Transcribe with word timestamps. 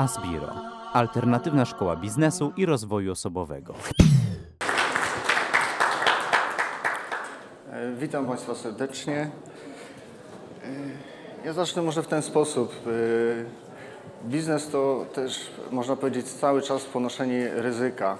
Asbiro, 0.00 0.54
alternatywna 0.92 1.64
szkoła 1.64 1.96
biznesu 1.96 2.52
i 2.56 2.66
rozwoju 2.66 3.12
osobowego. 3.12 3.74
E, 7.72 7.92
Witam 7.98 8.26
Państwa 8.26 8.54
serdecznie. 8.54 9.30
E, 10.64 10.68
Ja 11.44 11.52
zacznę 11.52 11.82
może 11.82 12.02
w 12.02 12.06
ten 12.06 12.22
sposób. 12.22 12.72
E, 12.86 12.90
Biznes 14.28 14.68
to 14.68 15.06
też, 15.14 15.50
można 15.70 15.96
powiedzieć, 15.96 16.26
cały 16.26 16.62
czas 16.62 16.84
ponoszenie 16.84 17.50
ryzyka. 17.54 18.18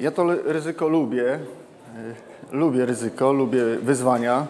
Ja 0.00 0.10
to 0.10 0.24
ryzyko 0.44 0.88
lubię. 0.88 1.38
E, 1.96 2.30
Lubię 2.56 2.86
ryzyko, 2.86 3.32
lubię 3.32 3.64
wyzwania. 3.82 4.46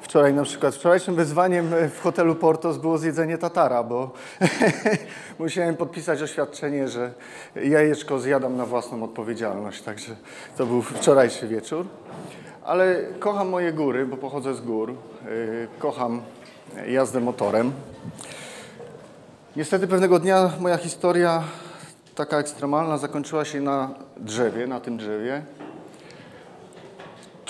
Wczoraj 0.00 0.34
na 0.34 0.44
przykład, 0.44 0.74
wczorajszym 0.74 1.14
wyzwaniem 1.14 1.74
e, 1.74 1.88
w 1.88 2.00
hotelu 2.00 2.34
Portos 2.34 2.78
było 2.78 2.98
zjedzenie 2.98 3.38
tatara, 3.38 3.82
bo 3.82 4.10
musiałem 5.38 5.76
podpisać 5.76 6.22
oświadczenie, 6.22 6.88
że 6.88 7.12
jajeczko 7.64 8.18
zjadam 8.18 8.56
na 8.56 8.66
własną 8.66 9.02
odpowiedzialność. 9.02 9.82
Także 9.82 10.16
to 10.56 10.66
był 10.66 10.82
wczorajszy 10.82 11.48
wieczór. 11.48 11.86
Ale 12.64 12.96
kocham 13.18 13.48
moje 13.48 13.72
góry, 13.72 14.06
bo 14.06 14.16
pochodzę 14.16 14.54
z 14.54 14.60
gór. 14.60 14.90
Yy, 14.90 15.68
Kocham 15.78 16.22
jazdę 16.86 17.20
motorem. 17.20 17.72
Niestety 19.56 19.86
pewnego 19.86 20.18
dnia 20.18 20.50
moja 20.60 20.76
historia 20.76 21.42
taka 22.14 22.38
ekstremalna 22.38 22.98
zakończyła 22.98 23.44
się 23.44 23.60
na 23.60 23.90
drzewie, 24.16 24.66
na 24.66 24.80
tym 24.80 24.96
drzewie. 24.96 25.42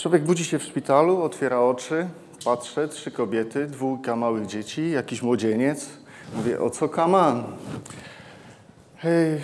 Człowiek 0.04 0.22
budzi 0.22 0.44
się 0.44 0.58
w 0.58 0.62
szpitalu, 0.62 1.22
otwiera 1.22 1.60
oczy, 1.60 2.08
patrzę, 2.44 2.88
trzy 2.88 3.10
kobiety, 3.10 3.66
dwójka 3.66 4.16
małych 4.16 4.46
dzieci, 4.46 4.90
jakiś 4.90 5.22
młodzieniec. 5.22 5.88
Mówię, 6.36 6.60
o 6.60 6.70
co 6.70 6.88
kaman? 6.88 7.44
Hej, 8.96 9.41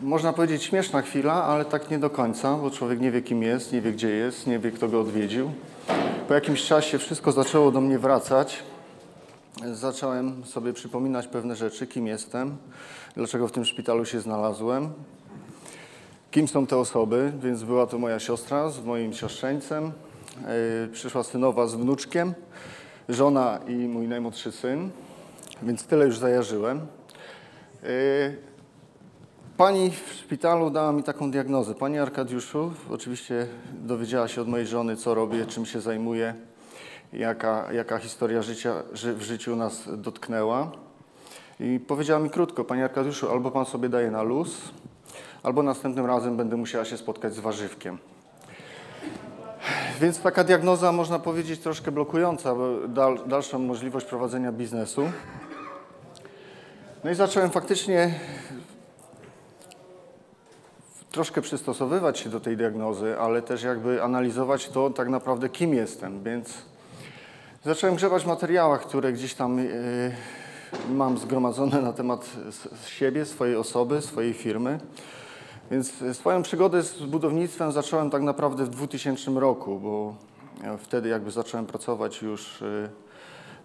można 0.00 0.32
powiedzieć 0.32 0.62
śmieszna 0.62 1.02
chwila, 1.02 1.44
ale 1.44 1.64
tak 1.64 1.90
nie 1.90 1.98
do 1.98 2.10
końca, 2.10 2.56
bo 2.56 2.70
człowiek 2.70 3.00
nie 3.00 3.10
wie 3.10 3.22
kim 3.22 3.42
jest, 3.42 3.72
nie 3.72 3.80
wie 3.80 3.92
gdzie 3.92 4.10
jest, 4.10 4.46
nie 4.46 4.58
wie 4.58 4.70
kto 4.70 4.88
go 4.88 5.00
odwiedził. 5.00 5.52
Po 6.28 6.34
jakimś 6.34 6.64
czasie 6.64 6.98
wszystko 6.98 7.32
zaczęło 7.32 7.70
do 7.70 7.80
mnie 7.80 7.98
wracać. 7.98 8.62
Zacząłem 9.72 10.44
sobie 10.44 10.72
przypominać 10.72 11.26
pewne 11.26 11.56
rzeczy, 11.56 11.86
kim 11.86 12.06
jestem, 12.06 12.56
dlaczego 13.16 13.48
w 13.48 13.52
tym 13.52 13.64
szpitalu 13.64 14.04
się 14.04 14.20
znalazłem, 14.20 14.92
kim 16.30 16.48
są 16.48 16.66
te 16.66 16.76
osoby, 16.76 17.32
więc 17.42 17.62
była 17.62 17.86
to 17.86 17.98
moja 17.98 18.18
siostra 18.18 18.70
z 18.70 18.84
moim 18.84 19.12
siostrzeńcem, 19.12 19.84
yy, 20.84 20.88
przyszła 20.92 21.22
synowa 21.22 21.66
z 21.66 21.74
wnuczkiem, 21.74 22.34
żona 23.08 23.58
i 23.68 23.74
mój 23.74 24.08
najmłodszy 24.08 24.52
syn, 24.52 24.90
więc 25.62 25.86
tyle 25.86 26.06
już 26.06 26.18
zajarzyłem. 26.18 26.86
Yy, 27.82 27.88
Pani 29.56 29.90
w 29.90 30.12
szpitalu 30.12 30.70
dała 30.70 30.92
mi 30.92 31.02
taką 31.02 31.30
diagnozę. 31.30 31.74
Pani 31.74 31.98
Arkadiuszu, 31.98 32.72
oczywiście 32.90 33.46
dowiedziała 33.72 34.28
się 34.28 34.42
od 34.42 34.48
mojej 34.48 34.66
żony, 34.66 34.96
co 34.96 35.14
robię, 35.14 35.46
czym 35.46 35.66
się 35.66 35.80
zajmuję, 35.80 36.34
jaka, 37.12 37.72
jaka 37.72 37.98
historia 37.98 38.42
życia 38.42 38.82
ży, 38.92 39.14
w 39.14 39.22
życiu 39.22 39.56
nas 39.56 39.88
dotknęła. 39.96 40.72
I 41.60 41.80
powiedziała 41.80 42.20
mi 42.20 42.30
krótko, 42.30 42.64
Panie 42.64 42.84
Arkadiuszu, 42.84 43.30
albo 43.30 43.50
Pan 43.50 43.64
sobie 43.64 43.88
daje 43.88 44.10
na 44.10 44.22
luz, 44.22 44.72
albo 45.42 45.62
następnym 45.62 46.06
razem 46.06 46.36
będę 46.36 46.56
musiała 46.56 46.84
się 46.84 46.96
spotkać 46.96 47.34
z 47.34 47.40
warzywkiem. 47.40 47.98
Więc 50.00 50.20
taka 50.20 50.44
diagnoza, 50.44 50.92
można 50.92 51.18
powiedzieć, 51.18 51.60
troszkę 51.60 51.92
blokująca 51.92 52.54
dal, 52.88 53.18
dalszą 53.26 53.58
możliwość 53.58 54.06
prowadzenia 54.06 54.52
biznesu. 54.52 55.02
No 57.04 57.10
i 57.10 57.14
zacząłem 57.14 57.50
faktycznie 57.50 58.14
troszkę 61.10 61.42
przystosowywać 61.42 62.18
się 62.18 62.30
do 62.30 62.40
tej 62.40 62.56
diagnozy, 62.56 63.18
ale 63.18 63.42
też 63.42 63.62
jakby 63.62 64.02
analizować 64.02 64.68
to 64.68 64.90
tak 64.90 65.08
naprawdę 65.08 65.48
kim 65.48 65.74
jestem, 65.74 66.22
więc 66.22 66.54
zacząłem 67.64 67.96
grzebać 67.96 68.22
w 68.22 68.26
materiałach, 68.26 68.80
które 68.80 69.12
gdzieś 69.12 69.34
tam 69.34 69.58
yy, 69.58 70.12
mam 70.90 71.18
zgromadzone 71.18 71.82
na 71.82 71.92
temat 71.92 72.30
siebie, 72.86 73.24
swojej 73.24 73.56
osoby, 73.56 74.02
swojej 74.02 74.34
firmy. 74.34 74.78
Więc 75.70 75.92
swoją 76.12 76.42
przygodę 76.42 76.82
z 76.82 77.02
budownictwem 77.02 77.72
zacząłem 77.72 78.10
tak 78.10 78.22
naprawdę 78.22 78.64
w 78.64 78.68
2000 78.68 79.30
roku, 79.30 79.78
bo 79.78 80.14
e, 80.64 80.78
wtedy 80.78 81.08
jakby 81.08 81.30
zacząłem 81.30 81.66
pracować 81.66 82.22
już 82.22 82.60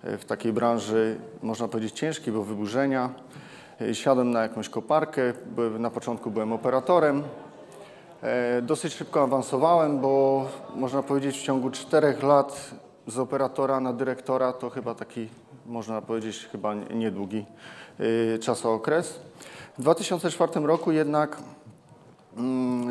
yy, 0.03 0.17
w 0.17 0.25
takiej 0.25 0.53
branży, 0.53 1.19
można 1.43 1.67
powiedzieć 1.67 1.93
ciężkiej, 1.93 2.33
bo 2.33 2.43
wyburzenia. 2.43 3.09
E, 3.81 3.95
Siadłem 3.95 4.31
na 4.31 4.41
jakąś 4.41 4.69
koparkę, 4.69 5.33
na 5.79 5.89
początku 5.89 6.31
byłem 6.31 6.53
operatorem. 6.53 7.23
E, 8.21 8.61
Dosyć 8.61 8.93
szybko 8.93 9.23
awansowałem, 9.23 9.99
bo 9.99 10.45
można 10.75 11.03
powiedzieć 11.03 11.37
w 11.37 11.43
ciągu 11.43 11.71
czterech 11.71 12.23
lat 12.23 12.71
z 13.07 13.19
operatora 13.19 13.79
na 13.79 13.93
dyrektora 13.93 14.53
to 14.53 14.69
chyba 14.69 14.95
taki, 14.95 15.27
można 15.65 16.01
powiedzieć, 16.01 16.49
chyba 16.51 16.73
niedługi 16.73 17.45
czasookres. 18.41 19.19
W 19.77 19.81
2004 19.81 20.59
roku 20.59 20.91
jednak 20.91 21.37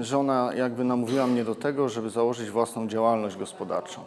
żona 0.00 0.50
jakby 0.56 0.84
namówiła 0.84 1.26
mnie 1.26 1.44
do 1.44 1.54
tego, 1.54 1.88
żeby 1.88 2.10
założyć 2.10 2.50
własną 2.50 2.88
działalność 2.88 3.36
gospodarczą. 3.36 4.00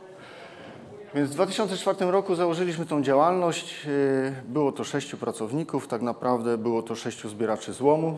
Więc 1.15 1.29
w 1.29 1.33
2004 1.33 2.11
roku 2.11 2.35
założyliśmy 2.35 2.85
tą 2.85 3.03
działalność. 3.03 3.85
y, 3.85 4.33
Było 4.47 4.71
to 4.71 4.83
sześciu 4.83 5.17
pracowników, 5.17 5.87
tak 5.87 6.01
naprawdę 6.01 6.57
było 6.57 6.83
to 6.83 6.95
sześciu 6.95 7.29
zbieraczy 7.29 7.73
złomu, 7.73 8.17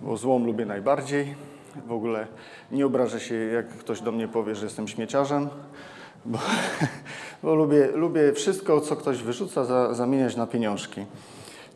bo 0.00 0.16
złom 0.16 0.46
lubię 0.46 0.66
najbardziej. 0.66 1.34
W 1.86 1.92
ogóle 1.92 2.26
nie 2.72 2.86
obrażę 2.86 3.20
się, 3.20 3.34
jak 3.34 3.68
ktoś 3.68 4.00
do 4.00 4.12
mnie 4.12 4.28
powie, 4.28 4.54
że 4.54 4.64
jestem 4.64 4.88
śmieciarzem, 4.88 5.48
bo, 6.24 6.38
bo 7.42 7.54
lubię, 7.54 7.86
lubię 7.94 8.32
wszystko, 8.32 8.80
co 8.80 8.96
ktoś 8.96 9.22
wyrzuca, 9.22 9.64
za, 9.64 9.94
zamieniać 9.94 10.36
na 10.36 10.46
pieniążki. 10.46 11.04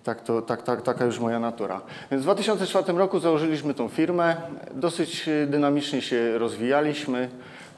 Tak 0.06 0.21
to, 0.21 0.43
tak, 0.43 0.62
tak, 0.62 0.83
taka 0.83 1.05
już 1.05 1.21
moja 1.21 1.41
natura. 1.41 1.81
Więc 2.11 2.22
w 2.22 2.25
2004 2.25 2.99
roku 2.99 3.19
założyliśmy 3.21 3.75
tą 3.75 3.89
firmę. 3.89 4.37
Dosyć 4.75 5.28
y, 5.28 5.47
dynamicznie 5.47 6.03
się 6.03 6.39
rozwijaliśmy. 6.39 7.28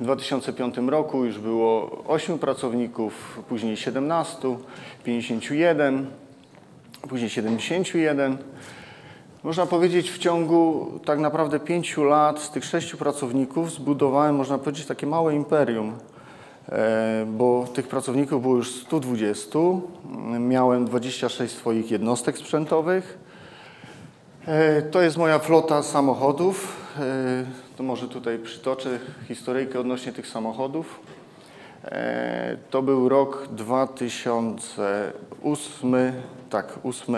W 0.00 0.04
2005 0.04 0.76
roku 0.86 1.24
już 1.24 1.38
było 1.38 1.90
8 2.06 2.38
pracowników, 2.38 3.40
później 3.48 3.76
17, 3.76 4.56
51, 5.04 6.06
później 7.08 7.30
71. 7.30 8.38
Można 9.42 9.66
powiedzieć, 9.66 10.10
w 10.10 10.18
ciągu 10.18 10.92
tak 11.04 11.18
naprawdę 11.18 11.60
pięciu 11.60 12.04
lat 12.04 12.40
z 12.40 12.50
tych 12.50 12.64
sześciu 12.64 12.96
pracowników 12.96 13.72
zbudowałem, 13.72 14.36
można 14.36 14.58
powiedzieć, 14.58 14.86
takie 14.86 15.06
małe 15.06 15.34
imperium, 15.34 15.98
bo 17.26 17.66
tych 17.74 17.88
pracowników 17.88 18.42
było 18.42 18.56
już 18.56 18.74
120. 18.74 19.58
Miałem 20.38 20.84
26 20.84 21.54
swoich 21.56 21.90
jednostek 21.90 22.38
sprzętowych. 22.38 23.18
E, 24.46 24.82
To 24.82 25.02
jest 25.02 25.16
moja 25.16 25.38
flota 25.38 25.82
samochodów. 25.82 26.76
E, 27.00 27.44
To 27.76 27.82
może 27.82 28.08
tutaj 28.08 28.38
przytoczę 28.38 28.98
historyjkę 29.28 29.80
odnośnie 29.80 30.12
tych 30.12 30.26
samochodów. 30.26 31.00
E, 31.84 32.56
To 32.70 32.82
był 32.82 33.08
rok 33.08 33.48
2008, 33.52 36.12
tak, 36.50 36.78
8, 36.84 37.14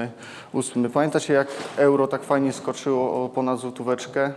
8. 0.54 0.90
Pamiętacie 0.90 1.34
jak 1.34 1.48
euro 1.76 2.06
tak 2.06 2.22
fajnie 2.22 2.52
skoczyło 2.52 3.28
ponad 3.28 3.58
złotóweczkę? 3.58 4.32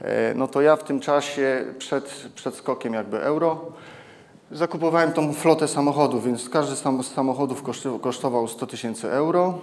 E, 0.00 0.34
No 0.34 0.48
to 0.48 0.60
ja 0.60 0.76
w 0.76 0.84
tym 0.84 1.00
czasie 1.00 1.64
przed, 1.78 2.26
przed 2.34 2.54
skokiem 2.54 2.94
jakby 2.94 3.22
euro 3.22 3.60
zakupowałem 4.52 5.12
tą 5.12 5.32
flotę 5.32 5.68
samochodów, 5.68 6.24
więc 6.26 6.48
każdy 6.48 6.76
z 6.76 7.12
samochodów 7.14 7.62
kosztował 8.00 8.48
100 8.48 8.66
tysięcy 8.66 9.10
euro. 9.10 9.58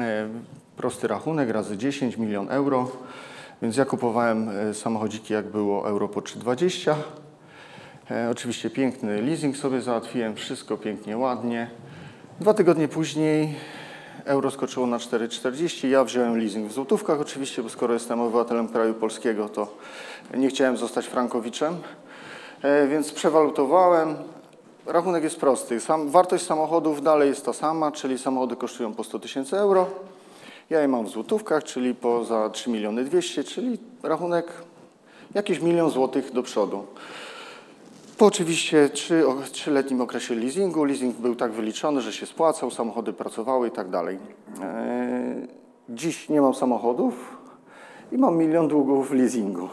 E, 0.00 0.28
Prosty 0.76 1.08
rachunek 1.08 1.50
razy 1.50 1.76
10 1.76 2.16
milion 2.16 2.50
euro. 2.50 2.90
Więc 3.62 3.76
ja 3.76 3.84
kupowałem 3.84 4.48
e, 4.48 4.74
samochodziki 4.74 5.34
jak 5.34 5.46
było 5.46 5.88
euro 5.88 6.08
po 6.08 6.20
3,20. 6.20 6.94
E, 8.10 8.30
oczywiście 8.30 8.70
piękny 8.70 9.22
leasing 9.22 9.56
sobie 9.56 9.80
załatwiłem, 9.80 10.34
wszystko 10.34 10.76
pięknie, 10.76 11.18
ładnie. 11.18 11.70
Dwa 12.40 12.54
tygodnie 12.54 12.88
później 12.88 13.54
euro 14.24 14.50
skoczyło 14.50 14.86
na 14.86 14.98
4,40. 14.98 15.88
Ja 15.88 16.04
wziąłem 16.04 16.38
leasing 16.38 16.68
w 16.68 16.72
złotówkach 16.72 17.20
oczywiście, 17.20 17.62
bo 17.62 17.68
skoro 17.68 17.94
jestem 17.94 18.20
obywatelem 18.20 18.68
kraju 18.68 18.94
polskiego, 18.94 19.48
to 19.48 19.76
nie 20.34 20.48
chciałem 20.48 20.76
zostać 20.76 21.06
frankowiczem. 21.06 21.76
E, 22.62 22.86
więc 22.88 23.12
przewalutowałem. 23.12 24.14
Rachunek 24.86 25.24
jest 25.24 25.40
prosty. 25.40 25.80
Sam, 25.80 26.08
wartość 26.08 26.46
samochodów 26.46 27.02
dalej 27.02 27.28
jest 27.28 27.44
ta 27.44 27.52
sama, 27.52 27.92
czyli 27.92 28.18
samochody 28.18 28.56
kosztują 28.56 28.94
po 28.94 29.04
100 29.04 29.18
tysięcy 29.18 29.56
euro. 29.58 29.86
Ja 30.70 30.80
je 30.80 30.88
mam 30.88 31.04
w 31.06 31.08
złotówkach, 31.08 31.64
czyli 31.64 31.94
po 31.94 32.24
za 32.24 32.50
3 32.50 32.70
miliony 32.70 33.04
200, 33.04 33.44
czyli 33.44 33.78
rachunek 34.02 34.52
jakiś 35.34 35.60
milion 35.60 35.90
złotych 35.90 36.32
do 36.32 36.42
przodu. 36.42 36.86
Po 38.18 38.26
oczywiście 38.26 38.88
trzy, 38.88 39.28
o- 39.28 39.36
trzyletnim 39.52 40.00
okresie 40.00 40.34
leasingu. 40.34 40.84
Leasing 40.84 41.16
był 41.16 41.34
tak 41.34 41.52
wyliczony, 41.52 42.00
że 42.00 42.12
się 42.12 42.26
spłacał, 42.26 42.70
samochody 42.70 43.12
pracowały 43.12 43.68
i 43.68 43.70
tak 43.70 43.90
dalej. 43.90 44.18
E, 44.62 45.34
Dziś 45.88 46.28
nie 46.28 46.40
mam 46.40 46.54
samochodów 46.54 47.36
i 48.12 48.18
mam 48.18 48.36
milion 48.36 48.68
długów 48.68 49.10
leasingu. 49.12 49.68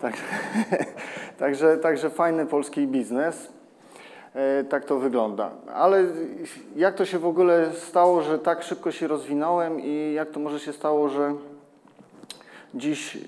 Tak, 0.00 0.14
także, 1.40 1.76
także 1.76 2.10
fajny 2.10 2.46
polski 2.46 2.86
biznes. 2.86 3.48
E, 4.34 4.64
Tak 4.64 4.84
to 4.84 4.98
wygląda. 4.98 5.50
Ale 5.74 6.04
jak 6.76 6.94
to 6.94 7.04
się 7.04 7.18
w 7.18 7.26
ogóle 7.26 7.70
stało, 7.74 8.22
że 8.22 8.38
tak 8.38 8.62
szybko 8.62 8.92
się 8.92 9.08
rozwinąłem 9.08 9.80
i 9.80 10.12
jak 10.14 10.30
to 10.30 10.40
może 10.40 10.60
się 10.60 10.72
stało, 10.72 11.08
że 11.08 11.34
dziś 12.74 13.18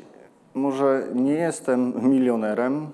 może 0.55 1.03
nie 1.15 1.35
jestem 1.35 1.93
milionerem, 2.11 2.91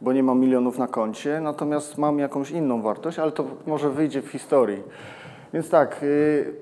bo 0.00 0.12
nie 0.12 0.22
mam 0.22 0.40
milionów 0.40 0.78
na 0.78 0.86
koncie, 0.86 1.40
natomiast 1.40 1.98
mam 1.98 2.18
jakąś 2.18 2.50
inną 2.50 2.82
wartość, 2.82 3.18
ale 3.18 3.32
to 3.32 3.44
może 3.66 3.90
wyjdzie 3.90 4.22
w 4.22 4.28
historii. 4.28 4.82
Więc 5.52 5.70
tak, 5.70 6.02
y, 6.02 6.54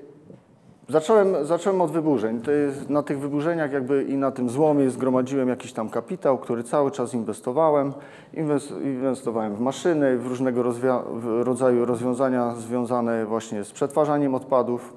zacząłem, 0.89 1.45
zacząłem 1.45 1.81
od 1.81 1.91
wyburzeń. 1.91 2.41
Na 2.89 3.03
tych 3.03 3.19
wyburzeniach 3.19 3.71
jakby 3.71 4.03
i 4.03 4.17
na 4.17 4.31
tym 4.31 4.49
złomie 4.49 4.89
zgromadziłem 4.89 5.49
jakiś 5.49 5.73
tam 5.73 5.89
kapitał, 5.89 6.37
który 6.37 6.63
cały 6.63 6.91
czas 6.91 7.13
inwestowałem. 7.13 7.93
Inwes- 8.33 8.81
Inwestowałem 8.83 9.55
w 9.55 9.59
maszyny, 9.59 10.17
w 10.17 10.27
różnego 10.27 10.63
rozwia- 10.63 11.03
rodzaju 11.43 11.85
rozwiązania 11.85 12.55
związane 12.55 13.25
właśnie 13.25 13.63
z 13.63 13.71
przetwarzaniem 13.71 14.35
odpadów. 14.35 14.93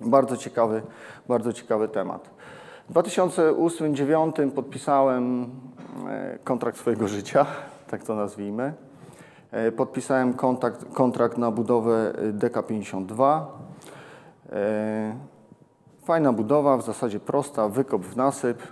Bardzo 0.00 0.36
ciekawy, 0.36 0.82
bardzo 1.28 1.52
ciekawy 1.52 1.88
temat. 1.88 2.30
W 2.88 2.92
2008-2009 2.92 4.50
podpisałem 4.50 5.50
e, 6.08 6.38
kontrakt 6.44 6.78
swojego 6.78 7.08
życia, 7.08 7.46
tak 7.90 8.02
to 8.04 8.14
nazwijmy. 8.14 8.72
E, 9.50 9.72
Podpisałem 9.72 10.34
kontrakt, 10.34 10.84
kontrakt 10.94 11.38
na 11.38 11.50
budowę 11.50 12.12
e, 12.18 12.32
DK52. 12.32 13.40
E, 14.52 15.28
Fajna 16.08 16.32
budowa, 16.32 16.76
w 16.76 16.84
zasadzie 16.84 17.20
prosta, 17.20 17.68
wykop 17.68 18.02
w 18.02 18.16
nasyp, 18.16 18.62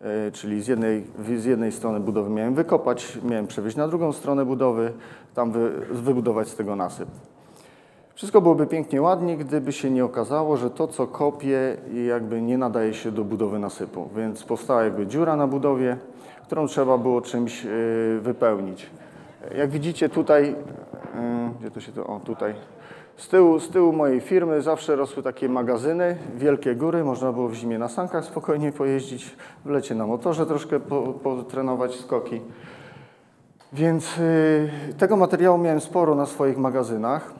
e, 0.00 0.30
czyli 0.30 0.62
z 0.62 0.68
jednej, 0.68 1.04
z 1.36 1.44
jednej 1.44 1.72
strony 1.72 2.00
budowy 2.00 2.30
miałem 2.30 2.54
wykopać, 2.54 3.18
miałem 3.24 3.46
przewieźć 3.46 3.76
na 3.76 3.88
drugą 3.88 4.12
stronę 4.12 4.44
budowy, 4.44 4.92
tam 5.34 5.50
wy, 5.50 5.70
wybudować 5.90 6.48
z 6.48 6.56
tego 6.56 6.76
nasyp. 6.76 7.08
Wszystko 8.14 8.40
byłoby 8.40 8.66
pięknie, 8.66 9.02
ładnie, 9.02 9.36
gdyby 9.36 9.72
się 9.72 9.90
nie 9.90 10.04
okazało, 10.04 10.56
że 10.56 10.70
to, 10.70 10.88
co 10.88 11.06
kopię, 11.06 11.76
jakby 12.06 12.42
nie 12.42 12.58
nadaje 12.58 12.94
się 12.94 13.12
do 13.12 13.24
budowy 13.24 13.58
nasypu. 13.58 14.08
Więc 14.16 14.44
powstała 14.44 14.84
jakby 14.84 15.06
dziura 15.06 15.36
na 15.36 15.46
budowie, 15.46 15.96
którą 16.42 16.66
trzeba 16.66 16.98
było 16.98 17.20
czymś 17.20 17.66
y, 17.66 18.20
wypełnić. 18.22 18.90
Jak 19.56 19.70
widzicie 19.70 20.08
tutaj, 20.08 20.54
gdzie 21.60 21.70
to 21.70 21.80
się 21.80 21.92
to, 21.92 22.06
o 22.06 22.20
tutaj, 22.20 22.54
z 23.22 23.28
tyłu, 23.28 23.60
z 23.60 23.68
tyłu 23.68 23.92
mojej 23.92 24.20
firmy 24.20 24.62
zawsze 24.62 24.96
rosły 24.96 25.22
takie 25.22 25.48
magazyny, 25.48 26.16
wielkie 26.36 26.74
góry, 26.74 27.04
można 27.04 27.32
było 27.32 27.48
w 27.48 27.54
zimie 27.54 27.78
na 27.78 27.88
sankach 27.88 28.24
spokojnie 28.24 28.72
pojeździć, 28.72 29.36
w 29.64 29.70
lecie 29.70 29.94
na 29.94 30.06
motorze 30.06 30.46
troszkę 30.46 30.80
po, 30.80 31.02
potrenować 31.02 31.94
skoki. 31.94 32.40
Więc 33.72 34.18
y, 34.18 34.70
tego 34.98 35.16
materiału 35.16 35.58
miałem 35.58 35.80
sporo 35.80 36.14
na 36.14 36.26
swoich 36.26 36.58
magazynach. 36.58 37.32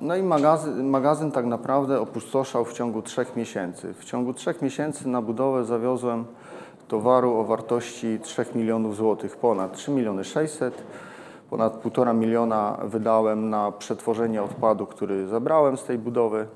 No 0.00 0.16
i 0.16 0.22
magazyn, 0.22 0.88
magazyn 0.88 1.32
tak 1.32 1.46
naprawdę 1.46 2.00
opustoszał 2.00 2.64
w 2.64 2.72
ciągu 2.72 3.02
trzech 3.02 3.36
miesięcy. 3.36 3.94
W 3.94 4.04
ciągu 4.04 4.34
trzech 4.34 4.62
miesięcy 4.62 5.08
na 5.08 5.22
budowę 5.22 5.64
zawiozłem 5.64 6.24
towaru 6.88 7.34
o 7.34 7.44
wartości 7.44 8.18
3 8.22 8.46
milionów 8.54 8.96
złotych, 8.96 9.36
ponad 9.36 9.76
3 9.76 9.90
miliony 9.90 10.24
600, 10.24 10.82
ponad 11.50 11.82
1,5 11.84 12.14
miliona 12.14 12.76
wydałem 12.84 13.50
na 13.50 13.72
przetworzenie 13.72 14.42
odpadu, 14.42 14.86
który 14.86 15.28
zabrałem 15.28 15.76
z 15.76 15.84
tej 15.84 15.98
budowy. 15.98 16.46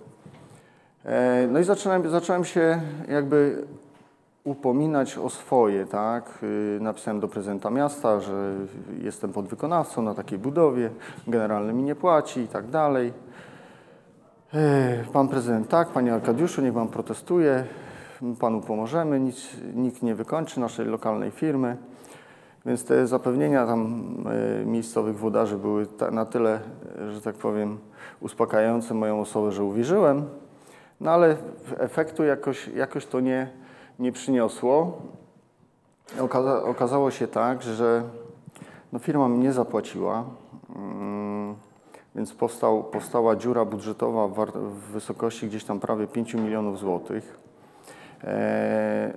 E, 1.04 1.46
No 1.50 1.58
i 1.58 1.64
zacząłem, 1.64 2.10
zacząłem 2.10 2.44
się 2.44 2.80
jakby 3.08 3.64
upominać 4.44 5.18
o 5.18 5.30
swoje, 5.30 5.86
tak? 5.86 6.38
Y, 6.42 6.78
Napisałem 6.80 7.20
do 7.20 7.28
prezydenta 7.28 7.70
miasta, 7.70 8.20
że 8.20 8.52
jestem 9.02 9.32
podwykonawcą 9.32 10.02
na 10.02 10.14
takiej 10.14 10.38
budowie, 10.38 10.90
generalny 11.26 11.72
mi 11.72 11.82
nie 11.82 11.94
płaci 11.94 12.40
i 12.40 12.48
tak 12.48 12.66
dalej. 12.66 13.12
E, 14.54 15.04
Pan 15.12 15.28
prezydent 15.28 15.68
tak, 15.68 15.88
panie 15.88 16.14
Arkadiuszu, 16.14 16.62
niech 16.62 16.74
pan 16.74 16.88
protestuje, 16.88 17.64
panu 18.40 18.60
pomożemy, 18.60 19.20
nic, 19.20 19.50
nikt 19.74 20.02
nie 20.02 20.14
wykończy 20.14 20.60
naszej 20.60 20.86
lokalnej 20.86 21.30
firmy. 21.30 21.76
Więc 22.66 22.84
te 22.84 23.06
zapewnienia 23.06 23.66
tam 23.66 24.14
e, 24.62 24.64
miejscowych 24.66 25.18
włodarzy 25.18 25.56
były 25.56 25.86
na 26.10 26.26
tyle, 26.26 26.60
że 27.12 27.20
tak 27.20 27.34
powiem, 27.34 27.78
uspokajające 28.20 28.94
moją 28.94 29.20
osobę, 29.20 29.52
że 29.52 29.64
uwierzyłem. 29.64 30.28
No 31.00 31.10
ale 31.10 31.36
efektu 31.78 32.24
jakoś, 32.24 32.68
jakoś 32.68 33.06
to 33.06 33.20
nie, 33.20 33.50
nie 33.98 34.12
przyniosło. 34.12 35.02
Okaza, 36.20 36.62
okazało 36.62 37.10
się 37.10 37.26
tak, 37.26 37.62
że 37.62 38.02
no 38.92 38.98
firma 38.98 39.28
mi 39.28 39.38
nie 39.38 39.52
zapłaciła, 39.52 40.24
mm, 40.76 41.54
więc 42.14 42.32
powstał, 42.32 42.84
powstała 42.84 43.36
dziura 43.36 43.64
budżetowa 43.64 44.28
w, 44.28 44.52
w 44.52 44.92
wysokości 44.92 45.46
gdzieś 45.46 45.64
tam 45.64 45.80
prawie 45.80 46.06
5 46.06 46.34
milionów 46.34 46.78
złotych. 46.78 47.38
E, 48.24 49.14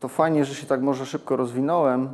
to 0.00 0.08
fajnie, 0.08 0.44
że 0.44 0.54
się 0.54 0.66
tak 0.66 0.82
może 0.82 1.06
szybko 1.06 1.36
rozwinąłem, 1.36 2.12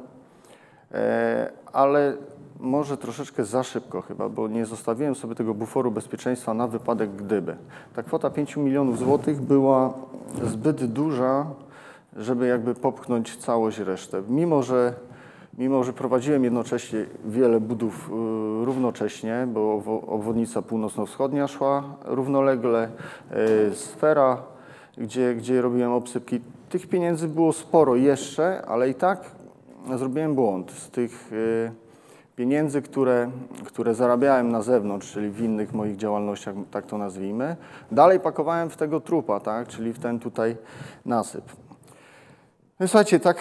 ale 1.72 2.16
może 2.60 2.96
troszeczkę 2.96 3.44
za 3.44 3.62
szybko 3.62 4.02
chyba, 4.02 4.28
bo 4.28 4.48
nie 4.48 4.66
zostawiłem 4.66 5.14
sobie 5.14 5.34
tego 5.34 5.54
buforu 5.54 5.90
bezpieczeństwa 5.90 6.54
na 6.54 6.66
wypadek 6.66 7.10
gdyby. 7.16 7.56
Ta 7.94 8.02
kwota 8.02 8.30
5 8.30 8.56
milionów 8.56 8.98
złotych 8.98 9.40
była 9.40 9.94
zbyt 10.42 10.84
duża, 10.84 11.46
żeby 12.16 12.46
jakby 12.46 12.74
popchnąć 12.74 13.36
całość 13.36 13.78
resztę. 13.78 14.22
Mimo, 14.28 14.62
że, 14.62 14.94
mimo, 15.58 15.84
że 15.84 15.92
prowadziłem 15.92 16.44
jednocześnie 16.44 17.06
wiele 17.24 17.60
budów 17.60 18.08
y, 18.08 18.64
równocześnie, 18.64 19.48
bo 19.52 19.60
obwo- 19.60 20.08
obwodnica 20.08 20.62
północno-wschodnia 20.62 21.48
szła 21.48 21.82
równolegle, 22.04 22.88
y, 23.70 23.74
sfera, 23.74 24.42
gdzie, 24.98 25.34
gdzie 25.34 25.62
robiłem 25.62 25.92
obsypki. 25.92 26.40
Tych 26.68 26.86
pieniędzy 26.86 27.28
było 27.28 27.52
sporo 27.52 27.96
jeszcze, 27.96 28.66
ale 28.66 28.90
i 28.90 28.94
tak 28.94 29.30
zrobiłem 29.94 30.34
błąd. 30.34 30.70
Z 30.70 30.90
tych 30.90 31.32
y, 31.32 31.72
pieniędzy, 32.36 32.82
które, 32.82 33.30
które 33.64 33.94
zarabiałem 33.94 34.52
na 34.52 34.62
zewnątrz, 34.62 35.12
czyli 35.12 35.30
w 35.30 35.40
innych 35.40 35.72
moich 35.72 35.96
działalnościach, 35.96 36.54
tak 36.70 36.86
to 36.86 36.98
nazwijmy, 36.98 37.56
dalej 37.92 38.20
pakowałem 38.20 38.70
w 38.70 38.76
tego 38.76 39.00
trupa, 39.00 39.40
tak, 39.40 39.68
czyli 39.68 39.92
w 39.92 39.98
ten 39.98 40.18
tutaj 40.18 40.56
nasyp. 41.04 41.44
No 42.80 42.88
Słuchajcie, 42.88 43.20
tak 43.20 43.36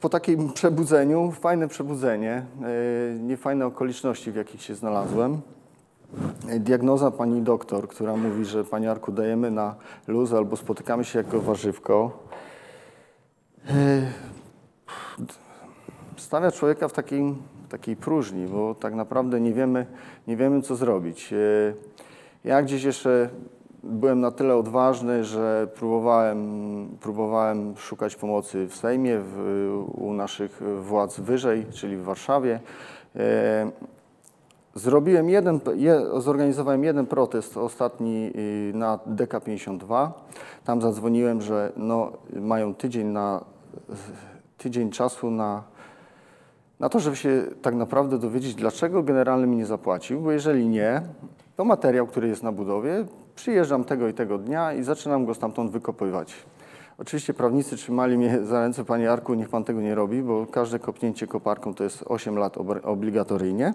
po 0.00 0.08
takim 0.08 0.52
przebudzeniu, 0.52 1.32
fajne 1.40 1.68
przebudzenie, 1.68 2.42
yy, 2.60 3.20
niefajne 3.20 3.66
okoliczności, 3.66 4.32
w 4.32 4.36
jakich 4.36 4.62
się 4.62 4.74
znalazłem. 4.74 5.40
Diagnoza 6.60 7.10
pani 7.10 7.42
doktor, 7.42 7.88
która 7.88 8.16
mówi, 8.16 8.44
że 8.44 8.64
Panie 8.64 8.90
Arku 8.90 9.12
dajemy 9.12 9.50
na 9.50 9.74
luz 10.06 10.32
albo 10.32 10.56
spotykamy 10.56 11.04
się 11.04 11.18
jako 11.18 11.40
warzywko. 11.40 12.18
Yy, 13.68 13.74
stawia 16.20 16.50
człowieka 16.50 16.88
w 16.88 16.92
takiej, 16.92 17.34
takiej 17.68 17.96
próżni, 17.96 18.46
bo 18.46 18.74
tak 18.74 18.94
naprawdę 18.94 19.40
nie 19.40 19.52
wiemy, 19.52 19.86
nie 20.26 20.36
wiemy 20.36 20.62
co 20.62 20.76
zrobić. 20.76 21.32
Yy, 21.32 21.74
Ja 22.44 22.62
gdzieś 22.62 22.84
jeszcze 22.84 23.28
byłem 23.82 24.20
na 24.20 24.30
tyle 24.30 24.56
odważny, 24.56 25.24
że 25.24 25.68
próbowałem, 25.74 26.88
próbowałem 27.00 27.76
szukać 27.76 28.16
pomocy 28.16 28.66
w 28.66 28.76
Sejmie, 28.76 29.18
w, 29.18 29.38
u 29.94 30.12
naszych 30.12 30.62
władz 30.80 31.20
wyżej, 31.20 31.66
czyli 31.70 31.96
w 31.96 32.02
Warszawie. 32.02 32.60
E, 33.16 33.70
Zrobiłem 34.74 35.28
jeden, 35.28 35.60
je, 35.74 36.00
zorganizowałem 36.16 36.84
jeden 36.84 37.06
protest 37.06 37.56
ostatni 37.56 38.32
y, 38.36 38.72
na 38.74 38.98
DK52. 39.16 40.10
Tam 40.64 40.82
zadzwoniłem, 40.82 41.42
że 41.42 41.72
no, 41.76 42.12
mają 42.32 42.74
tydzień, 42.74 43.06
na, 43.06 43.44
tydzień 44.58 44.90
czasu 44.90 45.30
na, 45.30 45.62
na 46.80 46.88
to, 46.88 47.00
żeby 47.00 47.16
się 47.16 47.42
tak 47.62 47.74
naprawdę 47.74 48.18
dowiedzieć, 48.18 48.54
dlaczego 48.54 49.02
generalny 49.02 49.46
mi 49.46 49.56
nie 49.56 49.66
zapłacił, 49.66 50.20
bo 50.20 50.32
jeżeli 50.32 50.68
nie, 50.68 51.02
to 51.56 51.64
materiał, 51.64 52.06
który 52.06 52.28
jest 52.28 52.42
na 52.42 52.52
budowie, 52.52 53.04
przyjeżdżam 53.34 53.84
tego 53.84 54.08
i 54.08 54.14
tego 54.14 54.38
dnia 54.38 54.72
i 54.72 54.82
zaczynam 54.82 55.26
go 55.26 55.34
stamtąd 55.34 55.70
wykopywać. 55.70 56.34
Oczywiście 56.98 57.34
prawnicy 57.34 57.76
trzymali 57.76 58.18
mnie 58.18 58.38
za 58.44 58.60
ręce, 58.60 58.84
panie 58.84 59.12
Arku, 59.12 59.34
niech 59.34 59.48
pan 59.48 59.64
tego 59.64 59.80
nie 59.80 59.94
robi, 59.94 60.22
bo 60.22 60.46
każde 60.46 60.78
kopnięcie 60.78 61.26
koparką 61.26 61.74
to 61.74 61.84
jest 61.84 62.04
8 62.06 62.38
lat 62.38 62.58
ob- 62.58 62.86
obligatoryjnie, 62.86 63.74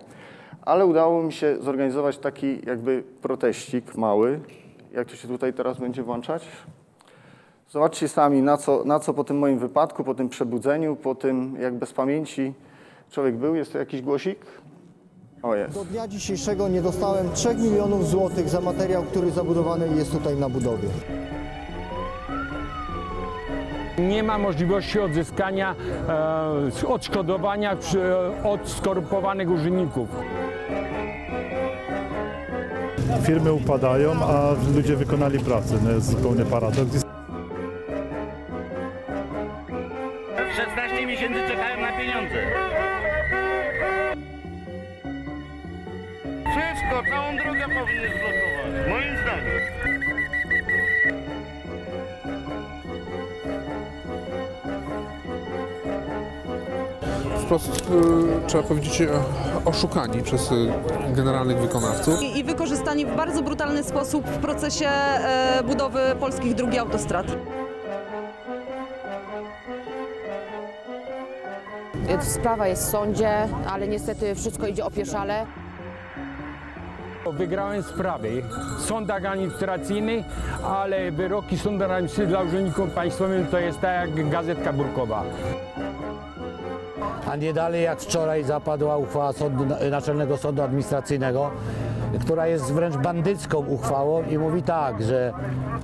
ale 0.61 0.85
udało 0.85 1.23
mi 1.23 1.33
się 1.33 1.57
zorganizować 1.61 2.17
taki 2.17 2.65
jakby 2.65 3.03
proteścik 3.21 3.95
mały. 3.95 4.39
Jak 4.93 5.07
to 5.07 5.15
się 5.15 5.27
tutaj 5.27 5.53
teraz 5.53 5.79
będzie 5.79 6.03
włączać? 6.03 6.47
Zobaczcie 7.69 8.07
sami, 8.07 8.41
na 8.41 8.57
co, 8.57 8.83
na 8.85 8.99
co 8.99 9.13
po 9.13 9.23
tym 9.23 9.39
moim 9.39 9.59
wypadku, 9.59 10.03
po 10.03 10.15
tym 10.15 10.29
przebudzeniu, 10.29 10.95
po 10.95 11.15
tym 11.15 11.55
jak 11.59 11.73
bez 11.73 11.93
pamięci 11.93 12.53
Człowiek 13.11 13.35
był, 13.37 13.55
jest 13.55 13.71
to 13.73 13.77
jakiś 13.77 14.01
głosik? 14.01 14.39
O, 15.43 15.55
jest. 15.55 15.73
Do 15.73 15.85
dnia 15.85 16.07
dzisiejszego 16.07 16.67
nie 16.67 16.81
dostałem 16.81 17.31
3 17.33 17.55
milionów 17.55 18.07
złotych 18.09 18.49
za 18.49 18.61
materiał, 18.61 19.03
który 19.03 19.31
zabudowany 19.31 19.87
jest 19.95 20.11
tutaj 20.11 20.35
na 20.35 20.49
budowie. 20.49 20.89
Nie 23.97 24.23
ma 24.23 24.37
możliwości 24.37 24.99
odzyskania 24.99 25.75
e, 26.83 26.87
odszkodowania 26.87 27.75
przy, 27.75 27.99
od 28.43 28.69
skorumpowanych 28.69 29.49
urzędników. 29.49 30.09
Firmy 33.23 33.53
upadają, 33.53 34.11
a 34.13 34.55
ludzie 34.75 34.95
wykonali 34.95 35.39
pracę. 35.39 35.75
No 35.83 35.91
jest 35.91 36.11
zupełnie 36.11 36.45
paradoks. 36.45 37.04
Wprost 57.59 57.89
e, 58.45 58.47
trzeba 58.47 58.63
powiedzieć 58.63 59.01
e, 59.01 59.07
oszukani 59.65 60.21
przez 60.21 60.51
e, 60.51 60.55
generalnych 61.15 61.57
wykonawców. 61.57 62.21
i, 62.21 62.39
i 62.39 62.43
wykorzystani 62.43 63.05
w 63.05 63.15
bardzo 63.15 63.41
brutalny 63.43 63.83
sposób 63.83 64.25
w 64.25 64.37
procesie 64.37 64.87
e, 64.87 65.63
budowy 65.67 65.99
polskich 66.19 66.55
dróg 66.55 66.73
i 66.73 66.77
autostrad. 66.77 67.25
Sprawa 72.21 72.67
jest 72.67 72.83
w 72.83 72.89
sądzie, 72.89 73.47
ale 73.69 73.87
niestety 73.87 74.35
wszystko 74.35 74.67
idzie 74.67 74.85
opieszale. 74.85 75.45
Wygrałem 77.33 77.83
sprawy 77.83 78.43
w 78.79 78.81
sądach 78.81 79.25
administracyjnych, 79.25 80.25
ale 80.63 81.11
wyroki 81.11 81.57
sądu 81.57 81.83
administracyjnego 81.83 82.37
dla 82.37 82.49
urzędników 82.49 82.89
państwowych 82.89 83.49
to 83.49 83.59
jest 83.59 83.81
tak 83.81 84.17
jak 84.17 84.29
gazetka 84.29 84.73
burkowa. 84.73 85.23
Nie 87.39 87.53
dalej 87.53 87.83
jak 87.83 88.01
wczoraj 88.01 88.43
zapadła 88.43 88.97
uchwała 88.97 89.33
sądu, 89.33 89.65
Naczelnego 89.91 90.37
Sądu 90.37 90.61
Administracyjnego, 90.61 91.51
która 92.21 92.47
jest 92.47 92.73
wręcz 92.73 92.97
bandycką 92.97 93.57
uchwałą 93.57 94.23
i 94.23 94.37
mówi 94.37 94.63
tak, 94.63 95.03
że 95.03 95.33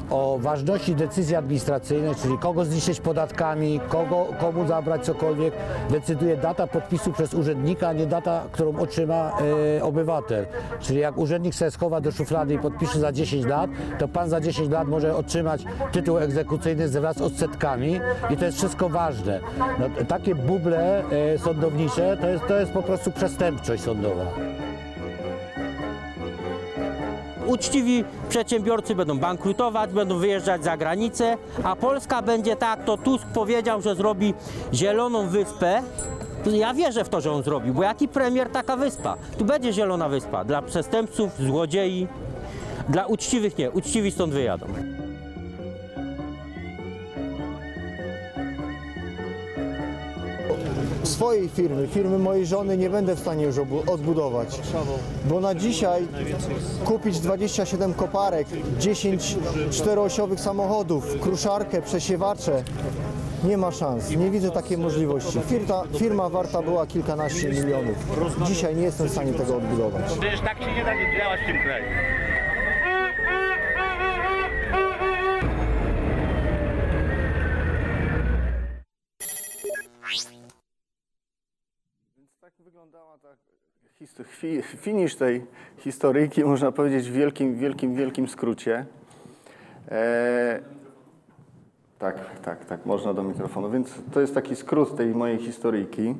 o 0.10 0.38
ważności 0.42 0.96
decyzji 0.96 1.36
administracyjnej, 1.36 2.16
czyli 2.16 2.38
kogo 2.38 2.66
zniszczyć 2.66 3.00
podatkami, 3.00 3.80
kogo, 3.90 4.26
komu 4.40 4.68
zabrać 4.68 5.06
cokolwiek, 5.06 5.54
decyduje 5.90 6.38
data 6.38 6.68
podpisu 6.68 7.12
przez 7.12 7.34
urzędnika, 7.34 7.88
a 7.88 7.94
nie 7.94 8.06
data, 8.06 8.44
którą 8.52 8.78
otrzyma 8.78 9.32
e, 9.78 9.84
obywatel. 9.84 10.46
Czyli 10.80 11.00
jak 11.00 11.18
urzędnik 11.18 11.56
sobie 11.56 11.72
schowa 11.72 12.02
do 12.02 12.12
szuflady 12.12 12.54
i 12.54 12.60
podpisze 12.60 13.00
za 13.00 13.12
10 13.12 13.46
lat, 13.46 13.70
to 14.00 14.08
pan 14.08 14.30
za 14.30 14.42
10 14.42 14.70
lat 14.70 14.88
może 14.88 15.16
otrzymać 15.16 15.64
tytuł 15.92 16.18
egzekucyjny 16.18 16.90
wraz 16.90 17.18
z 17.18 17.22
odsetkami 17.22 18.00
i 18.30 18.38
to 18.38 18.46
jest 18.46 18.58
wszystko 18.58 18.90
ważne. 18.90 19.40
No, 19.80 20.06
takie 20.08 20.36
buble 20.36 21.04
e, 21.34 21.38
sądownicze 21.38 22.18
to 22.22 22.28
jest, 22.28 22.48
to 22.48 22.60
jest 22.60 22.72
po 22.72 22.84
prostu 22.84 23.12
przestępczość 23.12 23.84
sądowa. 23.84 24.51
Uczciwi 27.52 28.04
przedsiębiorcy 28.30 28.96
będą 28.96 29.20
bankrutować, 29.20 29.92
będą 29.92 30.18
wyjeżdżać 30.18 30.64
za 30.64 30.78
granicę, 30.78 31.38
a 31.64 31.76
Polska 31.76 32.22
będzie 32.22 32.56
tak, 32.56 32.86
to 32.86 32.98
Tusk 32.98 33.28
powiedział, 33.34 33.82
że 33.82 33.96
zrobi 33.96 34.34
zieloną 34.74 35.30
wyspę. 35.30 35.82
Ja 36.52 36.74
wierzę 36.74 37.04
w 37.04 37.10
to, 37.10 37.22
że 37.22 37.32
on 37.32 37.44
zrobił, 37.44 37.74
bo 37.74 37.84
jaki 37.84 38.08
premier, 38.08 38.50
taka 38.50 38.78
wyspa. 38.78 39.18
Tu 39.38 39.46
będzie 39.46 39.74
zielona 39.74 40.10
wyspa 40.10 40.44
dla 40.44 40.62
przestępców, 40.62 41.32
złodziei, 41.40 42.08
dla 42.90 43.06
uczciwych 43.06 43.58
nie, 43.58 43.72
uczciwi 43.72 44.12
stąd 44.12 44.34
wyjadą. 44.34 44.66
Swojej 51.04 51.50
firmy, 51.50 51.88
firmy 51.88 52.20
mojej 52.20 52.46
żony 52.46 52.78
nie 52.78 52.90
będę 52.90 53.16
w 53.16 53.20
stanie 53.20 53.46
już 53.46 53.56
odbudować. 53.88 54.62
Bo 55.26 55.40
na 55.40 55.56
dzisiaj 55.56 56.08
kupić 56.86 57.20
27 57.20 57.94
koparek, 57.94 58.48
10 58.80 59.38
czteroosiowych 59.72 60.40
samochodów, 60.40 61.20
kruszarkę, 61.20 61.82
przesiewacze, 61.82 62.64
nie 63.44 63.58
ma 63.58 63.72
szans. 63.72 64.10
Nie 64.10 64.32
widzę 64.32 64.52
takiej 64.52 64.78
możliwości. 64.78 65.40
Firma, 65.48 65.84
firma 65.98 66.30
warta 66.30 66.62
była 66.62 66.88
kilkanaście 66.88 67.50
milionów. 67.50 67.96
Dzisiaj 68.48 68.76
nie 68.76 68.84
jestem 68.84 69.08
w 69.08 69.12
stanie 69.12 69.34
tego 69.34 69.56
odbudować. 69.56 70.04
Przecież 70.06 70.40
tak 70.40 70.60
się 70.60 70.76
nie 70.76 70.84
da 70.84 70.92
działać 71.20 71.40
w 71.44 71.46
tym 71.46 71.62
kraju. 71.64 71.86
Finisz 84.78 85.16
tej 85.16 85.46
historyjki, 85.78 86.44
można 86.44 86.72
powiedzieć 86.72 87.10
w 87.10 87.14
wielkim, 87.14 87.56
wielkim, 87.56 87.96
wielkim 87.96 88.28
skrócie. 88.28 88.86
E, 89.92 90.60
tak, 92.00 92.16
tak, 92.42 92.66
tak, 92.66 92.86
można 92.86 93.14
do 93.14 93.24
mikrofonu. 93.24 93.72
Więc 93.72 93.94
to 94.14 94.22
jest 94.22 94.34
taki 94.34 94.56
skrót 94.56 94.98
tej 94.98 95.16
mojej 95.16 95.38
historyjki 95.38 96.16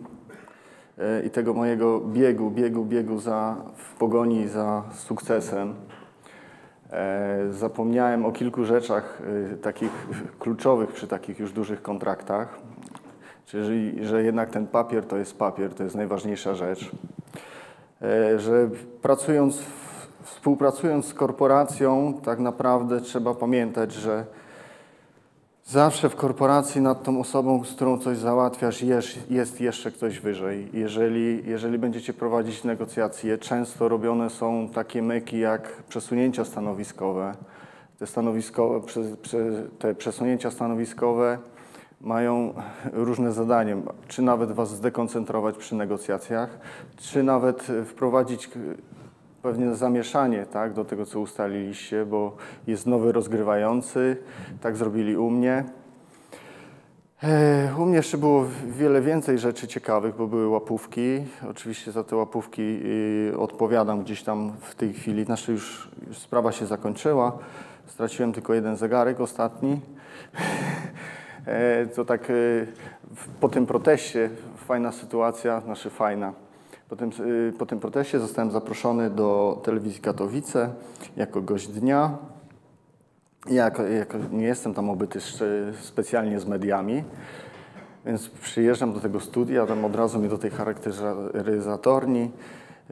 e, 0.98 1.24
i 1.24 1.30
tego 1.30 1.54
mojego 1.54 2.00
biegu, 2.00 2.52
biegu, 2.52 2.86
biegu 2.86 3.20
za, 3.20 3.56
w 3.76 3.96
pogoni 3.96 4.48
za 4.48 4.84
sukcesem. 4.94 5.76
E, 6.92 7.48
zapomniałem 7.50 8.26
o 8.26 8.32
kilku 8.32 8.66
rzeczach 8.66 9.22
e, 9.54 9.58
takich 9.58 10.08
kluczowych 10.40 10.92
przy 10.92 11.08
takich 11.08 11.40
już 11.40 11.52
dużych 11.52 11.82
kontraktach. 11.82 12.60
Czyli, 13.46 14.06
że 14.06 14.24
jednak 14.24 14.50
ten 14.50 14.68
papier 14.68 15.06
to 15.06 15.18
jest 15.18 15.38
papier, 15.38 15.74
to 15.74 15.84
jest 15.84 15.96
najważniejsza 15.96 16.56
rzecz. 16.56 16.92
E, 18.02 18.40
Że 18.40 18.70
pracując, 19.02 19.60
współpracując 20.24 21.06
z 21.06 21.14
korporacją, 21.14 22.14
tak 22.24 22.40
naprawdę 22.40 23.02
trzeba 23.02 23.34
pamiętać, 23.34 23.94
że 23.94 24.26
zawsze 25.66 26.10
w 26.10 26.16
korporacji 26.16 26.82
nad 26.82 27.04
tą 27.04 27.20
osobą, 27.20 27.64
z 27.64 27.74
którą 27.74 27.98
coś 27.98 28.18
załatwiasz, 28.18 28.84
jest, 29.30 29.62
jeszcze 29.62 29.92
ktoś 29.92 30.20
wyżej. 30.20 30.70
Jeżeli, 30.74 31.50
jeżeli 31.50 31.78
będziecie 31.78 32.14
prowadzić 32.14 32.64
negocjacje, 32.64 33.38
często 33.38 33.90
robione 33.90 34.30
są 34.30 34.70
takie 34.74 35.02
myki 35.02 35.40
jak 35.40 35.84
przesunięcia 35.90 36.46
stanowiskowe. 36.46 37.36
Te, 38.00 38.08
stanowiskowe, 38.08 38.82
te 39.80 39.96
przesunięcia 39.96 40.52
stanowiskowe 40.52 41.38
mają 42.04 42.54
różne 42.94 43.32
zadanie, 43.32 43.78
czy 44.08 44.22
nawet 44.22 44.52
was 44.52 44.70
zdekoncentrować 44.70 45.58
przy 45.58 45.76
negocjacjach, 45.76 46.60
czy 46.98 47.24
nawet 47.24 47.70
e, 47.70 47.86
wprowadzić 47.86 48.50
pewne 49.42 49.76
zamieszanie 49.76 50.46
tak, 50.46 50.74
do 50.74 50.86
tego, 50.86 51.06
co 51.06 51.20
ustaliliście, 51.20 52.06
bo 52.06 52.36
jest 52.68 52.88
nowy 52.88 53.12
rozgrywający, 53.12 54.18
tak 54.62 54.78
zrobili 54.78 55.18
u 55.18 55.30
mnie. 55.30 55.64
E, 57.24 57.76
U 57.78 57.86
mnie 57.86 57.96
jeszcze 57.96 58.18
było 58.18 58.46
wiele 58.68 59.02
więcej 59.02 59.40
rzeczy 59.40 59.68
ciekawych, 59.68 60.16
bo 60.16 60.28
były 60.28 60.48
łapówki. 60.48 61.24
Oczywiście 61.50 61.92
za 61.92 62.04
te 62.04 62.16
łapówki 62.16 62.62
y, 63.32 63.38
odpowiadam 63.38 64.04
gdzieś 64.04 64.24
tam 64.24 64.54
w 64.62 64.76
tej 64.76 64.94
chwili. 64.94 65.26
Znaczy 65.26 65.52
już, 65.52 65.92
już 66.08 66.18
sprawa 66.18 66.52
się 66.52 66.66
zakończyła. 66.66 67.38
Straciłem 67.88 68.34
tylko 68.34 68.54
jeden 68.54 68.78
zegarek, 68.78 69.20
ostatni. 69.20 69.80
E, 71.48 71.86
To 71.86 72.06
tak 72.06 72.22
w- 73.16 73.28
po 73.40 73.50
tym 73.50 73.66
proteście, 73.66 74.30
fajna 74.58 74.92
sytuacja, 74.92 75.62
znaczy 75.62 75.90
fajna. 75.90 76.34
Po 76.90 76.96
tym, 76.96 77.12
y, 77.20 77.54
po 77.58 77.66
tym 77.66 77.80
proteście 77.80 78.20
zostałem 78.20 78.52
zaproszony 78.52 79.10
do 79.10 79.62
telewizji 79.64 80.02
Katowice 80.02 80.70
jako 81.18 81.42
gość 81.42 81.68
dnia. 81.68 82.18
Ja 83.50 83.64
jako, 83.64 84.18
nie 84.32 84.46
jestem 84.46 84.74
tam 84.74 84.90
obyty 84.90 85.20
specjalnie 85.82 86.40
z 86.40 86.46
mediami, 86.46 87.04
więc 88.06 88.30
przyjeżdżam 88.30 88.94
do 88.94 89.00
tego 89.00 89.20
studia, 89.20 89.66
tam 89.66 89.86
od 89.86 89.96
razu 89.96 90.20
mnie 90.20 90.30
do 90.30 90.38
tej 90.38 90.52
charakteryzatorni. 90.52 92.32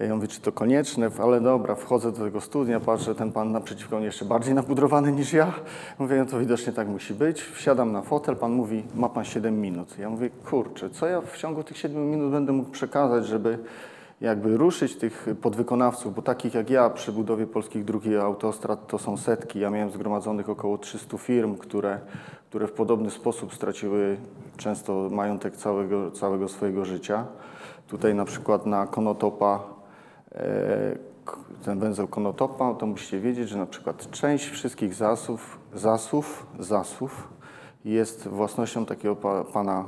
Ja 0.07 0.15
mówię, 0.15 0.27
czy 0.27 0.41
to 0.41 0.51
konieczne, 0.51 1.09
ale 1.21 1.41
dobra, 1.41 1.75
wchodzę 1.75 2.11
do 2.11 2.17
tego 2.17 2.41
studia, 2.41 2.79
patrzę, 2.79 3.15
ten 3.15 3.31
pan 3.31 3.51
naprzeciwko 3.51 3.97
mnie 3.97 4.05
jeszcze 4.05 4.25
bardziej 4.25 4.53
napudrowany 4.53 5.11
niż 5.11 5.33
ja. 5.33 5.53
Mówię, 5.99 6.17
no 6.17 6.25
to 6.25 6.39
widocznie 6.39 6.73
tak 6.73 6.87
musi 6.87 7.13
być. 7.13 7.41
Wsiadam 7.41 7.91
na 7.91 8.01
fotel, 8.01 8.35
pan 8.35 8.51
mówi, 8.51 8.83
ma 8.95 9.09
pan 9.09 9.25
7 9.25 9.61
minut. 9.61 9.99
Ja 9.99 10.09
mówię, 10.09 10.29
kurczę, 10.29 10.89
co 10.89 11.07
ja 11.07 11.21
w 11.21 11.37
ciągu 11.37 11.63
tych 11.63 11.77
7 11.77 12.11
minut 12.11 12.31
będę 12.31 12.51
mógł 12.51 12.69
przekazać, 12.69 13.25
żeby 13.25 13.59
jakby 14.21 14.57
ruszyć 14.57 14.95
tych 14.95 15.27
podwykonawców, 15.41 16.15
bo 16.15 16.21
takich 16.21 16.53
jak 16.53 16.69
ja 16.69 16.89
przy 16.89 17.11
budowie 17.11 17.47
polskich 17.47 17.85
dróg 17.85 18.05
i 18.05 18.15
autostrad 18.15 18.87
to 18.87 18.99
są 18.99 19.17
setki. 19.17 19.59
Ja 19.59 19.69
miałem 19.69 19.91
zgromadzonych 19.91 20.49
około 20.49 20.77
300 20.77 21.17
firm, 21.17 21.57
które, 21.57 21.99
które 22.49 22.67
w 22.67 22.71
podobny 22.71 23.11
sposób 23.11 23.53
straciły 23.53 24.17
często 24.57 25.09
majątek 25.11 25.55
całego, 25.57 26.11
całego 26.11 26.47
swojego 26.47 26.85
życia. 26.85 27.25
tutaj 27.87 28.15
na 28.15 28.25
przykład 28.25 28.65
na 28.65 28.87
Konotopa, 28.87 29.78
ten 31.65 31.79
węzeł 31.79 32.07
Konotopa, 32.07 32.73
to 32.73 32.85
musicie 32.85 33.19
wiedzieć, 33.19 33.49
że 33.49 33.57
na 33.57 33.65
przykład 33.65 34.11
część 34.11 34.49
wszystkich 34.49 34.93
zasów, 34.93 35.59
zasów, 35.73 36.47
zasów 36.59 37.27
jest 37.85 38.27
własnością 38.27 38.85
takiego 38.85 39.15
pa, 39.15 39.43
pana 39.43 39.85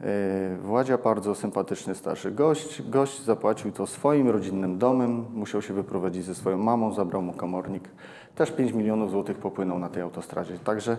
e, 0.00 0.56
Władzia, 0.62 0.98
bardzo 0.98 1.34
sympatyczny 1.34 1.94
starszy 1.94 2.30
gość. 2.30 2.82
Gość 2.82 3.22
zapłacił 3.22 3.72
to 3.72 3.86
swoim 3.86 4.28
rodzinnym 4.30 4.78
domem, 4.78 5.24
musiał 5.34 5.62
się 5.62 5.74
wyprowadzić 5.74 6.24
ze 6.24 6.34
swoją 6.34 6.58
mamą, 6.58 6.92
zabrał 6.92 7.22
mu 7.22 7.32
komornik. 7.32 7.88
Też 8.34 8.50
5 8.52 8.72
milionów 8.72 9.10
złotych 9.10 9.38
popłynął 9.38 9.78
na 9.78 9.88
tej 9.88 10.02
autostradzie. 10.02 10.58
Także 10.58 10.96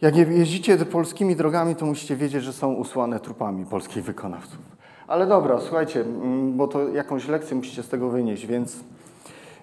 jak 0.00 0.16
je- 0.16 0.32
jeździcie 0.32 0.76
polskimi 0.76 1.36
drogami, 1.36 1.76
to 1.76 1.86
musicie 1.86 2.16
wiedzieć, 2.16 2.44
że 2.44 2.52
są 2.52 2.72
usłane 2.72 3.20
trupami 3.20 3.66
polskich 3.66 4.04
wykonawców. 4.04 4.79
Ale 5.10 5.26
dobra, 5.26 5.58
słuchajcie, 5.60 6.00
mm, 6.00 6.56
bo 6.56 6.68
to 6.68 6.88
jakąś 6.88 7.28
lekcję 7.28 7.56
musicie 7.56 7.82
z 7.82 7.88
tego 7.88 8.08
wynieść, 8.08 8.46
więc 8.46 8.80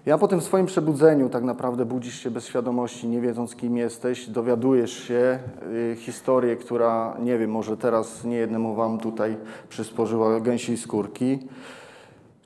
ja 0.06 0.18
po 0.18 0.28
tym 0.28 0.42
swoim 0.42 0.66
przebudzeniu 0.66 1.30
tak 1.30 1.44
naprawdę 1.44 1.86
budzisz 1.86 2.20
się 2.20 2.32
bez 2.32 2.46
świadomości, 2.46 3.08
nie 3.08 3.22
wiedząc 3.22 3.56
kim 3.56 3.78
jesteś, 3.78 4.30
dowiadujesz 4.30 4.92
się 4.92 5.40
y, 5.74 5.96
historię, 6.00 6.56
która, 6.56 7.18
nie 7.20 7.38
wiem, 7.38 7.52
może 7.52 7.78
teraz 7.78 8.24
niejednemu 8.24 8.76
wam 8.76 9.00
tutaj 9.00 9.38
przysporzyła 9.70 10.40
gęsiej 10.40 10.78
skórki. 10.78 11.40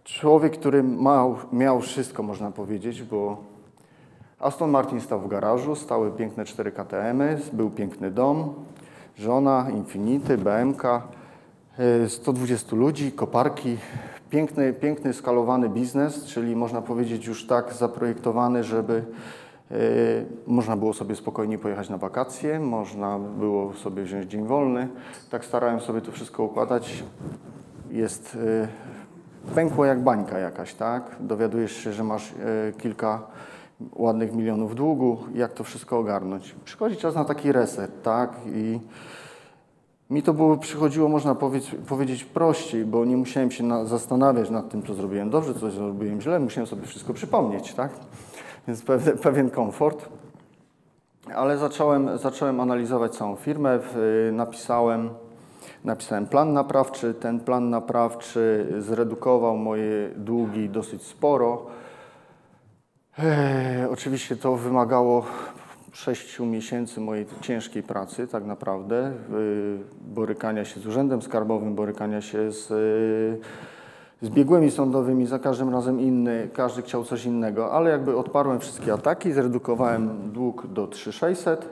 Człowiek, 0.04 0.54
który 0.54 0.84
mał, 0.84 1.36
miał 1.54 1.82
wszystko, 1.82 2.24
można 2.24 2.52
powiedzieć, 2.52 3.04
bo 3.04 3.38
Aston 4.40 4.70
Martin 4.70 5.02
stał 5.02 5.20
w 5.20 5.28
garażu, 5.28 5.76
stały 5.76 6.12
piękne 6.12 6.46
4 6.46 6.72
KTM-y, 6.72 7.40
był 7.54 7.70
piękny 7.70 8.12
dom, 8.12 8.54
żona, 9.18 9.68
Infinity, 9.70 10.38
BMK, 10.38 10.84
120 12.08 12.76
ludzi, 12.76 13.12
koparki, 13.12 13.78
piękny, 14.30 14.74
piękny 14.74 15.14
skalowany 15.14 15.70
biznes, 15.70 16.26
czyli 16.26 16.56
można 16.56 16.82
powiedzieć 16.82 17.26
już 17.26 17.48
tak 17.48 17.74
zaprojektowany, 17.74 18.64
żeby 18.64 19.04
y, 19.72 20.26
można 20.48 20.78
było 20.78 20.94
sobie 20.94 21.16
spokojnie 21.16 21.58
pojechać 21.58 21.90
na 21.90 21.98
wakacje, 21.98 22.60
można 22.60 23.20
było 23.20 23.74
sobie 23.74 24.04
wziąć 24.04 24.32
dzień 24.32 24.48
wolny. 24.48 24.88
Tak 25.30 25.46
starałem 25.46 25.80
sobie 25.80 26.02
to 26.02 26.12
wszystko 26.12 26.44
układać. 26.44 27.04
Jest 27.92 28.36
y, 28.36 28.68
pękło 29.56 29.86
jak 29.86 30.04
bańka 30.04 30.40
jakaś, 30.40 30.74
tak? 30.74 31.16
Dowiadujesz 31.20 31.76
się, 31.76 31.94
że 31.94 32.04
masz 32.04 32.34
kilka 32.78 33.22
ładnych 33.96 34.34
milionów 34.34 34.76
długu, 34.76 35.18
jak 35.34 35.54
to 35.54 35.64
wszystko 35.64 36.00
ogarnąć. 36.00 36.56
Przychodzi 36.66 36.98
czas 36.98 37.16
na 37.16 37.26
taki 37.26 37.52
reset, 37.52 38.04
tak? 38.04 38.36
I 38.54 38.80
mi 40.12 40.24
to 40.24 40.34
było, 40.34 40.58
przychodziło, 40.58 41.10
można 41.10 41.36
powiedzieć, 41.36 41.76
powiedzieć 41.88 42.24
prościej, 42.24 42.86
bo 42.86 43.06
nie 43.06 43.18
musiałem 43.18 43.52
się 43.52 43.64
na, 43.64 43.86
zastanawiać 43.86 44.50
nad 44.50 44.70
tym, 44.70 44.84
co 44.84 44.94
zrobiłem 44.94 45.30
dobrze, 45.30 45.54
co 45.54 45.72
zrobiłem 45.72 46.22
źle, 46.22 46.40
musiałem 46.40 46.68
sobie 46.68 46.88
wszystko 46.88 47.14
przypomnieć, 47.14 47.74
tak? 47.74 47.92
Więc 48.68 48.84
pewien, 49.24 49.50
komfort. 49.50 50.10
Ale 51.36 51.58
zacząłem, 51.58 52.18
zacząłem 52.18 52.60
analizować 52.60 53.16
całą 53.16 53.36
firmę, 53.36 53.80
w, 53.82 54.30
napisałem, 54.34 55.10
napisałem 55.84 56.26
plan 56.26 56.54
naprawczy. 56.54 57.14
Ten 57.14 57.40
plan 57.40 57.70
naprawczy 57.70 58.74
zredukował 58.80 59.58
moje 59.58 60.10
długi 60.16 60.70
dosyć 60.70 61.04
sporo. 61.04 61.66
Eee, 63.18 63.86
oczywiście 63.92 64.36
to 64.36 64.56
wymagało 64.56 65.26
sześciu 65.92 66.46
miesięcy 66.46 67.02
mojej 67.02 67.26
ciężkiej 67.42 67.84
pracy, 67.84 68.28
tak 68.28 68.46
naprawdę, 68.46 69.12
borykania 70.02 70.66
się 70.66 70.80
z 70.80 70.88
urzędem 70.88 71.22
skarbowym, 71.22 71.76
borykania 71.76 72.22
się 72.22 72.52
z, 72.52 72.68
z 74.22 74.30
biegłymi 74.30 74.72
sądowymi, 74.72 75.26
za 75.26 75.40
każdym 75.40 75.70
razem 75.70 76.00
inny, 76.00 76.50
każdy 76.54 76.82
chciał 76.82 77.04
coś 77.04 77.26
innego, 77.26 77.72
ale 77.72 77.90
jakby 77.90 78.18
odparłem 78.18 78.60
wszystkie 78.60 78.94
ataki, 78.94 79.32
zredukowałem 79.32 80.32
dług 80.32 80.68
do 80.68 80.88
3600, 80.88 81.70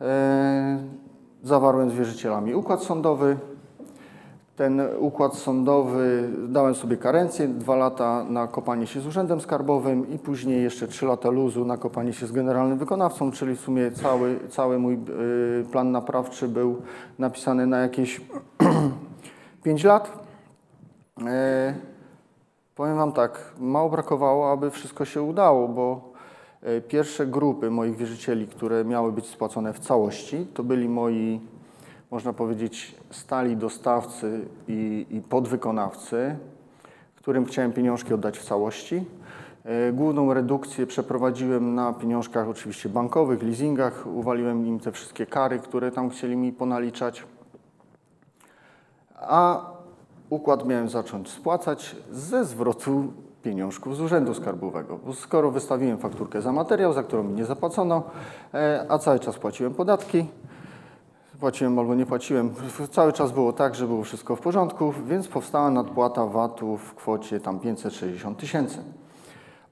e, 0.00 0.78
zawarłem 1.42 1.90
z 1.90 1.94
wierzycielami 1.94 2.54
układ 2.54 2.82
sądowy, 2.82 3.36
ten 4.58 4.82
układ 4.98 5.34
sądowy, 5.34 6.30
dałem 6.48 6.74
sobie 6.74 6.96
karencję, 6.96 7.48
dwa 7.48 7.76
lata 7.76 8.24
na 8.24 8.46
kopanie 8.46 8.86
się 8.86 9.00
z 9.00 9.06
urzędem 9.06 9.40
skarbowym 9.40 10.10
i 10.10 10.18
później 10.18 10.62
jeszcze 10.62 10.88
trzy 10.88 11.06
lata 11.06 11.30
luzu 11.30 11.64
na 11.64 11.76
kopanie 11.76 12.12
się 12.12 12.26
z 12.26 12.32
generalnym 12.32 12.78
wykonawcą, 12.78 13.30
czyli 13.30 13.56
w 13.56 13.60
sumie 13.60 13.90
cały, 13.90 14.38
cały 14.48 14.78
mój 14.78 14.94
y, 14.94 15.64
plan 15.72 15.92
naprawczy 15.92 16.48
był 16.48 16.82
napisany 17.18 17.66
na 17.66 17.78
jakieś 17.78 18.20
5 19.64 19.84
lat. 19.84 20.12
E, 21.26 21.74
powiem 22.74 22.96
Wam 22.96 23.12
tak, 23.12 23.52
mało 23.58 23.90
brakowało, 23.90 24.52
aby 24.52 24.70
wszystko 24.70 25.04
się 25.04 25.22
udało, 25.22 25.68
bo 25.68 26.12
e, 26.62 26.80
pierwsze 26.80 27.26
grupy 27.26 27.70
moich 27.70 27.96
wierzycieli, 27.96 28.46
które 28.46 28.84
miały 28.84 29.12
być 29.12 29.26
spłacone 29.26 29.72
w 29.72 29.78
całości, 29.78 30.46
to 30.54 30.64
byli 30.64 30.88
moi 30.88 31.40
można 32.10 32.32
powiedzieć, 32.32 32.94
stali 33.10 33.56
dostawcy 33.56 34.48
i, 34.68 35.06
i 35.10 35.20
podwykonawcy, 35.20 36.36
którym 37.28 37.44
chciałem 37.44 37.72
pieniążki 37.72 38.14
oddać 38.14 38.38
w 38.38 38.44
całości. 38.44 39.04
E, 39.64 39.92
Główną 39.92 40.34
redukcję 40.34 40.86
przeprowadziłem 40.86 41.74
na 41.74 41.92
pieniążkach 41.92 42.48
oczywiście 42.48 42.88
bankowych, 42.88 43.42
leasingach. 43.42 44.06
Uwaliłem 44.06 44.66
im 44.66 44.80
te 44.80 44.92
wszystkie 44.92 45.26
kary, 45.26 45.58
które 45.58 45.90
tam 45.90 46.10
chcieli 46.10 46.36
mi 46.36 46.52
ponaliczać. 46.52 47.24
A 49.14 49.60
układ 50.30 50.66
miałem 50.66 50.88
zacząć 50.88 51.30
spłacać 51.30 51.96
ze 52.10 52.44
zwrotu 52.44 53.12
pieniążków 53.42 53.96
z 53.96 54.00
Urzędu 54.00 54.34
Skarbowego. 54.34 54.98
Bo 55.06 55.14
skoro 55.14 55.50
wystawiłem 55.50 55.98
fakturkę 55.98 56.42
za 56.42 56.52
materiał, 56.52 56.92
za 56.92 57.02
którą 57.02 57.22
mi 57.22 57.34
nie 57.34 57.44
zapłacono, 57.44 58.02
e, 58.54 58.86
a 58.88 58.98
cały 58.98 59.18
czas 59.18 59.38
płaciłem 59.38 59.74
podatki, 59.74 60.26
Płaciłem 61.40 61.78
albo 61.78 61.94
nie 61.94 62.06
płaciłem. 62.06 62.50
Cały 62.90 63.12
czas 63.12 63.32
było 63.32 63.52
tak, 63.52 63.74
że 63.74 63.86
było 63.86 64.04
wszystko 64.04 64.36
w 64.36 64.40
porządku, 64.40 64.94
więc 65.06 65.28
powstała 65.28 65.70
nadpłata 65.70 66.26
VAT-u 66.26 66.76
w 66.76 66.94
kwocie 66.94 67.40
tam 67.40 67.60
560 67.60 68.38
tysięcy, 68.38 68.78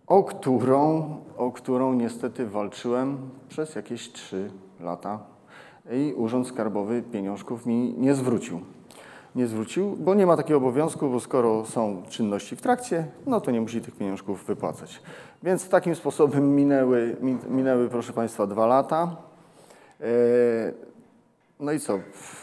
o 0.07 0.24
którą, 0.24 1.16
o 1.37 1.50
którą 1.52 1.94
niestety 1.94 2.46
walczyłem 2.46 3.18
przez 3.48 3.74
jakieś 3.74 4.12
3 4.12 4.50
lata 4.81 5.18
i 5.92 6.14
Urząd 6.16 6.48
Skarbowy 6.48 7.02
pieniążków 7.02 7.66
mi 7.66 7.94
nie 7.98 8.14
zwrócił. 8.14 8.61
Nie 9.35 9.46
zwrócił, 9.46 9.96
bo 9.96 10.14
nie 10.14 10.26
ma 10.26 10.37
takiego 10.37 10.59
obowiązku, 10.59 11.09
bo 11.11 11.20
skoro 11.20 11.64
są 11.66 12.02
czynności 12.09 12.57
w 12.57 12.62
trakcie, 12.62 13.07
no 13.26 13.40
to 13.40 13.50
nie 13.50 13.61
musi 13.61 13.81
tych 13.81 13.94
pieniążków 13.96 14.44
wypłacać. 14.46 15.02
Więc 15.42 15.68
takim 15.68 15.94
sposobem 15.94 16.55
minęły, 16.57 17.16
min- 17.20 17.38
minęły 17.48 17.88
proszę 17.88 18.12
Państwa, 18.12 18.46
dwa 18.46 18.66
lata. 18.66 19.16
No 21.61 21.73
i 21.73 21.81
co? 21.81 21.99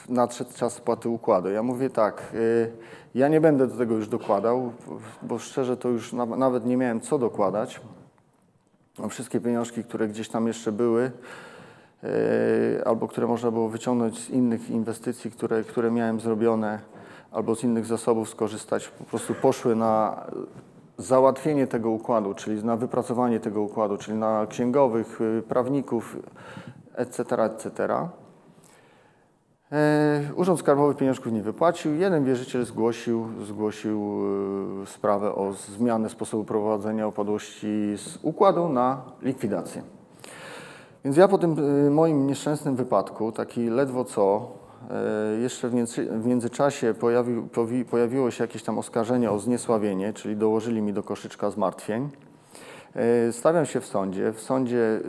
Nadszedł 0.09 0.53
czas 0.53 0.73
spłaty 0.73 1.09
układu. 1.09 1.49
Ja 1.49 1.63
mówię 1.63 1.89
tak, 1.89 2.31
y, 2.33 2.71
ja 3.15 3.27
nie 3.27 3.41
będę 3.41 3.67
do 3.67 3.77
tego 3.77 3.95
już 3.95 4.07
dokładał, 4.07 4.73
bo 5.21 5.39
szczerze 5.39 5.77
to 5.77 5.89
już 5.89 6.13
na, 6.13 6.25
nawet 6.25 6.65
nie 6.65 6.77
miałem 6.77 7.01
co 7.01 7.19
dokładać. 7.19 7.81
No, 8.99 9.09
Wszystkie 9.09 9.39
pieniążki, 9.39 9.83
które 9.83 10.07
gdzieś 10.07 10.29
tam 10.29 10.47
jeszcze 10.47 10.71
były, 10.71 11.11
y, 12.03 12.85
albo 12.85 13.07
które 13.07 13.27
można 13.27 13.51
było 13.51 13.69
wyciągnąć 13.69 14.19
z 14.19 14.29
innych 14.29 14.69
inwestycji, 14.69 15.31
które, 15.31 15.63
które 15.63 15.91
miałem 15.91 16.19
zrobione, 16.19 16.79
albo 17.31 17.55
z 17.55 17.63
innych 17.63 17.85
zasobów 17.85 18.29
skorzystać, 18.29 18.87
po 18.87 19.03
prostu 19.03 19.33
poszły 19.33 19.75
na 19.75 20.25
załatwienie 20.97 21.67
tego 21.67 21.89
układu, 21.89 22.33
czyli 22.33 22.63
na 22.63 22.77
wypracowanie 22.77 23.39
tego 23.39 23.61
układu, 23.61 23.97
czyli 23.97 24.17
na 24.17 24.47
księgowych, 24.49 25.21
y, 25.21 25.43
prawników, 25.47 26.17
etc., 26.95 27.43
etc. 27.43 27.87
E, 29.73 30.21
Urząd 30.35 30.59
Skarbowy 30.59 30.95
pieniążków 30.95 31.33
nie 31.33 31.41
wypłacił. 31.41 31.93
Jeden 31.93 32.25
wierzyciel 32.25 32.65
zgłosił, 32.65 33.27
zgłosił 33.47 34.21
e, 34.83 34.85
sprawę 34.85 35.35
o 35.35 35.53
zmianę 35.53 36.09
sposobu 36.09 36.43
prowadzenia 36.43 37.07
upadłości 37.07 37.93
z 37.97 38.19
układu 38.21 38.69
na 38.69 39.01
likwidację. 39.21 39.83
Więc 41.05 41.17
ja 41.17 41.27
po 41.27 41.37
tym 41.37 41.55
e, 41.87 41.89
moim 41.89 42.27
nieszczęsnym 42.27 42.75
wypadku, 42.75 43.31
taki 43.31 43.69
ledwo 43.69 44.05
co, 44.05 44.51
jeszcze 45.41 45.69
w, 45.69 45.73
między, 45.73 46.05
w 46.05 46.25
międzyczasie 46.25 46.93
pojawił, 46.93 47.47
pojawiło 47.89 48.31
się 48.31 48.43
jakieś 48.43 48.63
tam 48.63 48.77
oskarżenie 48.77 49.31
o 49.31 49.39
zniesławienie, 49.39 50.13
czyli 50.13 50.35
dołożyli 50.35 50.81
mi 50.81 50.93
do 50.93 51.03
koszyczka 51.03 51.51
zmartwień. 51.51 52.09
Stawiam 53.31 53.65
się 53.65 53.81
w 53.81 53.85
sądzie. 53.85 54.31
W 54.31 54.41
sądzie 54.41 54.99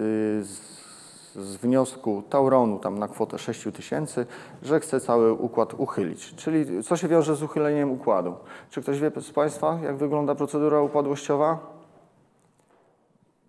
z, 1.35 1.57
wniosku 1.57 2.23
Tauronu 2.31 2.79
tam 2.79 2.99
na 2.99 3.09
kwotę 3.09 3.39
6 3.39 3.65
tysięcy, 3.75 4.27
że 4.63 4.81
chce 4.81 5.01
cały 5.01 5.33
układ 5.33 5.75
uchylić. 5.75 6.35
Czyli 6.35 6.83
co 6.83 6.97
się 6.97 7.09
wiąże 7.09 7.37
z 7.37 7.43
uchyleniem 7.43 7.91
układu? 7.91 8.35
Czy 8.71 8.83
ktoś 8.83 9.01
wie 9.01 9.11
z 9.21 9.31
Państwa, 9.31 9.79
jak 9.83 9.97
wygląda 9.97 10.35
procedura 10.35 10.81
upadłościowa? 10.81 11.75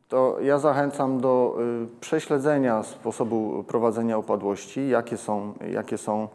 to 0.07 0.37
ja 0.41 0.59
zachęcam 0.59 1.21
do 1.21 1.57
y, 1.83 1.99
prześledzenia 1.99 2.83
sposobu 2.83 3.63
prowadzenia 3.63 4.17
upadłości, 4.17 4.89
jakie 4.89 5.17
są, 5.17 5.53
jakie 5.71 5.97
są 5.97 6.27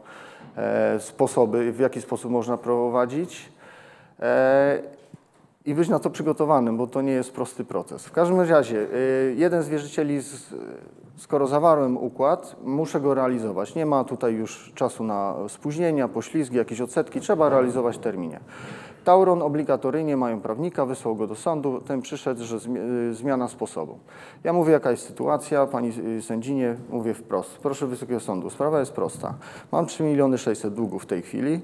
e, 0.56 1.00
sposoby, 1.00 1.72
w 1.72 1.78
jaki 1.78 2.00
sposób 2.00 2.30
można 2.30 2.56
prowadzić 2.56 3.52
e, 4.20 4.82
i 5.70 5.74
być 5.74 5.88
na 5.88 5.98
to 5.98 6.11
przygotowanym, 6.11 6.76
bo 6.76 6.87
to 6.87 7.02
nie 7.02 7.12
jest 7.12 7.33
prosty 7.33 7.64
proces. 7.64 8.06
W 8.06 8.12
każdym 8.12 8.40
razie, 8.40 8.76
y, 8.76 9.35
jeden 9.38 9.62
z 9.62 9.68
wierzycieli, 9.68 10.20
z, 10.20 10.54
skoro 11.16 11.46
zawarłem 11.46 11.96
układ, 11.96 12.56
muszę 12.64 13.00
go 13.00 13.14
realizować. 13.14 13.74
Nie 13.74 13.87
ma 13.87 14.04
tutaj 14.04 14.35
już 14.35 14.72
czasu 14.74 15.04
na 15.04 15.35
spóźnienia, 15.48 16.09
poślizgi, 16.09 16.56
jakieś 16.56 16.80
odsetki, 16.80 17.20
trzeba 17.20 17.48
realizować 17.48 17.96
w 17.96 18.00
terminie. 18.00 18.40
Tauron 19.04 19.42
obligatoryjnie 19.42 20.16
mają 20.16 20.40
prawnika, 20.40 20.87
wysłał 20.87 21.16
go 21.16 21.26
do 21.26 21.35
sądu, 21.35 21.80
ten 21.80 22.02
przyszedł, 22.02 22.44
że 22.44 22.56
y, 23.11 23.14
zmiana 23.14 23.48
sposobu. 23.48 23.98
Ja 24.44 24.52
mówię, 24.52 24.72
jaka 24.72 24.90
jest 24.90 25.06
sytuacja, 25.06 25.66
pani 25.66 25.92
y, 26.18 26.22
sędzinie, 26.22 26.76
mówię 26.88 27.14
wprost. 27.14 27.59
Proszę 27.59 27.87
Wysokiego 27.87 28.20
Sądu, 28.20 28.50
sprawa 28.50 28.80
jest 28.80 28.92
prosta. 28.92 29.35
Mam 29.72 29.87
3 29.87 30.02
miliony 30.02 30.38
600 30.38 30.74
długów 30.74 31.02
w 31.02 31.06
tej 31.06 31.22
chwili. 31.22 31.61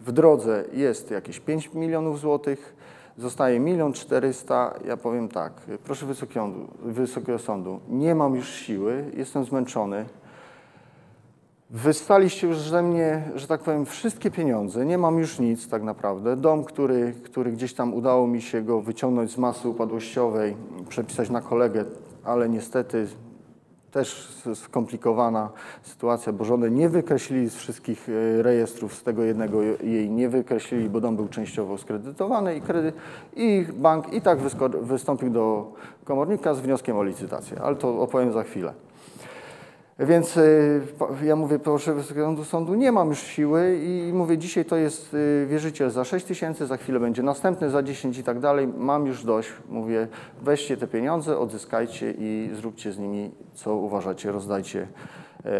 W 0.00 0.12
drodze 0.12 0.64
jest 0.72 1.10
jakieś 1.10 1.40
5 1.40 1.74
milionów 1.74 2.20
złotych. 2.20 2.78
Zostaje 3.18 3.60
milion 3.60 3.92
400. 3.92 4.74
Ja 4.86 4.96
powiem 4.96 5.28
tak, 5.28 5.52
proszę 5.84 6.06
Wysokiego 6.82 7.38
Sądu, 7.38 7.80
nie 7.88 8.14
mam 8.14 8.34
już 8.34 8.48
siły, 8.48 9.04
jestem 9.16 9.44
zmęczony. 9.44 10.06
Wystaliście 11.70 12.46
już 12.46 12.58
ze 12.58 12.82
mnie, 12.82 13.22
że 13.34 13.46
tak 13.46 13.60
powiem, 13.60 13.86
wszystkie 13.86 14.30
pieniądze, 14.30 14.86
nie 14.86 14.98
mam 14.98 15.18
już 15.18 15.38
nic 15.38 15.68
tak 15.68 15.82
naprawdę. 15.82 16.36
Dom, 16.36 16.64
który, 16.64 17.14
który 17.24 17.52
gdzieś 17.52 17.74
tam 17.74 17.94
udało 17.94 18.26
mi 18.26 18.42
się 18.42 18.62
go 18.62 18.80
wyciągnąć 18.80 19.30
z 19.30 19.38
masy 19.38 19.68
upadłościowej, 19.68 20.56
przepisać 20.88 21.30
na 21.30 21.40
kolegę, 21.40 21.84
ale 22.24 22.48
niestety 22.48 23.06
też 23.98 24.28
skomplikowana 24.54 25.50
sytuacja, 25.82 26.32
bo 26.32 26.44
żonę 26.44 26.70
nie 26.70 26.88
wykreślili 26.88 27.50
z 27.50 27.56
wszystkich 27.56 28.08
e, 28.08 28.42
rejestrów, 28.42 28.94
z 28.94 29.02
tego 29.02 29.22
jednego 29.22 29.62
jej 29.82 30.10
nie 30.10 30.28
wykreślili, 30.28 30.90
bo 30.90 31.00
dom 31.00 31.16
był 31.16 31.28
częściowo 31.28 31.78
skredytowany 31.78 32.56
i, 32.56 32.60
kredyt, 32.60 32.94
i 33.36 33.66
bank 33.72 34.12
i 34.12 34.20
tak 34.20 34.38
wystąpił 34.82 35.30
do 35.30 35.72
komornika 36.04 36.54
z 36.54 36.60
wnioskiem 36.60 36.96
o 36.96 37.02
licytację, 37.02 37.60
ale 37.62 37.76
to 37.76 38.00
opowiem 38.00 38.32
za 38.32 38.42
chwilę. 38.42 38.72
Więc 39.98 40.36
y, 40.36 40.80
ja 41.22 41.36
mówię, 41.36 41.58
proszę 41.58 41.94
Wysokiego 41.94 42.44
Sądu, 42.44 42.74
nie 42.74 42.92
mam 42.92 43.08
już 43.08 43.18
siły 43.18 43.80
i 43.84 44.12
mówię, 44.12 44.38
dzisiaj 44.38 44.64
to 44.64 44.76
jest 44.76 45.14
y, 45.14 45.46
wierzyciel 45.48 45.90
za 45.90 46.04
6 46.04 46.26
tysięcy, 46.26 46.66
za 46.66 46.76
chwilę 46.76 47.00
będzie 47.00 47.22
następny 47.22 47.70
za 47.70 47.82
10 47.82 48.18
i 48.18 48.24
tak 48.24 48.40
dalej, 48.40 48.68
mam 48.76 49.06
już 49.06 49.24
dość. 49.24 49.52
Mówię, 49.68 50.08
weźcie 50.42 50.76
te 50.76 50.86
pieniądze, 50.86 51.38
odzyskajcie 51.38 52.14
i 52.18 52.50
zróbcie 52.54 52.92
z 52.92 52.98
nimi, 52.98 53.30
co 53.54 53.74
uważacie, 53.74 54.32
rozdajcie 54.32 54.86
e, 55.44 55.50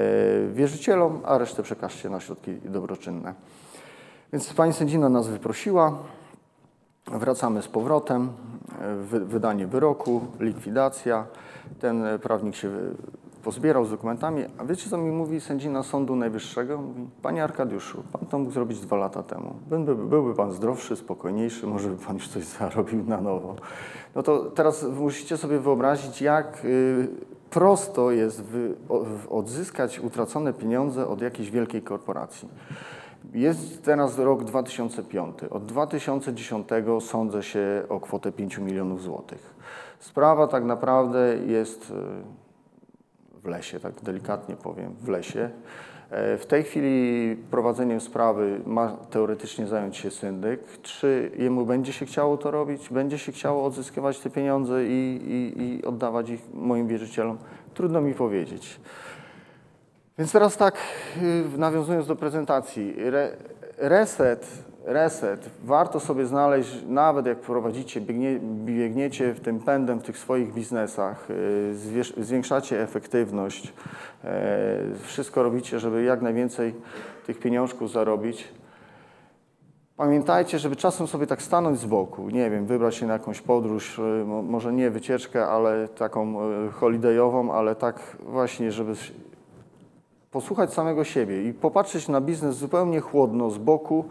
wierzycielom, 0.53 1.21
a 1.25 1.39
resztę 1.39 1.63
przekażcie 1.63 2.11
na 2.11 2.21
środki 2.21 2.53
dobroczynne. 2.65 3.35
Więc 4.33 4.55
pani 4.55 4.73
sędzina 4.73 5.09
nas 5.09 5.29
wyprosiła, 5.29 5.99
Wracamy 7.13 7.63
z 7.63 7.69
powrotem, 7.69 8.33
e, 8.81 8.97
wy, 8.97 9.21
wydanie 9.21 9.67
wyroku, 9.67 10.21
likwidacja. 10.41 11.27
Ten 11.81 12.05
prawnik 12.23 12.55
się 12.55 12.71
pozbierał 13.43 13.85
z 13.85 13.91
dokumentami. 13.91 14.45
A 14.59 14.65
wiecie, 14.65 14.91
co 14.91 14.99
mi 14.99 15.11
mówi 15.11 15.41
sędzina 15.41 15.83
Sądu 15.83 16.17
Najwyższego? 16.17 16.79
Mówi, 16.79 17.07
panie 17.23 17.45
Arkadiuszu, 17.45 18.03
pan 18.13 18.27
to 18.27 18.39
mógł 18.39 18.51
zrobić 18.51 18.81
dwa 18.81 18.97
lata 18.97 19.23
temu. 19.23 19.55
Byłby, 19.71 19.95
byłby 19.97 20.35
pan 20.35 20.53
zdrowszy, 20.53 20.97
spokojniejszy, 20.97 21.67
może 21.67 21.89
by 21.89 21.97
pan 21.97 22.17
już 22.17 22.29
coś 22.29 22.45
zarobił 22.45 23.05
na 23.05 23.21
nowo. 23.21 23.57
No 24.15 24.23
to 24.23 24.45
teraz 24.45 24.85
musicie 24.85 25.37
sobie 25.37 25.59
wyobrazić, 25.59 26.23
jak 26.23 26.65
y, 26.65 27.09
prosto 27.51 28.11
jest 28.11 28.43
odzyskać 29.31 30.01
utracone 30.01 30.53
pieniądze 30.53 31.09
od 31.09 31.23
jakiejś 31.23 31.51
wielkiej 31.51 31.83
korporacji. 31.83 32.49
Jest 33.35 33.83
teraz 33.83 34.19
rok 34.19 34.45
2005. 34.45 35.37
Od 35.51 35.67
2010 35.67 36.69
sądzę 37.01 37.43
się 37.43 37.83
o 37.89 38.01
kwotę 38.01 38.33
5 38.33 38.59
milionów 38.59 39.03
złotych. 39.03 39.55
Sprawa 39.99 40.47
tak 40.47 40.65
naprawdę 40.65 41.37
jest 41.47 41.93
w 41.93 42.48
lesie, 43.49 43.81
tak 43.81 43.93
delikatnie 44.03 44.57
powiem, 44.57 44.95
w 45.01 45.09
lesie. 45.09 45.51
E, 46.11 46.39
W 46.39 46.47
tej 46.47 46.63
chwili 46.63 47.37
prowadzeniem 47.51 48.01
sprawy 48.01 48.61
ma 48.67 48.97
teoretycznie 49.11 49.67
zająć 49.67 49.97
się 49.97 50.11
syndyk. 50.11 50.61
Czy 50.83 51.31
jemu 51.39 51.67
będzie 51.67 51.93
się 51.93 52.07
chciało 52.07 52.37
to 52.37 52.51
robić? 52.51 52.89
Będzie 52.89 53.19
się 53.19 53.33
chciało 53.33 53.65
odzyskiwać 53.65 54.19
te 54.19 54.31
pieniądze 54.31 54.85
i, 54.85 55.21
i, 55.29 55.63
i 55.63 55.85
oddawać 55.85 56.31
ich 56.31 56.41
moim 56.55 56.87
wierzycielom? 56.87 57.39
Trudno 57.75 58.01
mi 58.01 58.15
powiedzieć. 58.15 58.81
Więc 60.19 60.33
teraz 60.33 60.57
tak, 60.57 60.75
y, 61.55 61.59
nawiązując 61.59 62.07
do 62.07 62.17
prezentacji, 62.17 62.95
re, 62.99 63.37
reset, 63.77 64.68
reset, 64.89 65.51
warto 65.65 66.01
sobie 66.01 66.27
znaleźć, 66.27 66.71
nawet 66.87 67.27
jak 67.27 67.39
prowadzicie, 67.39 68.01
biegnie, 68.01 68.41
biegniecie 68.41 69.35
w 69.35 69.41
tym 69.41 69.61
pędem 69.61 70.01
w 70.01 70.03
tych 70.03 70.19
swoich 70.19 70.55
biznesach, 70.55 71.29
y, 71.31 71.75
zwiększacie 72.17 72.83
efektywność, 72.83 73.73
e, 74.25 74.79
wszystko 75.03 75.43
robicie, 75.43 75.81
żeby 75.81 76.03
jak 76.03 76.23
najwięcej 76.23 76.75
tych 77.27 77.39
pieniążków 77.39 77.91
zarobić. 77.91 78.49
Pamiętajcie, 79.97 80.59
żeby 80.59 80.77
czasem 80.77 81.07
sobie 81.07 81.27
tak 81.27 81.43
stanąć 81.43 81.79
z 81.79 81.87
boku, 81.87 82.31
nie 82.31 82.51
wiem, 82.51 82.67
wybrać 82.67 82.95
się 82.95 83.07
na 83.07 83.13
jakąś 83.13 83.41
podróż, 83.41 83.99
y, 83.99 84.25
mo- 84.27 84.43
może 84.43 84.73
nie 84.73 84.91
wycieczkę, 84.91 85.47
ale 85.47 85.89
taką 85.89 86.51
y, 86.51 86.71
holidayową, 86.71 87.53
ale 87.53 87.75
tak 87.75 88.17
właśnie, 88.21 88.73
żeby 88.73 88.95
posłuchać 90.31 90.73
samego 90.73 91.05
siebie 91.05 91.43
i 91.43 91.53
popatrzeć 91.53 92.09
na 92.09 92.21
biznes 92.21 92.57
zupełnie 92.57 93.01
chłodno, 93.01 93.51
z 93.51 93.59
boku, 93.59 94.05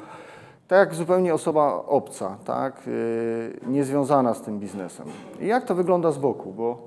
tak 0.67 0.79
jak 0.79 0.95
zupełnie 0.95 1.33
osoba 1.33 1.83
obca, 1.87 2.37
tak, 2.45 2.87
yy, 2.87 3.59
niezwiązana 3.67 4.33
z 4.33 4.41
tym 4.41 4.59
biznesem. 4.59 5.05
I 5.41 5.47
jak 5.47 5.65
to 5.65 5.75
wygląda 5.75 6.11
z 6.11 6.17
boku, 6.17 6.53
bo 6.53 6.77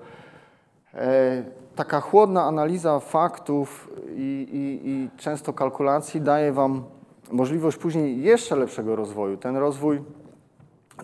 e, 0.94 1.42
taka 1.76 2.00
chłodna 2.00 2.44
analiza 2.44 3.00
faktów 3.00 3.90
i, 4.06 4.48
i, 4.52 4.88
i 4.88 5.10
często 5.16 5.52
kalkulacji 5.52 6.20
daje 6.20 6.52
Wam 6.52 6.84
możliwość 7.30 7.76
później 7.76 8.22
jeszcze 8.22 8.56
lepszego 8.56 8.96
rozwoju. 8.96 9.36
Ten 9.36 9.56
rozwój 9.56 10.02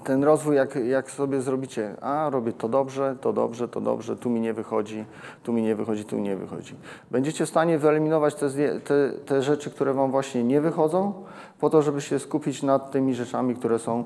ten 0.01 0.25
rozwój, 0.25 0.57
jak, 0.57 0.77
jak 0.77 1.11
sobie 1.11 1.41
zrobicie, 1.41 1.97
a 2.01 2.31
robię 2.31 2.53
to 2.53 2.69
dobrze, 2.69 3.17
to 3.21 3.33
dobrze, 3.33 3.69
to 3.69 3.81
dobrze, 3.81 4.17
tu 4.17 4.31
mi 4.31 4.41
nie 4.41 4.55
wychodzi, 4.55 5.05
tu 5.43 5.53
mi 5.53 5.63
nie 5.63 5.75
wychodzi, 5.75 6.05
tu 6.05 6.17
mi 6.17 6.23
nie 6.23 6.37
wychodzi. 6.37 6.75
Będziecie 7.11 7.47
w 7.47 7.49
stanie 7.49 7.79
wyeliminować 7.79 8.35
te, 8.35 8.51
te, 8.85 9.13
te 9.27 9.43
rzeczy, 9.43 9.71
które 9.71 9.95
Wam 9.95 10.11
właśnie 10.11 10.45
nie 10.45 10.61
wychodzą, 10.61 11.25
po 11.61 11.71
to, 11.71 11.83
żeby 11.83 12.01
się 12.01 12.19
skupić 12.19 12.63
nad 12.63 12.91
tymi 12.91 13.15
rzeczami, 13.15 13.55
które 13.55 13.79
są 13.79 14.05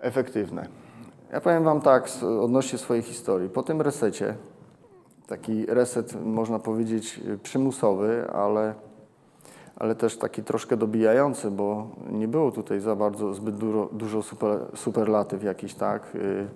efektywne. 0.00 0.68
Ja 1.32 1.40
powiem 1.40 1.64
Wam 1.64 1.80
tak 1.80 2.08
odnośnie 2.40 2.78
swojej 2.78 3.02
historii. 3.02 3.48
Po 3.48 3.62
tym 3.62 3.80
resecie, 3.80 4.34
taki 5.26 5.66
reset 5.66 6.24
można 6.24 6.58
powiedzieć 6.58 7.20
przymusowy, 7.42 8.26
ale 8.32 8.74
ale 9.82 9.94
też 9.94 10.16
taki 10.16 10.42
troszkę 10.42 10.76
dobijający, 10.76 11.50
bo 11.50 11.86
nie 12.10 12.28
było 12.28 12.50
tutaj 12.50 12.80
za 12.80 12.96
bardzo 12.96 13.34
zbyt 13.34 13.56
dużo, 13.56 13.88
dużo 13.92 14.22
super, 14.22 14.58
superlatyw 14.74 15.44
jakichś, 15.44 15.74
tak, 15.74 16.14
y, 16.14 16.46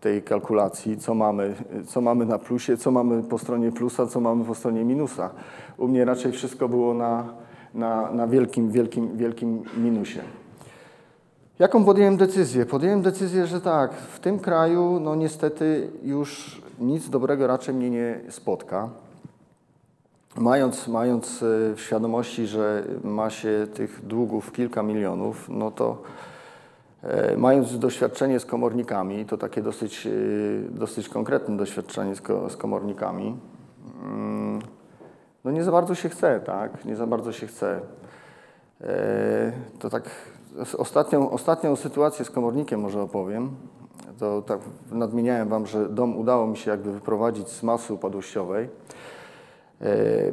tej 0.00 0.22
kalkulacji, 0.22 0.96
co 0.96 1.14
mamy, 1.14 1.54
co 1.86 2.00
mamy 2.00 2.26
na 2.26 2.38
plusie, 2.38 2.76
co 2.76 2.90
mamy 2.90 3.22
po 3.22 3.38
stronie 3.38 3.72
plusa, 3.72 4.06
co 4.06 4.20
mamy 4.20 4.44
po 4.44 4.54
stronie 4.54 4.84
minusa. 4.84 5.30
U 5.78 5.88
mnie 5.88 6.04
raczej 6.04 6.32
wszystko 6.32 6.68
było 6.68 6.94
na, 6.94 7.34
na, 7.74 8.12
na 8.12 8.26
wielkim, 8.26 8.70
wielkim, 8.70 9.16
wielkim 9.16 9.62
minusie. 9.76 10.20
Jaką 11.58 11.84
podjąłem 11.84 12.16
decyzję? 12.16 12.66
Podjąłem 12.66 13.02
decyzję, 13.02 13.46
że 13.46 13.60
tak, 13.60 13.94
w 13.94 14.20
tym 14.20 14.38
kraju, 14.38 15.00
no 15.00 15.14
niestety 15.14 15.90
już 16.02 16.60
nic 16.80 17.10
dobrego 17.10 17.46
raczej 17.46 17.74
mnie 17.74 17.90
nie 17.90 18.20
spotka. 18.28 18.88
Mając, 20.36 20.88
mając 20.88 21.42
e, 21.42 21.74
w 21.74 21.80
świadomości, 21.80 22.46
że 22.46 22.84
ma 23.04 23.30
się 23.30 23.66
tych 23.74 24.06
długów 24.06 24.52
kilka 24.52 24.82
milionów, 24.82 25.48
no 25.48 25.70
to 25.70 26.02
e, 27.02 27.36
mając 27.36 27.78
doświadczenie 27.78 28.40
z 28.40 28.46
komornikami, 28.46 29.26
to 29.26 29.38
takie 29.38 29.62
dosyć, 29.62 30.06
e, 30.06 30.10
dosyć 30.70 31.08
konkretne 31.08 31.56
doświadczenie 31.56 32.14
z, 32.14 32.20
ko, 32.20 32.50
z 32.50 32.56
komornikami, 32.56 33.36
mm, 34.04 34.62
no 35.44 35.50
nie 35.50 35.64
za 35.64 35.72
bardzo 35.72 35.94
się 35.94 36.08
chce, 36.08 36.40
tak? 36.40 36.84
Nie 36.84 36.96
za 36.96 37.06
bardzo 37.06 37.32
się 37.32 37.46
chce. 37.46 37.80
To 39.78 39.90
tak 39.90 40.10
ostatnią, 40.78 41.30
ostatnią 41.30 41.76
sytuację 41.76 42.24
z 42.24 42.30
komornikiem 42.30 42.80
może 42.80 43.02
opowiem. 43.02 43.50
To 44.18 44.42
tak 44.42 44.60
nadmieniałem 44.92 45.48
Wam, 45.48 45.66
że 45.66 45.88
dom 45.88 46.18
udało 46.18 46.46
mi 46.46 46.56
się 46.56 46.70
jakby 46.70 46.92
wyprowadzić 46.92 47.48
z 47.48 47.62
masy 47.62 47.94
upadłościowej 47.94 48.68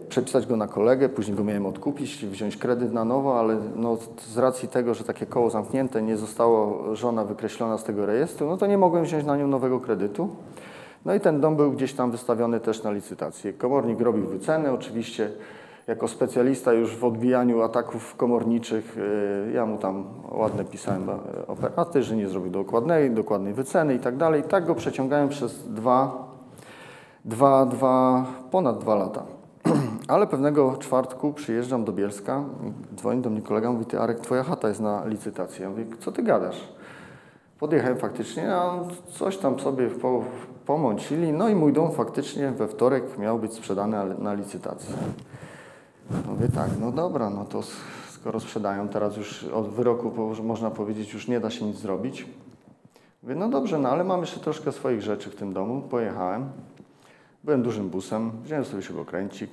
przepisać 0.09 0.47
go 0.47 0.57
na 0.57 0.67
kolegę, 0.67 1.09
później 1.09 1.37
go 1.37 1.43
miałem 1.43 1.65
odkupić, 1.65 2.25
wziąć 2.25 2.57
kredyt 2.57 2.93
na 2.93 3.05
nowo, 3.05 3.39
ale 3.39 3.57
no, 3.75 3.97
z 4.27 4.37
racji 4.37 4.67
tego, 4.69 4.93
że 4.93 5.03
takie 5.03 5.25
koło 5.25 5.49
zamknięte, 5.49 6.01
nie 6.01 6.17
została 6.17 6.95
żona 6.95 7.25
wykreślona 7.25 7.77
z 7.77 7.83
tego 7.83 8.05
rejestru, 8.05 8.47
no 8.47 8.57
to 8.57 8.67
nie 8.67 8.77
mogłem 8.77 9.03
wziąć 9.03 9.25
na 9.25 9.37
nią 9.37 9.47
nowego 9.47 9.79
kredytu. 9.79 10.29
No 11.05 11.13
i 11.15 11.19
ten 11.19 11.41
dom 11.41 11.55
był 11.55 11.71
gdzieś 11.71 11.93
tam 11.93 12.11
wystawiony 12.11 12.59
też 12.59 12.83
na 12.83 12.91
licytację. 12.91 13.53
Komornik 13.53 14.01
robił 14.01 14.25
wycenę, 14.25 14.73
oczywiście 14.73 15.31
jako 15.87 16.07
specjalista 16.07 16.73
już 16.73 16.95
w 16.95 17.05
odbijaniu 17.05 17.61
ataków 17.61 18.15
komorniczych. 18.15 18.97
y, 18.97 19.51
Ja 19.51 19.65
mu 19.65 19.77
tam 19.77 20.03
ładne 20.31 20.65
pisałem 20.65 21.09
e, 21.09 21.47
operaty, 21.47 22.03
że 22.03 22.15
nie 22.15 22.27
zrobił 22.27 22.51
dokładnej, 22.51 23.11
dokładnej 23.11 23.53
wyceny 23.53 23.93
i 23.95 23.99
tak 23.99 24.17
dalej. 24.17 24.43
Tak 24.43 24.65
go 24.65 24.75
przeciągałem 24.75 25.29
przez 25.29 25.67
dwa, 25.67 26.27
dwa, 27.25 27.65
dwa, 27.65 28.25
ponad 28.51 28.79
dwa 28.79 28.95
lata. 28.95 29.23
Ale 30.07 30.27
pewnego 30.27 30.77
czwartku 30.77 31.33
przyjeżdżam 31.33 31.85
do 31.85 31.91
Bielska, 31.91 32.43
dzwoni 32.95 33.21
do 33.21 33.29
mnie 33.29 33.41
kolega, 33.41 33.71
mówi, 33.71 33.85
ty 33.85 33.99
Arek, 33.99 34.19
twoja 34.19 34.43
chata 34.43 34.67
jest 34.67 34.79
na 34.79 35.05
licytacji. 35.05 35.63
Ja 35.63 35.69
mówię, 35.69 35.85
co 35.99 36.11
ty 36.11 36.23
gadasz? 36.23 36.67
Podjechałem 37.59 37.97
faktycznie, 37.97 38.55
a 38.55 38.79
coś 39.11 39.37
tam 39.37 39.59
sobie 39.59 39.87
po, 39.87 40.23
pomącili, 40.65 41.33
no 41.33 41.49
i 41.49 41.55
mój 41.55 41.73
dom 41.73 41.91
faktycznie 41.91 42.51
we 42.51 42.67
wtorek 42.67 43.17
miał 43.17 43.39
być 43.39 43.53
sprzedany 43.53 44.15
na 44.19 44.33
licytacji. 44.33 44.95
Mówię 46.27 46.47
tak, 46.55 46.69
no 46.79 46.91
dobra, 46.91 47.29
no 47.29 47.45
to 47.45 47.61
skoro 48.09 48.39
sprzedają, 48.39 48.87
teraz 48.87 49.17
już 49.17 49.43
od 49.43 49.69
wyroku 49.69 50.11
można 50.43 50.71
powiedzieć, 50.71 51.13
już 51.13 51.27
nie 51.27 51.39
da 51.39 51.49
się 51.49 51.65
nic 51.65 51.77
zrobić. 51.77 52.25
Mówię, 53.23 53.35
no 53.35 53.49
dobrze, 53.49 53.79
no 53.79 53.89
ale 53.89 54.03
mam 54.03 54.21
jeszcze 54.21 54.39
troszkę 54.39 54.71
swoich 54.71 55.01
rzeczy 55.01 55.29
w 55.29 55.35
tym 55.35 55.53
domu. 55.53 55.81
Pojechałem, 55.81 56.49
byłem 57.43 57.63
dużym 57.63 57.89
busem, 57.89 58.31
wziąłem 58.43 58.65
sobie 58.65 58.83
śrubokręcik, 58.83 59.49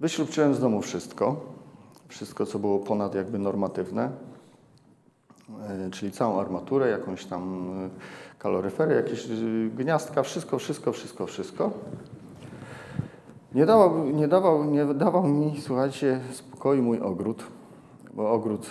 wyśrubczyłem 0.00 0.54
z 0.54 0.60
domu 0.60 0.82
wszystko, 0.82 1.36
wszystko 2.08 2.46
co 2.46 2.58
było 2.58 2.78
ponad 2.78 3.14
jakby 3.14 3.38
normatywne, 3.38 4.10
e, 5.68 5.90
czyli 5.90 6.12
całą 6.12 6.40
armaturę, 6.40 6.88
jakąś 6.88 7.24
tam 7.24 7.70
e, 7.86 7.90
kaloryfery, 8.38 8.94
jakieś 8.94 9.26
e, 9.26 9.30
gniazdka, 9.76 10.22
wszystko, 10.22 10.58
wszystko, 10.58 10.92
wszystko, 10.92 11.26
wszystko. 11.26 11.70
Nie 13.54 13.66
dawał, 13.66 14.06
nie, 14.06 14.28
dawał, 14.28 14.64
nie 14.64 14.84
dawał 14.84 15.28
mi, 15.28 15.60
słuchajcie, 15.60 16.20
spokoju 16.32 16.82
mój 16.82 17.00
ogród, 17.00 17.44
bo 18.14 18.30
ogród, 18.32 18.66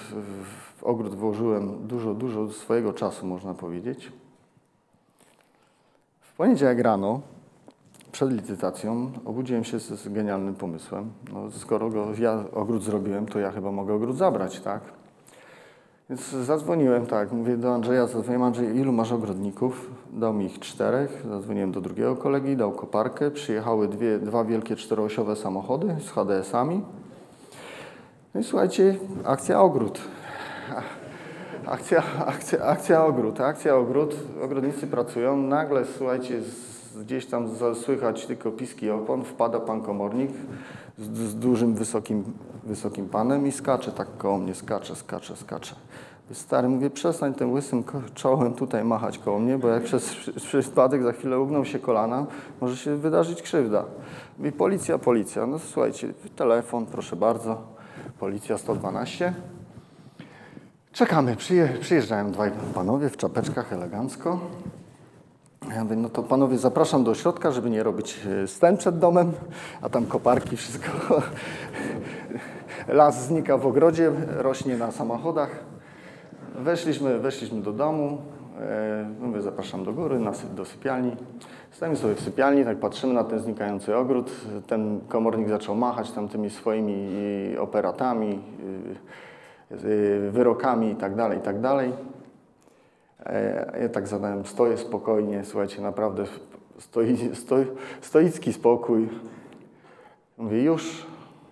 w 0.78 0.84
ogród 0.84 1.16
włożyłem 1.16 1.88
dużo, 1.88 2.14
dużo 2.14 2.52
swojego 2.52 2.94
czasu, 2.94 3.26
można 3.26 3.54
powiedzieć. 3.54 4.12
W 6.22 6.34
poniedziałek 6.34 6.80
rano, 6.80 7.22
przed 8.12 8.32
licytacją, 8.32 9.12
obudziłem 9.26 9.64
się 9.64 9.80
z, 9.80 9.88
z 9.88 10.10
genialnym 10.10 10.56
pomysłem. 10.56 11.12
No, 11.34 11.52
skoro 11.52 11.90
go, 11.90 12.08
ja 12.20 12.44
ogród 12.54 12.84
zrobiłem, 12.84 13.26
to 13.26 13.40
ja 13.40 13.52
chyba 13.52 13.72
mogę 13.72 13.94
ogród 13.94 14.18
zabrać, 14.18 14.60
tak? 14.60 14.82
Więc 16.10 16.30
zadzwoniłem, 16.30 17.06
tak, 17.06 17.32
mówię 17.32 17.58
do 17.58 17.74
Andrzeja, 17.74 18.08
zadzwoniłem, 18.08 18.44
Andrzej, 18.44 18.78
ilu 18.78 18.92
masz 18.92 19.12
ogrodników? 19.12 19.92
Dał 20.14 20.34
mi 20.34 20.46
ich 20.46 20.60
czterech, 20.60 21.24
zadzwoniłem 21.30 21.72
do 21.72 21.82
drugiego 21.82 22.16
kolegi, 22.16 22.58
dał 22.58 22.72
koparkę, 22.72 23.32
przyjechały 23.32 23.88
dwie, 23.88 24.20
dwa 24.20 24.44
wielkie 24.44 24.76
czteroosiowe 24.76 25.36
samochody 25.36 25.96
z 26.00 26.10
HDS-ami. 26.10 26.82
No 28.34 28.42
i 28.42 28.44
słuchajcie, 28.44 28.96
akcja 29.26 29.62
ogród. 29.62 30.02
Akcja, 31.66 32.04
akcja, 32.26 32.64
akcja 32.64 33.06
ogród, 33.06 33.42
akcja 33.42 33.76
ogród, 33.76 34.16
ogrodnicy 34.44 34.88
pracują, 34.88 35.38
nagle 35.38 35.86
słuchajcie, 35.86 36.42
z, 36.42 36.79
gdzieś 37.00 37.26
tam 37.26 37.50
słychać 37.84 38.26
tylko 38.26 38.52
piski 38.52 38.90
opon, 38.90 39.24
wpada 39.24 39.60
pan 39.60 39.82
komornik 39.82 40.32
z, 40.98 41.18
z 41.18 41.36
dużym, 41.36 41.74
wysokim, 41.74 42.24
wysokim 42.64 43.10
panem 43.10 43.48
i 43.48 43.52
skacze 43.52 43.92
tak 43.92 44.08
koło 44.18 44.38
mnie, 44.38 44.56
skacze, 44.56 44.96
skacze, 44.96 45.36
skacze. 45.36 45.76
Stary, 46.32 46.70
mówię, 46.70 46.90
przestań 46.90 47.34
tym 47.34 47.54
łysym 47.54 47.84
czołem 48.14 48.54
tutaj 48.54 48.84
machać 48.84 49.18
koło 49.18 49.40
mnie, 49.40 49.58
bo 49.58 49.68
jak 49.68 49.84
przez 49.84 50.16
przypadek 50.48 51.04
za 51.04 51.12
chwilę 51.12 51.40
ugną 51.40 51.64
się 51.64 51.80
kolana, 51.80 52.26
może 52.62 52.78
się 52.78 52.96
wydarzyć 52.96 53.42
krzywda. 53.42 53.86
Mówi, 54.38 54.52
policja, 54.52 54.98
policja. 54.98 55.46
No 55.46 55.60
słuchajcie, 55.60 56.14
telefon, 56.36 56.86
proszę 56.86 57.16
bardzo, 57.16 57.62
policja 58.20 58.58
112. 58.58 59.34
Czekamy, 60.92 61.36
przyje, 61.36 61.70
przyjeżdżają 61.82 62.32
dwaj 62.32 62.52
panowie 62.74 63.10
w 63.10 63.18
czapeczkach 63.18 63.74
elegancko. 63.74 64.40
Ja 65.76 65.84
mówię, 65.84 65.96
no 65.96 66.10
to 66.10 66.24
panowie 66.24 66.58
zapraszam 66.58 67.04
do 67.04 67.16
środka, 67.16 67.52
żeby 67.52 67.70
nie 67.70 67.84
robić 67.84 68.20
e, 68.44 68.48
scen 68.48 68.78
przed 68.78 69.00
domem, 69.00 69.32
a 69.82 69.90
tam 69.90 70.06
koparki, 70.06 70.58
wszystko. 70.58 70.92
Las 72.88 73.28
znika 73.28 73.58
w 73.58 73.68
ogrodzie, 73.68 74.12
rośnie 74.28 74.78
na 74.78 74.92
samochodach. 74.92 75.50
Weszliśmy, 76.56 77.20
weszliśmy 77.20 77.62
do 77.62 77.74
domu, 77.74 78.18
e, 78.60 79.10
mówię, 79.20 79.42
zapraszam 79.42 79.84
do 79.84 79.94
góry, 79.94 80.20
do 80.56 80.66
sypialni. 80.66 81.16
Stajemy 81.72 81.98
sobie 81.98 82.16
w 82.16 82.22
sypialni, 82.22 82.66
tak 82.66 82.78
patrzymy 82.78 83.14
na 83.14 83.24
ten 83.24 83.40
znikający 83.40 83.98
ogród. 83.98 84.32
Ten 84.68 85.00
komornik 85.08 85.50
zaczął 85.50 85.76
machać 85.76 86.12
tam 86.12 86.28
tymi 86.28 86.50
swoimi 86.50 87.10
e, 87.56 87.62
operatami, 87.62 88.40
e, 89.72 89.76
e, 89.76 90.32
wyrokami 90.32 90.92
i 90.92 90.96
tak 90.96 91.16
dalej, 91.16 91.38
i 91.38 91.42
tak 91.42 91.62
dalej. 91.62 91.90
E, 91.90 92.20
Ja 93.82 93.90
tak 93.90 94.08
zadałem, 94.08 94.46
stoję 94.46 94.78
spokojnie, 94.78 95.44
słuchajcie, 95.46 95.82
naprawdę 95.82 96.24
stoi, 96.80 97.36
stoi, 97.36 97.66
stoicki 98.02 98.54
spokój. 98.54 99.10
Mówię, 100.38 100.64
już, 100.64 101.06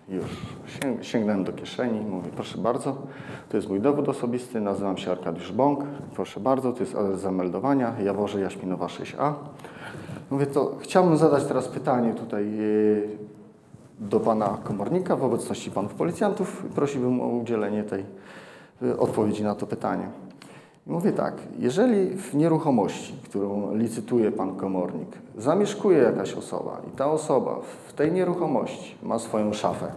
już. 0.08 0.24
Sięg, 0.66 1.04
sięgnąłem 1.04 1.44
do 1.44 1.52
kieszeni, 1.52 2.00
mówię, 2.00 2.28
proszę 2.34 2.58
bardzo, 2.58 2.96
to 3.48 3.56
jest 3.56 3.68
mój 3.68 3.80
dowód 3.80 4.08
osobisty, 4.08 4.60
nazywam 4.60 4.98
się 4.98 5.10
Arkadiusz 5.10 5.52
Bąk, 5.52 5.84
proszę 6.14 6.40
bardzo, 6.40 6.72
to 6.72 6.80
jest 6.80 6.94
adres 6.94 7.20
zameldowania, 7.20 7.94
Jaworze 8.00 8.40
Jaśminowa 8.40 8.86
6A. 8.86 9.32
Mówię, 10.30 10.46
to 10.46 10.76
chciałbym 10.80 11.16
zadać 11.16 11.44
teraz 11.44 11.68
pytanie 11.68 12.14
tutaj 12.14 12.44
e, 12.44 13.28
do 14.00 14.20
pana 14.20 14.58
komornika 14.64 15.16
w 15.16 15.24
obecności 15.24 15.70
panów 15.70 15.94
policjantów. 15.94 16.66
Prosiłbym 16.74 17.20
o 17.20 17.26
udzielenie 17.26 17.82
tej 17.82 18.04
e, 18.82 18.98
odpowiedzi 18.98 19.44
na 19.44 19.54
to 19.54 19.66
pytanie. 19.66 20.08
Mówię 20.88 21.12
tak, 21.12 21.34
jeżeli 21.58 22.16
w 22.16 22.34
nieruchomości, 22.34 23.14
którą 23.24 23.74
licytuje 23.74 24.32
pan 24.32 24.56
komornik, 24.56 25.08
zamieszkuje 25.36 25.98
jakaś 25.98 26.34
osoba 26.34 26.80
i 26.88 26.96
ta 26.96 27.10
osoba 27.10 27.60
w 27.88 27.92
tej 27.92 28.12
nieruchomości 28.12 28.96
ma 29.02 29.18
swoją 29.18 29.52
szafę, 29.52 29.92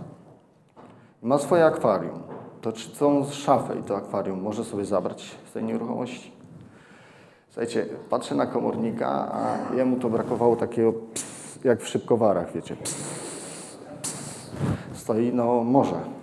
ma 1.22 1.38
swoje 1.38 1.66
akwarium, 1.66 2.20
to 2.62 2.72
czy 2.72 2.90
tą 2.90 3.26
szafę 3.26 3.80
i 3.80 3.84
to 3.84 3.98
akwarium 3.98 4.42
może 4.42 4.64
sobie 4.64 4.86
zabrać 4.86 5.36
z 5.50 5.54
tej 5.54 5.64
nieruchomości? 5.64 6.32
Słuchajcie, 7.50 7.86
patrzę 8.10 8.36
na 8.36 8.46
komornika, 8.46 9.08
a 9.34 9.58
jemu 9.76 10.00
to 10.00 10.10
brakowało 10.10 10.56
takiego 10.56 10.94
ps, 10.94 11.60
jak 11.64 11.82
w 11.82 11.88
szybkowarach, 11.88 12.52
wiecie. 12.54 12.76
Ps. 12.76 12.96
Stoi, 14.94 15.32
no 15.34 15.64
może. 15.64 16.21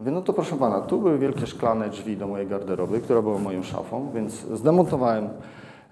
Mówię, 0.00 0.12
no 0.12 0.22
to 0.22 0.32
proszę 0.32 0.56
pana, 0.56 0.80
tu 0.80 0.98
były 0.98 1.18
wielkie 1.18 1.46
szklane 1.46 1.88
drzwi 1.88 2.16
do 2.16 2.26
mojej 2.26 2.46
garderoby, 2.46 3.00
która 3.00 3.22
była 3.22 3.38
moją 3.38 3.62
szafą, 3.62 4.10
więc 4.14 4.32
zdemontowałem 4.32 5.28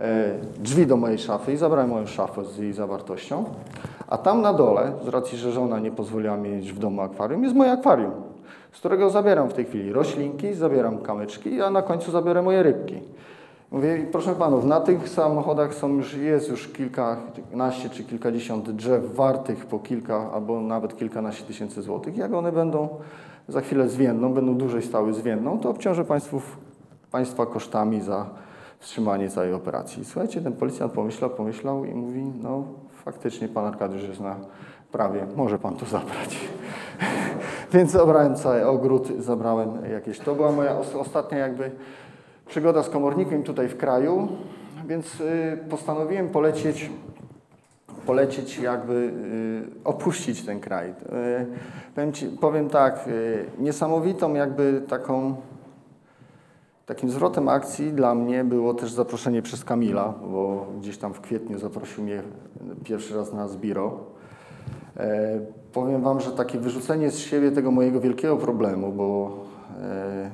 e, 0.01 0.35
drzwi 0.59 0.87
do 0.87 0.97
mojej 0.97 1.19
szafy 1.19 1.53
i 1.53 1.57
zabrałem 1.57 1.91
moją 1.91 2.07
szafę 2.07 2.45
z 2.45 2.59
jej 2.59 2.73
zawartością. 2.73 3.45
A 4.09 4.19
tam 4.19 4.43
na 4.43 4.53
dole, 4.53 4.93
z 5.05 5.09
racji, 5.09 5.39
że 5.39 5.53
żona 5.53 5.79
nie 5.79 5.91
pozwoliła 5.91 6.37
mi 6.37 6.51
mieć 6.51 6.73
w 6.73 6.79
domu 6.79 7.03
akwarium, 7.03 7.43
jest 7.45 7.57
moje 7.57 7.73
akwarium, 7.73 8.13
z 8.73 8.79
którego 8.79 9.11
zabieram 9.11 9.49
w 9.49 9.53
tej 9.53 9.65
chwili 9.65 9.93
roślinki, 9.93 10.55
zabieram 10.55 10.99
kamyczki, 10.99 11.61
a 11.63 11.71
na 11.71 11.83
końcu 11.83 12.11
zabiorę 12.11 12.43
moje 12.43 12.63
rybki. 12.63 13.01
Mówię, 13.71 14.07
proszę 14.13 14.35
panów, 14.35 14.65
na 14.65 14.81
tych 14.81 15.09
samochodach 15.09 15.75
są 15.75 15.89
już, 15.89 16.15
jest 16.15 16.49
już 16.49 16.69
kilkanaście 16.69 17.91
czy 17.91 18.05
kilkadziesiąt 18.05 18.71
drzew 18.71 19.15
wartych 19.15 19.67
po 19.67 19.79
kilka 19.79 20.33
albo 20.33 20.61
nawet 20.61 20.97
kilkanaście 20.97 21.45
tysięcy 21.45 21.83
złotych. 21.83 22.17
Jak 22.17 22.35
one 22.35 22.53
będą 22.53 22.89
za 23.53 23.61
chwilę 23.61 23.89
zwiędną, 23.89 24.33
będą 24.35 24.55
dłużej 24.55 24.83
stały 24.83 25.15
zwiędną, 25.15 25.59
to 25.59 25.71
obciążę 25.71 26.05
państwów, 26.05 26.57
państwa 27.11 27.47
kosztami 27.47 28.01
za 28.01 28.27
wstrzymanie 28.79 29.31
całej 29.31 29.53
operacji. 29.53 30.05
Słuchajcie, 30.05 30.41
ten 30.41 30.53
policjant 30.53 30.93
pomyślał, 30.93 31.31
pomyślał 31.31 31.85
i 31.85 31.95
mówi, 31.95 32.23
no 32.43 32.65
faktycznie 33.05 33.49
pan 33.49 33.65
Arkadiusz 33.65 34.03
jest 34.03 34.21
na 34.21 34.37
prawie, 34.93 35.27
może 35.37 35.59
pan 35.59 35.77
to 35.77 35.87
zabrać. 35.87 36.41
Więc 37.73 37.91
zabrałem 37.91 38.37
cały 38.37 38.67
ogród, 38.67 39.09
zabrałem 39.19 39.71
jakieś, 39.93 40.19
to 40.19 40.35
była 40.35 40.53
moja 40.53 40.79
os- 40.79 40.95
ostatnia 40.95 41.39
jakby 41.39 41.71
przygoda 42.47 42.83
z 42.83 42.91
komornikiem 42.91 43.43
tutaj 43.43 43.69
w 43.69 43.77
kraju, 43.77 44.29
więc 44.87 45.21
y, 45.21 45.59
postanowiłem 45.71 46.29
polecieć, 46.29 46.91
polecieć 48.07 48.59
jakby 48.59 48.93
y, 48.93 49.85
opuścić 49.85 50.43
ten 50.43 50.61
kraj. 50.61 50.91
Y, 50.91 50.95
powiem, 51.95 52.13
ci, 52.13 52.27
powiem 52.27 52.69
tak, 52.69 53.09
y, 53.09 53.45
niesamowitą 53.59 54.35
jakby 54.35 54.83
taką 54.89 55.37
Takim 56.87 57.11
zwrotem 57.11 57.49
akcji 57.49 57.93
dla 57.93 58.15
mnie 58.15 58.45
było 58.45 58.75
też 58.75 58.93
zaproszenie 58.93 59.43
przez 59.43 59.65
Kamila, 59.65 60.15
bo 60.31 60.67
gdzieś 60.81 60.99
tam 60.99 61.15
w 61.15 61.21
kwietniu 61.21 61.59
zaprosił 61.59 62.05
mnie 62.05 62.23
pierwszy 62.85 63.17
raz 63.17 63.33
na 63.33 63.49
Zbiro. 63.49 64.01
E, 64.97 65.41
powiem 65.73 66.03
Wam, 66.03 66.21
że 66.21 66.31
takie 66.31 66.59
wyrzucenie 66.59 67.11
z 67.11 67.19
siebie 67.19 67.51
tego 67.51 67.71
mojego 67.71 68.01
wielkiego 68.01 68.37
problemu, 68.37 68.93
bo 68.93 69.39
e, 69.83 70.31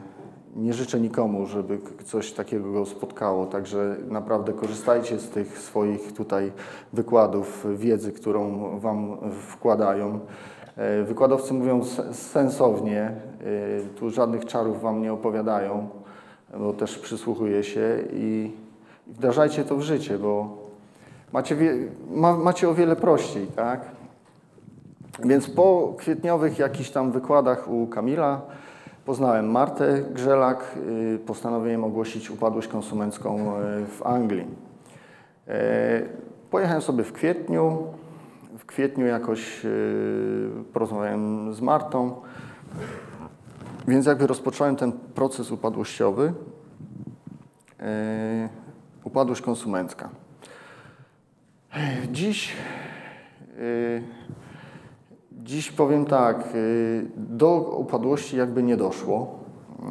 nie 0.56 0.72
życzę 0.72 1.00
nikomu, 1.00 1.46
żeby 1.46 1.78
coś 2.04 2.32
takiego 2.32 2.72
go 2.72 2.86
spotkało, 2.86 3.46
także 3.46 3.96
naprawdę 4.08 4.52
korzystajcie 4.52 5.18
z 5.18 5.28
tych 5.28 5.58
swoich 5.58 6.12
tutaj 6.12 6.52
wykładów, 6.92 7.66
wiedzy, 7.76 8.12
którą 8.12 8.68
Wam 8.80 9.16
wkładają. 9.32 10.20
E, 10.76 11.02
Wykładowcy 11.02 11.54
mówią 11.54 11.84
se- 11.84 12.14
sensownie, 12.14 13.02
e, 13.02 13.14
tu 13.96 14.10
żadnych 14.10 14.44
czarów 14.44 14.80
Wam 14.82 15.02
nie 15.02 15.12
opowiadają, 15.12 15.88
bo 16.58 16.72
też 16.72 16.98
przysłuchuję 16.98 17.64
się 17.64 17.98
i 18.12 18.52
wdrażajcie 19.06 19.64
to 19.64 19.76
w 19.76 19.82
życie, 19.82 20.18
bo 20.18 20.56
macie, 21.32 21.56
macie 22.38 22.68
o 22.68 22.74
wiele 22.74 22.96
prościej, 22.96 23.46
tak? 23.46 23.80
Więc 25.24 25.50
po 25.50 25.94
kwietniowych 25.98 26.58
jakichś 26.58 26.90
tam 26.90 27.12
wykładach 27.12 27.68
u 27.70 27.86
Kamila 27.86 28.40
poznałem 29.08 29.50
Martę 29.50 30.02
Grzelak, 30.10 30.76
y, 31.14 31.18
postanowiłem 31.26 31.84
ogłosić 31.84 32.30
upadłość 32.30 32.68
konsumencką 32.68 33.58
y, 33.60 33.86
w 33.86 34.02
Anglii. 34.04 34.46
E, 35.48 36.02
Pojechałem 36.50 36.82
sobie 36.82 37.04
w 37.04 37.12
kwietniu. 37.12 37.86
W 38.58 38.66
kwietniu 38.66 39.06
jakoś 39.06 39.64
y, 39.64 40.50
porozmawiałem 40.72 41.54
z 41.54 41.60
Martą, 41.60 42.20
więc 43.88 44.06
jakby 44.06 44.26
rozpocząłem 44.26 44.76
ten 44.76 44.92
proces 44.92 45.50
upadłościowy. 45.50 46.32
Upadłość 49.04 49.40
konsumencka. 49.40 50.08
Dziś 52.12 52.52
y, 53.58 54.02
Dziś 55.48 55.72
powiem 55.72 56.04
tak, 56.04 56.48
y, 56.54 57.06
do 57.16 57.76
upadłości 57.78 58.36
jakby 58.36 58.62
nie 58.62 58.76
doszło. 58.76 59.38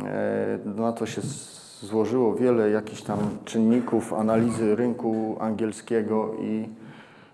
E, 0.05 0.59
Na 0.65 0.91
to 0.91 1.05
się 1.05 1.21
złożyło 1.81 2.35
wiele 2.35 2.69
jakichś 2.69 3.01
tam 3.01 3.19
czynników 3.45 4.13
analizy 4.13 4.75
rynku 4.75 5.35
angielskiego 5.39 6.33
i 6.39 6.69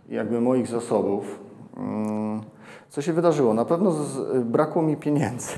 jakby 0.09 0.41
moich 0.41 0.67
zasobów. 0.67 1.39
Mm, 1.77 2.41
Co 2.89 3.01
się 3.01 3.13
wydarzyło? 3.13 3.53
Na 3.53 3.65
pewno 3.65 3.95
brakło 4.45 4.81
mi 4.81 4.97
pieniędzy. 4.97 5.57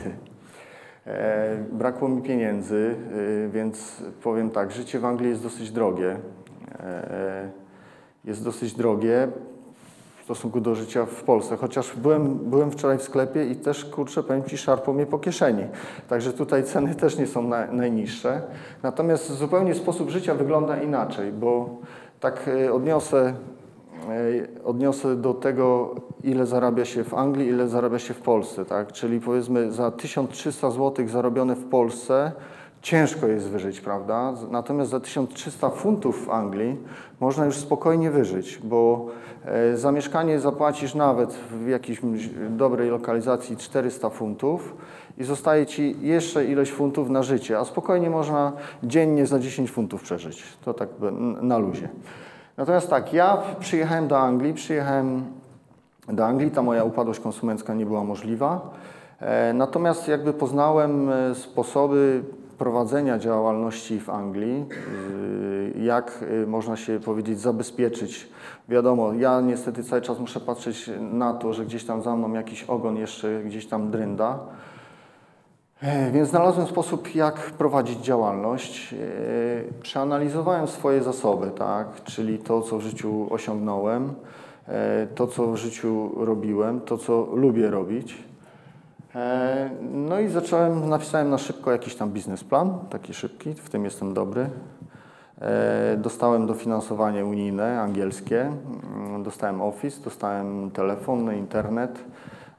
E, 1.08 1.58
Brakło 1.72 2.10
mi 2.10 2.22
pieniędzy, 2.22 2.96
y, 3.14 3.50
więc 3.54 4.04
powiem 4.24 4.50
tak, 4.50 4.72
życie 4.72 5.00
w 5.00 5.06
Anglii 5.06 5.30
jest 5.30 5.44
dosyć 5.44 5.72
drogie. 5.72 6.18
E, 6.80 7.50
Jest 8.26 8.44
dosyć 8.44 8.74
drogie 8.74 9.28
stosunku 10.26 10.62
do 10.62 10.76
życia 10.76 11.06
w 11.06 11.24
Polsce. 11.24 11.58
Chociaż 11.58 11.96
byłem, 11.96 12.36
byłem 12.38 12.72
wczoraj 12.72 12.98
w 12.98 13.02
sklepie 13.02 13.46
i 13.46 13.56
też, 13.56 13.86
kurczę, 13.86 14.24
powiem 14.24 14.44
Ci, 14.44 14.58
szarpą 14.58 14.94
mnie 14.94 15.06
po 15.06 15.20
kieszeni. 15.20 15.64
Także 16.10 16.34
tutaj 16.34 16.64
ceny 16.64 16.96
też 16.96 17.18
nie 17.18 17.28
są 17.28 17.48
na, 17.48 17.72
najniższe. 17.72 18.42
Natomiast 18.84 19.32
zupełnie 19.32 19.76
sposób 19.76 20.10
życia 20.10 20.36
wygląda 20.36 20.82
inaczej, 20.82 21.32
bo 21.32 21.70
tak 22.20 22.48
e, 22.48 22.74
odniosę, 22.74 23.34
e, 24.10 24.64
odniosę 24.64 25.16
do 25.16 25.34
tego, 25.34 25.96
ile 26.24 26.46
zarabia 26.46 26.86
się 26.86 27.04
w 27.04 27.14
Anglii, 27.14 27.48
ile 27.48 27.68
zarabia 27.68 28.00
się 28.00 28.14
w 28.14 28.22
Polsce. 28.22 28.66
Tak? 28.66 28.92
Czyli 28.92 29.20
powiedzmy 29.20 29.72
za 29.72 29.92
1300 29.92 30.72
zł 30.72 31.08
zarobione 31.08 31.56
w 31.56 31.66
Polsce 31.66 32.32
ciężko 32.86 33.28
jest 33.28 33.50
wyżyć, 33.50 33.82
prawda? 33.82 34.34
Natomiast 34.52 34.92
za 34.92 35.00
1300 35.00 35.70
funtów 35.70 36.26
w 36.26 36.30
Anglii 36.30 36.78
można 37.20 37.46
już 37.46 37.56
spokojnie 37.56 38.12
wyżyć, 38.12 38.60
bo 38.64 39.06
e, 39.46 39.78
za 39.78 39.92
mieszkanie 39.92 40.40
zapłacisz 40.40 40.96
nawet 40.96 41.34
w 41.34 41.68
jakiejś 41.68 42.02
dobrej 42.50 42.90
lokalizacji 42.90 43.58
400 43.58 44.10
funtów 44.10 44.76
i 45.18 45.24
zostaje 45.24 45.66
Ci 45.66 45.96
jeszcze 46.02 46.46
ileś 46.46 46.72
funtów 46.72 47.10
na 47.10 47.24
życie, 47.24 47.60
a 47.60 47.66
spokojnie 47.66 48.10
można 48.10 48.52
dziennie 48.84 49.26
za 49.26 49.40
10 49.40 49.72
funtów 49.72 50.04
przeżyć. 50.04 50.44
To 50.66 50.74
tak 50.74 50.90
na 51.42 51.58
luzie. 51.58 51.90
Natomiast 52.58 52.90
tak, 52.90 53.14
ja 53.14 53.38
przyjechałem 53.60 54.08
do 54.08 54.20
Anglii, 54.20 54.54
przyjechałem 54.54 55.26
do 56.08 56.26
Anglii, 56.26 56.52
ta 56.52 56.62
moja 56.62 56.84
upadłość 56.84 57.20
konsumencka 57.20 57.74
nie 57.74 57.86
była 57.86 58.04
możliwa. 58.04 58.74
E, 59.20 59.54
Natomiast 59.54 60.08
jakby 60.08 60.34
poznałem 60.34 61.10
e, 61.10 61.36
sposoby 61.36 62.24
prowadzenia 62.58 63.20
działalności 63.20 64.00
w 64.00 64.10
Anglii, 64.10 64.66
y, 65.76 65.80
jak 65.80 66.24
y, 66.44 66.48
można 66.48 66.78
się 66.78 67.00
powiedzieć 67.00 67.40
zabezpieczyć. 67.40 68.30
Wiadomo, 68.70 69.14
ja 69.14 69.42
niestety 69.42 69.84
cały 69.84 70.02
czas 70.02 70.20
muszę 70.20 70.40
patrzeć 70.40 70.92
na 71.00 71.34
to, 71.34 71.54
że 71.54 71.66
gdzieś 71.66 71.84
tam 71.84 72.02
za 72.02 72.16
mną 72.16 72.34
jakiś 72.34 72.64
ogon 72.64 72.98
jeszcze 72.98 73.44
gdzieś 73.44 73.66
tam 73.68 73.92
drynda. 73.92 74.40
E, 75.82 76.12
Więc 76.12 76.30
znalazłem 76.30 76.68
sposób, 76.68 77.16
jak 77.16 77.36
prowadzić 77.36 78.00
działalność. 78.00 78.94
E, 78.94 78.98
Przeanalizowałem 79.82 80.68
swoje 80.68 81.04
zasoby, 81.04 81.52
tak? 81.52 82.04
czyli 82.04 82.38
to, 82.40 82.62
co 82.62 82.78
w 82.78 82.82
życiu 82.82 83.28
osiągnąłem, 83.30 84.14
e, 84.68 85.08
to, 85.16 85.28
co 85.28 85.52
w 85.52 85.58
życiu 85.58 86.12
robiłem, 86.18 86.82
to, 86.82 86.98
co 86.98 87.28
lubię 87.34 87.70
robić. 87.72 88.25
E, 89.16 89.70
No 89.92 90.20
i 90.20 90.28
zacząłem, 90.28 90.90
napisałem 90.90 91.30
na 91.30 91.38
szybko 91.38 91.72
jakiś 91.72 91.96
tam 91.96 92.12
biznesplan, 92.12 92.80
taki 92.90 93.14
szybki, 93.14 93.54
w 93.54 93.70
tym 93.70 93.86
jestem 93.86 94.14
dobry. 94.14 94.50
E, 95.42 95.98
Dostałem 95.98 96.48
dofinansowanie 96.48 97.26
unijne, 97.26 97.82
angielskie, 97.82 98.52
Mm, 98.96 99.24
dostałem 99.24 99.62
Office, 99.62 100.04
dostałem 100.04 100.72
telefon, 100.72 101.36
internet, 101.36 102.00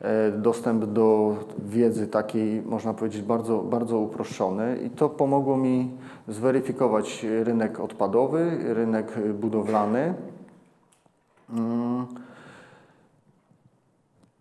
e, 0.01 0.31
dostęp 0.33 0.85
do 0.85 1.37
wiedzy 1.59 2.07
takiej, 2.07 2.63
można 2.63 2.95
powiedzieć, 2.95 3.23
bardzo, 3.23 3.59
bardzo 3.59 3.99
uproszczony 3.99 4.79
i 4.87 4.91
to 4.91 5.09
pomogło 5.09 5.57
mi 5.57 5.91
zweryfikować 6.29 7.27
rynek 7.45 7.81
odpadowy, 7.81 8.59
rynek 8.75 9.33
budowlany. 9.35 10.15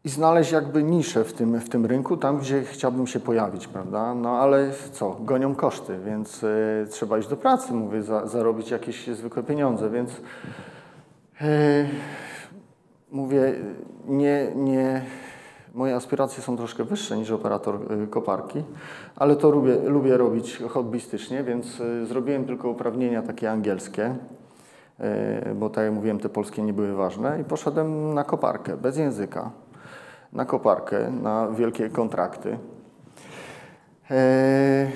I 0.05 0.09
znaleźć 0.09 0.51
jakby 0.51 0.83
niszę 0.83 1.23
w 1.23 1.33
tym, 1.33 1.59
w 1.59 1.69
tym 1.69 1.85
rynku, 1.85 2.17
tam 2.17 2.37
gdzie 2.37 2.63
chciałbym 2.63 3.07
się 3.07 3.19
pojawić, 3.19 3.67
prawda? 3.67 4.15
No 4.15 4.29
ale 4.29 4.71
co, 4.91 5.17
gonią 5.19 5.55
koszty, 5.55 5.99
więc 6.05 6.43
y, 6.43 6.87
trzeba 6.89 7.17
iść 7.17 7.27
do 7.27 7.37
pracy, 7.37 7.73
mówię, 7.73 8.03
za, 8.03 8.27
zarobić 8.27 8.71
jakieś 8.71 9.07
zwykłe 9.07 9.43
pieniądze, 9.43 9.89
więc 9.89 10.11
y, 10.11 10.15
mówię, 13.11 13.53
nie, 14.07 14.51
nie, 14.55 15.01
moje 15.73 15.95
aspiracje 15.95 16.43
są 16.43 16.57
troszkę 16.57 16.83
wyższe 16.83 17.17
niż 17.17 17.31
operator 17.31 17.79
y, 18.03 18.07
koparki, 18.07 18.63
ale 19.15 19.35
to 19.35 19.49
lubię, 19.49 19.75
lubię 19.75 20.17
robić 20.17 20.57
hobbystycznie, 20.69 21.43
więc 21.43 21.81
zrobiłem 22.07 22.45
tylko 22.45 22.69
uprawnienia 22.69 23.21
takie 23.21 23.51
angielskie, 23.51 24.15
bo 25.55 25.69
tak 25.69 25.83
jak 25.83 25.93
mówiłem, 25.93 26.19
te 26.19 26.29
polskie 26.29 26.61
nie 26.61 26.73
były 26.73 26.93
ważne 26.93 27.41
i 27.41 27.43
poszedłem 27.43 28.13
na 28.13 28.23
koparkę, 28.23 28.77
bez 28.77 28.97
języka 28.97 29.51
na 30.35 30.45
koparkę, 30.45 31.11
na 31.11 31.47
wielkie 31.47 31.89
kontrakty. 31.89 32.57
Eee, 34.09 34.87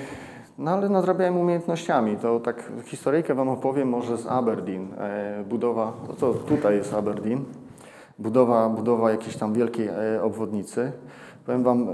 No 0.58 0.70
ale 0.70 0.88
nadrabiałem 0.88 1.36
umiejętnościami. 1.36 2.16
To 2.16 2.40
tak 2.40 2.72
historyjkę 2.84 3.34
Wam 3.34 3.48
opowiem 3.48 3.88
może 3.88 4.18
z 4.18 4.26
Aberdeen. 4.26 4.88
Eee, 5.00 5.44
Budowa, 5.44 5.92
no 6.08 6.14
to 6.14 6.34
tutaj 6.34 6.76
jest 6.76 6.94
Aberdeen. 6.94 7.44
Budowa, 8.18 8.68
budowa 8.68 9.10
jakiejś 9.10 9.36
tam 9.36 9.52
wielkiej 9.52 9.88
e, 9.88 10.22
obwodnicy. 10.22 10.92
Powiem 11.46 11.62
Wam, 11.62 11.88
e, 11.88 11.92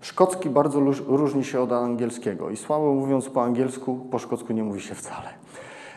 szkocki 0.00 0.50
bardzo 0.50 0.80
różni 1.06 1.44
się 1.44 1.60
od 1.60 1.72
angielskiego 1.72 2.50
i 2.50 2.56
słabo 2.56 2.94
mówiąc 2.94 3.28
po 3.28 3.42
angielsku, 3.42 3.96
po 4.10 4.18
szkocku 4.18 4.52
nie 4.52 4.64
mówi 4.64 4.80
się 4.80 4.94
wcale. 4.94 5.28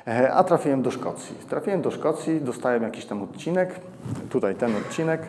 E, 0.07 0.33
A 0.33 0.43
trafiłem 0.43 0.81
do 0.81 0.91
Szkocji. 0.91 1.35
Trafiłem 1.49 1.81
do 1.81 1.91
Szkocji, 1.91 2.41
dostałem 2.41 2.83
jakiś 2.83 3.05
tam 3.05 3.23
odcinek, 3.23 3.79
tutaj 4.29 4.55
ten 4.55 4.75
odcinek. 4.75 5.21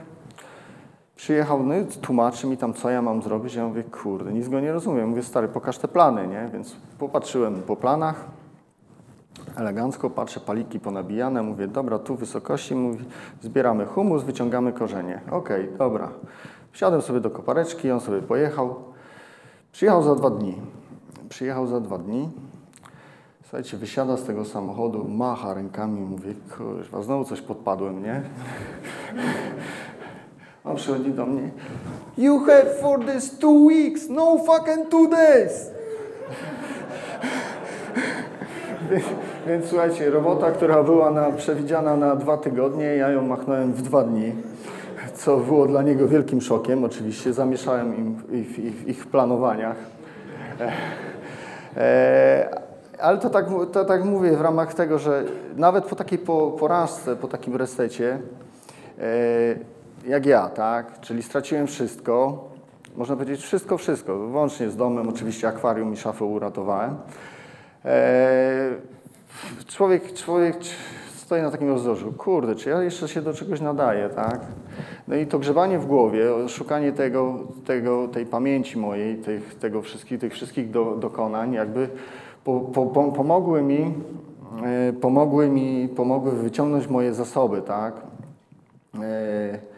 Przyjechał, 1.19 1.63
no 1.63 1.75
tłumaczy 2.03 2.47
mi 2.47 2.57
tam, 2.57 2.75
co 2.75 2.91
ja 2.91 3.03
mam 3.03 3.23
zrobić. 3.23 3.55
Ja 3.55 3.67
mówię, 3.67 3.83
kurde, 3.83 4.33
nic 4.33 4.49
go 4.49 4.61
nie 4.61 4.73
rozumiem. 4.73 5.09
Mówię, 5.09 5.23
stary, 5.23 5.49
pokaż 5.49 5.79
te 5.79 5.89
plany, 5.89 6.27
nie? 6.27 6.49
Więc 6.53 6.77
popatrzyłem 6.99 7.63
po 7.63 7.77
planach, 7.77 8.25
elegancko, 9.57 10.11
patrzę, 10.11 10.41
paliki 10.41 10.81
ponabijane. 10.81 11.43
Mówię, 11.43 11.69
dobra, 11.69 11.99
tu 11.99 12.17
wysokości, 12.17 12.75
mówi, 12.75 13.05
zbieramy 13.41 13.87
humus, 13.87 14.23
wyciągamy 14.23 14.73
korzenie. 14.73 15.21
Okej, 15.31 15.69
dobra. 15.79 16.09
Wsiadłem 16.73 17.03
sobie 17.03 17.21
do 17.21 17.31
kopareczki, 17.31 17.91
on 17.91 18.01
sobie 18.01 18.23
pojechał. 18.23 18.75
Przyjechał 19.73 20.03
za 20.03 20.15
dwa 20.15 20.31
dni. 20.31 20.55
Przyjechał 21.29 21.67
za 21.67 21.81
dwa 21.81 21.99
dni. 21.99 22.29
Słuchajcie, 23.43 23.77
wysiada 23.77 24.17
z 24.17 24.25
tego 24.25 24.45
samochodu, 24.45 25.09
macha 25.09 25.55
rękami, 25.55 26.01
mówię, 26.01 26.35
kurwa, 26.57 27.03
znowu 27.03 27.25
coś 27.25 27.41
podpadłem, 27.41 28.03
nie? 28.03 28.23
On 30.71 30.77
przychodzi 30.77 31.11
do 31.11 31.27
mnie. 31.27 31.51
You 32.19 32.39
have 32.39 32.75
for 32.81 33.05
this 33.05 33.39
two 33.39 33.65
weeks, 33.67 34.09
no 34.09 34.39
fucking 34.39 34.89
two 34.89 35.09
days. 35.09 35.71
Więc, 38.91 39.05
więc 39.49 39.67
słuchajcie, 39.67 40.11
robota, 40.11 40.51
która 40.51 40.83
była 40.83 41.11
na, 41.11 41.33
przewidziana 41.33 41.97
na 41.97 42.17
dwa 42.17 42.37
tygodnie, 42.37 42.85
ja 42.85 43.11
ją 43.11 43.23
machnąłem 43.23 43.73
w 43.73 43.83
dwa 43.83 44.03
dni, 44.03 44.33
co 45.15 45.37
było 45.37 45.67
dla 45.67 45.83
niego 45.83 46.09
wielkim 46.09 46.41
szokiem. 46.41 46.85
Oczywiście 46.85 47.33
zamieszałem 47.33 47.97
im 47.97 48.15
w, 48.15 48.27
w 48.85 48.89
ich 48.89 49.07
planowaniach. 49.07 49.77
E, 51.77 52.49
ale 53.01 53.19
to 53.19 53.31
tak, 53.31 53.47
to 53.73 53.85
tak 53.85 54.05
mówię 54.05 54.37
w 54.37 54.41
ramach 54.41 54.75
tego, 54.75 54.99
że 54.99 55.25
nawet 55.57 55.85
po 55.85 55.97
takiej 55.97 56.19
po, 56.19 56.51
porażce, 56.51 57.17
po 57.17 57.29
takim 57.29 57.57
resecie, 57.57 58.19
e, 58.99 59.78
jak 60.09 60.27
ja, 60.27 60.49
tak, 60.49 61.01
czyli 61.01 61.23
straciłem 61.23 61.67
wszystko, 61.67 62.45
można 62.97 63.17
powiedzieć 63.17 63.41
wszystko, 63.41 63.79
wszystko, 63.79 64.19
włącznie 64.19 64.71
z 64.71 64.77
domem, 64.77 65.09
oczywiście 65.09 65.49
akwarium 65.49 65.93
i 65.93 65.97
szafę 65.97 66.25
uratowałem. 66.25 66.97
E, 67.85 68.71
człowiek, 69.67 70.13
człowiek 70.13 70.57
stoi 71.15 71.43
na 71.43 71.51
takim 71.51 71.69
rozdrożu, 71.69 72.13
kurde, 72.13 72.55
czy 72.55 72.71
ja 72.71 72.83
jeszcze 72.83 73.09
się 73.09 73.23
do 73.23 73.35
czegoś 73.35 73.61
nadaję, 73.61 74.09
tak? 74.09 74.41
No 75.09 75.17
i 75.17 75.27
to 75.27 75.39
grzebanie 75.39 75.79
w 75.79 75.87
głowie, 75.87 76.49
szukanie 76.49 76.93
tego, 76.93 77.39
tego, 77.67 78.09
tej 78.09 78.27
pamięci 78.27 78.79
mojej, 78.79 79.17
tych, 79.17 79.55
tego 79.55 79.83
wszystkich, 79.83 80.21
tych 80.21 80.33
wszystkich 80.33 80.71
do, 80.71 80.97
dokonań, 80.97 81.53
jakby 81.53 81.89
po, 82.45 82.61
po, 82.61 82.87
po, 82.87 83.13
pomogły 83.13 83.63
mi, 83.63 83.95
e, 84.65 84.93
pomogły 84.93 85.49
mi, 85.49 85.89
pomogły 85.89 86.33
wyciągnąć 86.33 86.89
moje 86.89 87.15
zasoby, 87.15 87.63
tak? 87.63 87.95
E, 89.03 89.78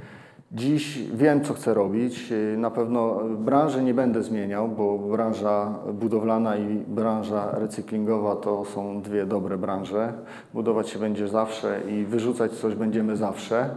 Dziś 0.52 0.98
wiem, 1.14 1.44
co 1.44 1.54
chcę 1.54 1.74
robić. 1.74 2.32
E, 2.32 2.56
Na 2.56 2.70
pewno 2.70 3.20
branży 3.38 3.82
nie 3.82 3.94
będę 3.94 4.22
zmieniał, 4.22 4.68
bo 4.68 4.98
branża 4.98 5.78
budowlana 5.92 6.56
i 6.56 6.84
branża 6.88 7.50
recyklingowa 7.58 8.36
to 8.36 8.64
są 8.64 9.02
dwie 9.02 9.26
dobre 9.26 9.58
branże. 9.58 10.12
Budować 10.54 10.88
się 10.88 10.98
będzie 10.98 11.28
zawsze 11.28 11.80
i 11.88 12.04
wyrzucać 12.04 12.52
coś 12.52 12.74
będziemy 12.74 13.16
zawsze, 13.16 13.70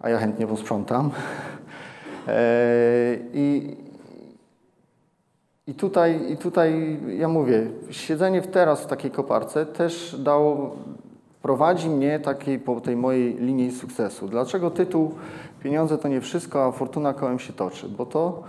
a 0.00 0.10
ja 0.10 0.18
chętnie 0.18 0.46
posprzątam. 0.46 1.10
E, 2.28 3.16
I, 3.34 3.76
i 5.66 5.74
tutaj, 5.74 6.32
I 6.32 6.36
tutaj 6.36 6.98
ja 7.18 7.28
mówię, 7.28 7.66
siedzenie 7.90 8.42
teraz 8.42 8.82
w 8.82 8.86
takiej 8.86 9.10
koparce 9.10 9.66
też 9.66 10.16
dało, 10.18 10.76
prowadzi 11.42 11.90
mnie 11.90 12.20
takiej, 12.20 12.58
po 12.58 12.80
tej 12.80 12.96
mojej 12.96 13.34
linii 13.34 13.72
sukcesu. 13.72 14.28
Dlaczego 14.28 14.70
tytuł 14.70 15.14
Pieniądze 15.62 15.98
to 15.98 16.08
nie 16.08 16.20
wszystko, 16.20 16.64
a 16.64 16.72
fortuna 16.72 17.14
kołem 17.14 17.38
się 17.38 17.52
toczy? 17.52 17.88
Bo 17.88 18.06
to, 18.06 18.42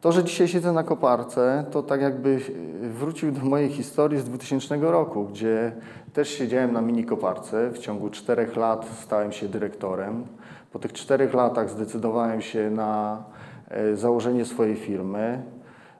to, 0.00 0.12
że 0.12 0.24
dzisiaj 0.24 0.48
siedzę 0.48 0.72
na 0.72 0.82
koparce, 0.82 1.64
to 1.70 1.82
tak 1.82 2.00
jakby 2.00 2.40
wrócił 2.82 3.32
do 3.32 3.40
mojej 3.40 3.68
historii 3.68 4.20
z 4.20 4.24
2000 4.24 4.76
roku, 4.76 5.24
gdzie 5.24 5.72
też 6.12 6.28
siedziałem 6.28 6.72
na 6.72 6.80
mini 6.80 7.04
koparce. 7.04 7.70
W 7.70 7.78
ciągu 7.78 8.10
czterech 8.10 8.56
lat 8.56 8.88
stałem 9.02 9.32
się 9.32 9.48
dyrektorem. 9.48 10.26
Po 10.72 10.78
tych 10.78 10.92
czterech 10.92 11.34
latach 11.34 11.70
zdecydowałem 11.70 12.42
się 12.42 12.70
na 12.70 13.22
e, 13.68 13.96
założenie 13.96 14.44
swojej 14.44 14.76
firmy. 14.76 15.42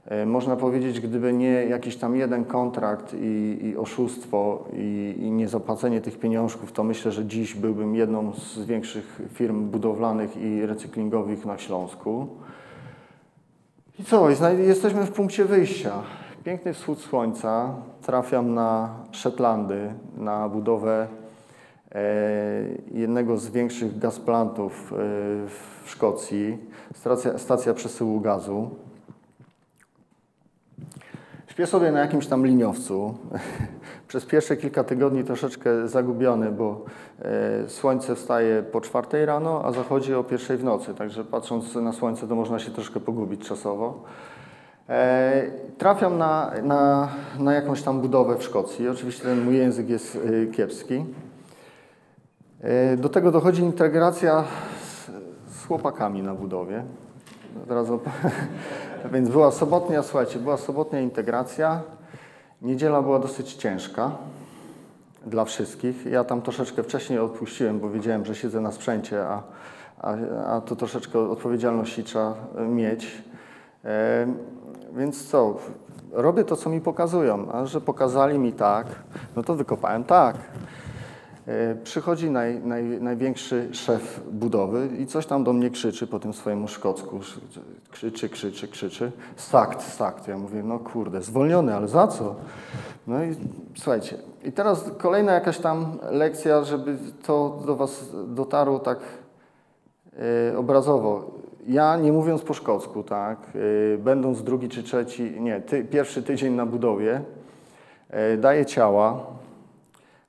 E, 0.06 0.26
Można 0.26 0.56
powiedzieć, 0.56 1.00
gdyby 1.00 1.32
nie 1.32 1.50
jakiś 1.52 1.96
tam 1.96 2.16
jeden 2.16 2.44
kontrakt 2.44 3.14
i, 3.20 3.58
i 3.62 3.76
oszustwo 3.76 4.64
i, 4.72 5.14
i 5.18 5.30
niezapłacenie 5.30 6.00
tych 6.00 6.18
pieniążków, 6.18 6.72
to 6.72 6.84
myślę, 6.84 7.12
że 7.12 7.24
dziś 7.24 7.54
byłbym 7.54 7.94
jedną 7.94 8.32
z 8.32 8.58
większych 8.58 9.20
firm 9.32 9.64
budowlanych 9.70 10.36
i 10.36 10.66
recyklingowych 10.66 11.44
na 11.46 11.58
Śląsku. 11.58 12.28
I 13.98 14.04
co? 14.04 14.30
Jesteśmy 14.58 15.06
w 15.06 15.12
punkcie 15.12 15.44
wyjścia. 15.44 15.92
Piękny 16.44 16.72
wschód 16.72 17.00
słońca. 17.00 17.74
Trafiam 18.02 18.54
na 18.54 18.94
Szetlandy, 19.10 19.94
na 20.16 20.48
budowę 20.48 21.06
e, 21.92 22.02
jednego 22.92 23.38
z 23.38 23.48
większych 23.48 23.98
gaz 23.98 24.18
plantów 24.18 24.92
e, 24.92 24.96
w 25.48 25.90
Szkocji, 25.90 26.58
stacja, 26.94 27.38
stacja 27.38 27.74
przesyłu 27.74 28.20
gazu. 28.20 28.70
Śpię 31.54 31.66
sobie 31.66 31.92
na 31.92 32.00
jakimś 32.00 32.26
tam 32.26 32.46
liniowcu. 32.46 33.14
Przez 34.08 34.26
pierwsze 34.26 34.56
kilka 34.56 34.84
tygodni 34.84 35.24
troszeczkę 35.24 35.88
zagubiony, 35.88 36.52
bo 36.52 36.84
e, 37.18 37.68
słońce 37.68 38.14
wstaje 38.14 38.62
po 38.62 38.80
czwartej 38.80 39.26
rano, 39.26 39.62
a 39.64 39.72
zachodzi 39.72 40.14
o 40.14 40.24
pierwszej 40.24 40.56
w 40.56 40.64
nocy. 40.64 40.94
Także 40.94 41.24
patrząc 41.24 41.74
na 41.74 41.92
słońce, 41.92 42.28
to 42.28 42.34
można 42.34 42.58
się 42.58 42.70
troszkę 42.70 43.00
pogubić 43.00 43.48
czasowo. 43.48 44.02
E, 44.88 45.42
trafiam 45.78 46.18
na, 46.18 46.50
na, 46.62 47.08
na 47.38 47.54
jakąś 47.54 47.82
tam 47.82 48.00
budowę 48.00 48.36
w 48.38 48.42
Szkocji. 48.42 48.88
Oczywiście 48.88 49.22
ten 49.22 49.44
mój 49.44 49.56
język 49.56 49.88
jest 49.88 50.18
e, 50.42 50.46
kiepski. 50.46 51.04
Do 52.96 53.08
tego 53.08 53.30
dochodzi 53.30 53.62
integracja 53.62 54.44
z, 54.82 55.10
z 55.56 55.66
chłopakami 55.66 56.22
na 56.22 56.34
budowie. 56.34 56.84
Od 57.64 57.70
razu, 57.70 58.00
więc 59.12 59.28
była 59.28 59.50
sobotnia, 59.50 60.02
słuchajcie, 60.02 60.38
była 60.38 60.56
sobotnia 60.56 61.00
integracja. 61.00 61.80
Niedziela 62.62 63.02
była 63.02 63.18
dosyć 63.18 63.54
ciężka 63.54 64.10
dla 65.26 65.44
wszystkich. 65.44 66.06
Ja 66.06 66.24
tam 66.24 66.42
troszeczkę 66.42 66.82
wcześniej 66.82 67.18
odpuściłem, 67.18 67.80
bo 67.80 67.90
wiedziałem, 67.90 68.24
że 68.24 68.34
siedzę 68.34 68.60
na 68.60 68.72
sprzęcie, 68.72 69.26
a, 69.28 69.42
a, 70.00 70.16
a 70.46 70.60
to 70.60 70.76
troszeczkę 70.76 71.18
odpowiedzialności 71.18 72.04
trzeba 72.04 72.34
mieć. 72.68 73.22
E, 73.84 74.26
więc 74.96 75.28
co, 75.28 75.56
robię 76.12 76.44
to, 76.44 76.56
co 76.56 76.70
mi 76.70 76.80
pokazują, 76.80 77.52
a 77.52 77.66
że 77.66 77.80
pokazali 77.80 78.38
mi 78.38 78.52
tak, 78.52 78.86
no 79.36 79.42
to 79.42 79.54
wykopałem 79.54 80.04
tak. 80.04 80.36
E, 81.46 81.74
Przychodzi 81.74 82.30
naj, 82.30 82.60
naj, 82.60 82.84
największy 82.84 83.68
szef 83.72 84.20
budowy 84.30 84.88
i 84.98 85.06
coś 85.06 85.26
tam 85.26 85.44
do 85.44 85.52
mnie 85.52 85.70
krzyczy 85.70 86.06
po 86.06 86.18
tym 86.18 86.32
swojemu 86.32 86.68
szkocku. 86.68 87.20
Krzyczy, 87.90 88.28
krzyczy, 88.28 88.68
krzyczy. 88.68 89.12
Stakt, 89.36 89.82
stakt. 89.82 90.28
Ja 90.28 90.38
mówię, 90.38 90.62
no 90.62 90.78
kurde, 90.78 91.22
zwolniony, 91.22 91.74
ale 91.74 91.88
za 91.88 92.06
co? 92.06 92.34
No 93.06 93.24
i 93.24 93.36
słuchajcie, 93.76 94.16
i 94.44 94.52
teraz 94.52 94.90
kolejna 94.98 95.32
jakaś 95.32 95.58
tam 95.58 95.98
lekcja, 96.10 96.64
żeby 96.64 96.96
to 97.26 97.62
do 97.66 97.76
Was 97.76 98.10
dotarło 98.28 98.78
tak 98.78 98.98
e, 100.52 100.58
obrazowo. 100.58 101.30
Ja 101.66 101.96
nie 101.96 102.12
mówiąc 102.12 102.42
po 102.42 102.54
szkocku, 102.54 103.02
tak, 103.02 103.38
e, 103.94 103.98
będąc 103.98 104.42
drugi 104.42 104.68
czy 104.68 104.82
trzeci, 104.82 105.40
nie, 105.40 105.60
ty, 105.60 105.84
pierwszy 105.84 106.22
tydzień 106.22 106.54
na 106.54 106.66
budowie, 106.66 107.20
e, 108.10 108.36
daję 108.36 108.66
ciała, 108.66 109.26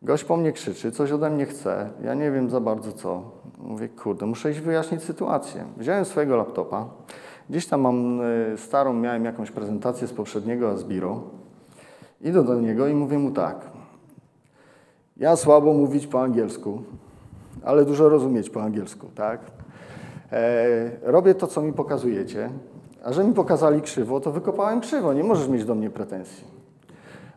Gość 0.06 0.24
po 0.24 0.38
mnie 0.38 0.52
krzyczy, 0.52 0.92
coś 0.92 1.12
ode 1.12 1.30
mnie 1.30 1.46
chce, 1.46 1.90
ja 2.04 2.14
nie 2.14 2.32
wiem 2.32 2.50
za 2.50 2.60
bardzo 2.60 2.92
co. 2.92 3.24
Mówię, 3.58 3.90
kurde, 3.90 4.26
muszę 4.26 4.52
iść 4.52 4.60
wyjaśnić 4.60 5.04
sytuację. 5.04 5.66
Wziąłem 5.78 6.06
swojego 6.06 6.36
laptopa, 6.36 6.86
gdzieś 7.50 7.68
tam 7.68 7.82
mam 7.82 8.22
y, 8.22 8.58
starą, 8.58 8.94
miałem 8.94 9.26
jakąś 9.26 9.52
prezentację 9.52 10.08
z 10.08 10.14
poprzedniego 10.14 10.70
Asbiro. 10.70 11.24
Idę 12.22 12.44
do 12.44 12.56
niego 12.56 12.88
i 12.88 12.94
mówię 12.94 13.20
mu 13.20 13.32
tak. 13.32 13.58
Ja 15.18 15.36
słabo 15.36 15.74
mówić 15.74 16.08
po 16.08 16.22
angielsku, 16.22 16.82
ale 17.64 17.86
dużo 17.86 18.10
rozumieć 18.10 18.50
po 18.50 18.64
angielsku, 18.64 19.08
tak? 19.16 19.40
E, 20.32 20.92
robię 21.02 21.36
to, 21.36 21.48
co 21.48 21.62
mi 21.62 21.74
pokazujecie, 21.74 22.50
a 23.04 23.14
że 23.14 23.24
mi 23.24 23.34
pokazali 23.34 23.82
krzywo, 23.82 24.20
to 24.20 24.32
wykopałem 24.32 24.82
krzywo, 24.82 25.14
nie 25.14 25.24
możesz 25.24 25.48
mieć 25.48 25.66
do 25.66 25.76
mnie 25.76 25.90
pretensji. 25.90 26.65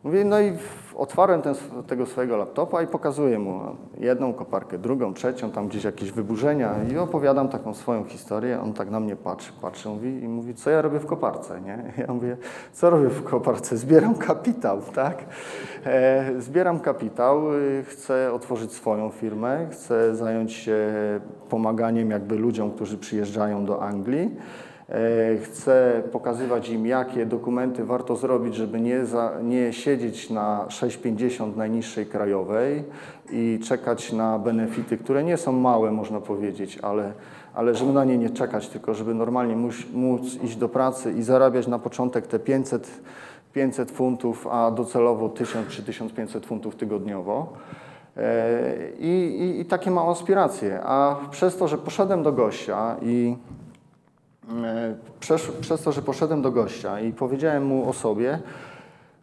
Mówię, 0.04 0.24
no 0.24 0.40
i 0.40 0.52
otwarłem 0.96 1.42
ten, 1.42 1.54
tego 1.86 2.06
swojego 2.06 2.36
laptopa 2.36 2.82
i 2.82 2.86
pokazuję 2.86 3.38
mu 3.38 3.60
jedną 3.98 4.32
koparkę, 4.32 4.78
drugą, 4.78 5.14
trzecią, 5.14 5.50
tam 5.50 5.68
gdzieś 5.68 5.84
jakieś 5.84 6.12
wyburzenia 6.12 6.74
i 6.92 6.98
opowiadam 6.98 7.48
taką 7.48 7.74
swoją 7.74 8.04
historię. 8.04 8.60
On 8.60 8.72
tak 8.72 8.90
na 8.90 9.00
mnie 9.00 9.16
patrzy, 9.16 9.52
patrzy 9.62 9.88
mówi, 9.88 10.22
i 10.22 10.28
mówi, 10.28 10.54
co 10.54 10.70
ja 10.70 10.82
robię 10.82 10.98
w 10.98 11.06
koparce, 11.06 11.60
nie? 11.60 11.78
Ja 12.06 12.14
mówię, 12.14 12.36
co 12.72 12.90
robię 12.90 13.08
w 13.08 13.24
koparce? 13.24 13.76
Zbieram 13.76 14.14
kapitał, 14.14 14.80
tak? 14.94 15.24
E, 15.86 16.32
zbieram 16.38 16.80
kapitał, 16.80 17.54
y, 17.54 17.84
chcę 17.88 18.32
otworzyć 18.32 18.72
swoją 18.72 19.10
firmę, 19.10 19.66
chcę 19.70 20.16
zająć 20.16 20.52
się 20.52 20.76
pomaganiem 21.48 22.10
jakby 22.10 22.36
ludziom, 22.36 22.70
którzy 22.70 22.98
przyjeżdżają 22.98 23.64
do 23.64 23.82
Anglii. 23.82 24.36
E, 24.88 25.38
Chcę 25.38 26.02
pokazywać 26.12 26.68
im, 26.68 26.86
jakie 26.86 27.26
dokumenty 27.26 27.84
warto 27.84 28.16
zrobić, 28.16 28.54
żeby 28.54 28.80
nie, 28.80 29.06
za, 29.06 29.32
nie 29.42 29.72
siedzieć 29.72 30.30
na 30.30 30.66
6,50 30.68 31.56
najniższej 31.56 32.06
krajowej 32.06 32.84
i 33.30 33.60
czekać 33.64 34.12
na 34.12 34.38
benefity, 34.38 34.98
które 34.98 35.24
nie 35.24 35.36
są 35.36 35.52
małe, 35.52 35.90
można 35.90 36.20
powiedzieć, 36.20 36.78
ale, 36.82 37.12
ale 37.54 37.74
żeby 37.74 37.92
na 37.92 38.04
nie 38.04 38.18
nie 38.18 38.30
czekać, 38.30 38.68
tylko 38.68 38.94
żeby 38.94 39.14
normalnie 39.14 39.56
móc, 39.92 40.34
iść 40.42 40.56
do 40.56 40.68
pracy 40.68 41.12
i 41.12 41.22
zarabiać 41.22 41.66
na 41.66 41.78
początek 41.78 42.26
te 42.26 42.38
500, 42.38 42.90
500 43.52 43.90
funtów, 43.90 44.46
a 44.46 44.70
docelowo 44.70 45.28
1000 45.28 45.68
czy 45.68 45.82
1500 45.82 46.46
funtów 46.46 46.76
tygodniowo. 46.76 47.52
E, 48.16 48.74
I, 48.98 49.40
i, 49.40 49.60
I 49.60 49.64
takie 49.64 49.90
mam 49.90 50.08
aspiracje. 50.08 50.80
A 50.82 51.16
przez 51.30 51.56
to, 51.56 51.68
że 51.68 51.78
poszedłem 51.78 52.22
do 52.22 52.32
gościa 52.32 52.96
i 53.02 53.36
Przez, 55.20 55.50
przez 55.60 55.82
to, 55.82 55.92
że 55.92 56.02
poszedłem 56.02 56.42
do 56.42 56.50
gościa 56.50 57.00
i 57.00 57.12
powiedziałem 57.12 57.66
mu 57.66 57.88
o 57.88 57.92
sobie, 57.92 58.38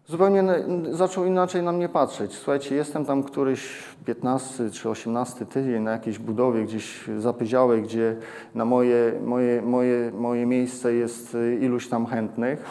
zupełnie 0.08 0.44
zaczął 0.92 1.26
inaczej 1.26 1.64
na 1.64 1.72
mnie 1.72 1.90
patrzeć. 1.90 2.34
Słuchajcie, 2.34 2.76
jestem 2.76 3.06
tam 3.06 3.24
któryś 3.24 3.84
15 4.06 4.70
czy 4.70 4.90
18 4.90 5.46
tydzień 5.46 5.84
na 5.84 5.92
jakiejś 5.92 6.20
budowie 6.20 6.64
gdzieś 6.64 7.10
zapyziałej, 7.18 7.82
gdzie 7.82 8.16
na 8.56 8.66
moje, 8.66 9.14
moje, 9.26 9.62
moje, 9.62 10.12
moje 10.12 10.46
miejsce 10.46 10.94
jest 10.94 11.36
y, 11.36 11.58
iluś 11.62 11.88
tam 11.88 12.06
chętnych. 12.06 12.66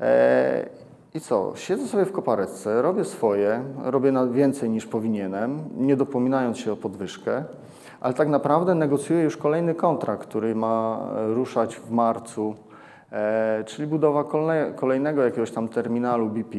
E, 0.00 0.66
I 1.14 1.20
co? 1.20 1.52
Siedzę 1.56 1.86
sobie 1.86 2.04
w 2.04 2.12
kopareczce, 2.12 2.82
robię 2.82 3.04
swoje, 3.04 3.62
robię 3.84 4.12
więcej 4.32 4.70
niż 4.70 4.86
powinienem, 4.86 5.64
nie 5.76 5.96
dopominając 5.96 6.58
się 6.58 6.72
o 6.72 6.76
podwyżkę, 6.76 7.44
ale 8.00 8.14
tak 8.14 8.28
naprawdę 8.28 8.74
negocjuję 8.74 9.22
już 9.22 9.36
kolejny 9.36 9.74
kontrakt, 9.74 10.22
który 10.22 10.54
ma 10.54 10.98
e, 11.16 11.34
ruszać 11.34 11.76
w 11.76 11.90
marcu, 11.90 12.54
e, 13.12 13.64
czyli 13.66 13.88
budowa 13.88 14.24
kolne, 14.24 14.72
kolejnego 14.76 15.22
jakiegoś 15.22 15.50
tam 15.50 15.68
terminalu 15.68 16.28
BP, 16.28 16.58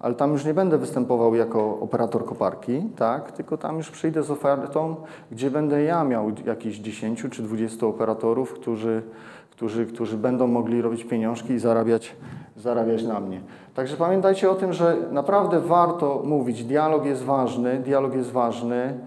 ale 0.00 0.14
tam 0.14 0.32
już 0.32 0.44
nie 0.44 0.54
będę 0.54 0.78
występował 0.78 1.34
jako 1.34 1.78
operator 1.80 2.24
koparki, 2.24 2.82
tak, 2.96 3.32
tylko 3.32 3.56
tam 3.56 3.76
już 3.76 3.90
przyjdę 3.90 4.22
z 4.22 4.30
ofertą, 4.30 4.96
gdzie 5.30 5.50
będę 5.50 5.82
ja 5.82 6.04
miał 6.04 6.32
jakieś 6.46 6.78
10 6.78 7.26
czy 7.30 7.42
20 7.42 7.86
operatorów, 7.86 8.52
którzy, 8.52 9.02
którzy, 9.50 9.86
którzy 9.86 10.16
będą 10.16 10.46
mogli 10.46 10.82
robić 10.82 11.04
pieniążki 11.04 11.52
i 11.52 11.58
zarabiać, 11.58 12.16
zarabiać 12.56 13.02
na 13.02 13.20
mnie. 13.20 13.40
Także 13.74 13.96
pamiętajcie 13.96 14.50
o 14.50 14.54
tym, 14.54 14.72
że 14.72 14.96
naprawdę 15.10 15.60
warto 15.60 16.22
mówić, 16.24 16.64
dialog 16.64 17.04
jest 17.04 17.22
ważny, 17.22 17.78
dialog 17.78 18.14
jest 18.14 18.30
ważny. 18.30 18.98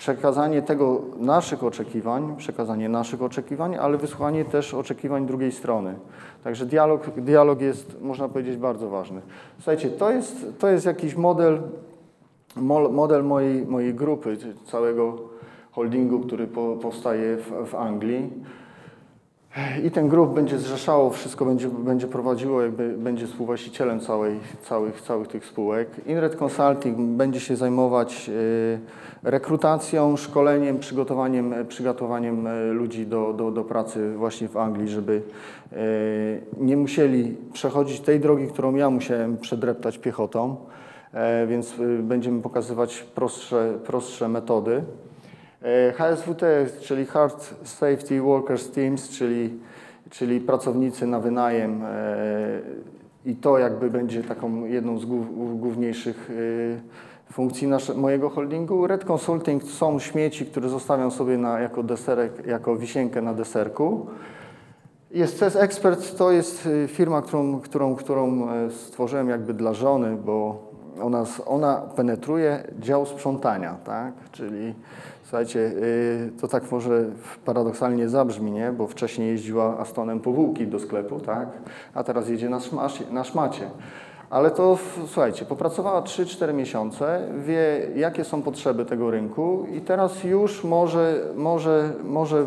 Przekazanie 0.00 0.62
tego 0.62 1.00
naszych 1.18 1.64
oczekiwań, 1.64 2.34
przekazanie 2.36 2.88
naszych 2.88 3.22
oczekiwań, 3.22 3.76
ale 3.76 3.98
wysłuchanie 3.98 4.44
też 4.44 4.74
oczekiwań 4.74 5.26
drugiej 5.26 5.52
strony. 5.52 5.94
Także 6.44 6.66
dialog, 6.66 7.10
dialog 7.10 7.60
jest, 7.60 8.02
można 8.02 8.28
powiedzieć, 8.28 8.56
bardzo 8.56 8.88
ważny. 8.88 9.20
Słuchajcie, 9.56 9.90
to 9.90 10.10
jest, 10.10 10.46
to 10.58 10.68
jest 10.68 10.86
jakiś 10.86 11.16
model, 11.16 11.60
mo- 12.56 12.88
model 12.88 13.24
mojej, 13.24 13.66
mojej 13.66 13.94
grupy, 13.94 14.36
całego 14.64 15.18
holdingu, 15.70 16.20
który 16.20 16.46
po, 16.46 16.76
powstaje 16.76 17.36
w, 17.36 17.70
w 17.70 17.74
Anglii. 17.74 18.30
I 19.84 19.90
ten 19.90 20.08
grup 20.08 20.34
będzie 20.34 20.58
zrzeszało, 20.58 21.10
wszystko 21.10 21.44
będzie, 21.44 21.68
będzie 21.68 22.06
prowadziło, 22.06 22.62
jakby 22.62 22.88
będzie 22.88 23.26
współwłaścicielem 23.26 24.00
całej, 24.00 24.40
całych, 24.62 25.00
całych 25.00 25.28
tych 25.28 25.44
spółek. 25.44 25.88
Inred 26.06 26.36
Consulting 26.36 26.98
będzie 26.98 27.40
się 27.40 27.56
zajmować 27.56 28.28
y, 28.28 28.80
rekrutacją, 29.22 30.16
szkoleniem, 30.16 30.78
przygotowaniem, 30.78 31.54
przygotowaniem 31.68 32.46
y, 32.46 32.72
ludzi 32.72 33.06
do, 33.06 33.32
do, 33.32 33.50
do 33.50 33.64
pracy 33.64 34.14
właśnie 34.16 34.48
w 34.48 34.56
Anglii, 34.56 34.88
żeby 34.88 35.22
y, 35.72 35.76
nie 36.56 36.76
musieli 36.76 37.36
przechodzić 37.52 38.00
tej 38.00 38.20
drogi, 38.20 38.46
którą 38.46 38.74
ja 38.74 38.90
musiałem 38.90 39.36
przedreptać 39.36 39.98
piechotą, 39.98 40.56
e, 41.12 41.46
więc 41.46 41.74
będziemy 42.02 42.42
pokazywać 42.42 43.02
prostsze, 43.14 43.78
prostsze 43.84 44.28
metody. 44.28 44.82
E, 45.62 45.92
HSWT, 45.92 46.42
czyli 46.80 47.06
Hard 47.06 47.54
Safety 47.68 48.20
Workers 48.20 48.70
Teams, 48.70 49.08
czyli, 49.08 49.50
czyli 50.10 50.40
pracownicy 50.40 51.06
na 51.06 51.20
wynajem 51.20 51.82
e, 51.84 52.60
i 53.26 53.36
to 53.36 53.58
jakby 53.58 53.90
będzie 53.90 54.22
taką 54.22 54.64
jedną 54.64 54.98
z 54.98 55.04
głów, 55.04 55.60
główniejszych 55.60 56.30
e, 56.30 57.09
funkcji 57.32 57.68
nasze, 57.68 57.94
mojego 57.94 58.30
holdingu. 58.30 58.86
Red 58.86 59.04
Consulting 59.04 59.64
są 59.64 59.98
śmieci, 59.98 60.46
które 60.46 60.68
zostawiam 60.68 61.10
sobie 61.10 61.38
na, 61.38 61.60
jako 61.60 61.82
deserek, 61.82 62.46
jako 62.46 62.76
wisienkę 62.76 63.22
na 63.22 63.34
deserku. 63.34 64.06
Jest 65.10 65.38
CES 65.38 65.56
Expert, 65.56 66.16
to 66.16 66.30
jest 66.30 66.66
y, 66.66 66.88
firma, 66.88 67.22
którą, 67.22 67.60
którą, 67.60 67.96
którą 67.96 68.50
e, 68.50 68.70
stworzyłem 68.70 69.28
jakby 69.28 69.54
dla 69.54 69.74
żony, 69.74 70.16
bo 70.16 70.70
ona, 71.02 71.24
ona 71.46 71.76
penetruje 71.96 72.64
dział 72.78 73.06
sprzątania, 73.06 73.74
tak? 73.84 74.14
Czyli 74.32 74.74
słuchajcie, 75.22 75.60
y, 75.60 76.32
to 76.40 76.48
tak 76.48 76.72
może 76.72 77.04
paradoksalnie 77.44 78.08
zabrzmi, 78.08 78.52
nie? 78.52 78.72
Bo 78.72 78.86
wcześniej 78.86 79.28
jeździła 79.28 79.78
Astonem 79.78 80.20
po 80.20 80.32
bułki 80.32 80.66
do 80.66 80.80
sklepu, 80.80 81.20
tak? 81.20 81.48
A 81.94 82.04
teraz 82.04 82.28
jedzie 82.28 82.48
na, 82.48 82.60
szmacie, 82.60 83.04
na 83.10 83.24
szmacie. 83.24 83.70
Ale 84.30 84.50
to, 84.50 84.78
słuchajcie, 85.06 85.44
popracowała 85.44 86.02
3-4 86.02 86.54
miesiące, 86.54 87.28
wie 87.38 87.88
jakie 87.96 88.24
są 88.24 88.42
potrzeby 88.42 88.84
tego 88.84 89.10
rynku 89.10 89.66
i 89.72 89.80
teraz 89.80 90.24
już 90.24 90.64
może, 90.64 91.20
może, 91.36 91.92
może 92.04 92.44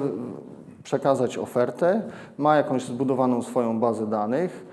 przekazać 0.83 1.37
ofertę, 1.37 2.01
ma 2.37 2.55
jakąś 2.55 2.83
zbudowaną 2.83 3.41
swoją 3.41 3.79
bazę 3.79 4.07
danych 4.07 4.65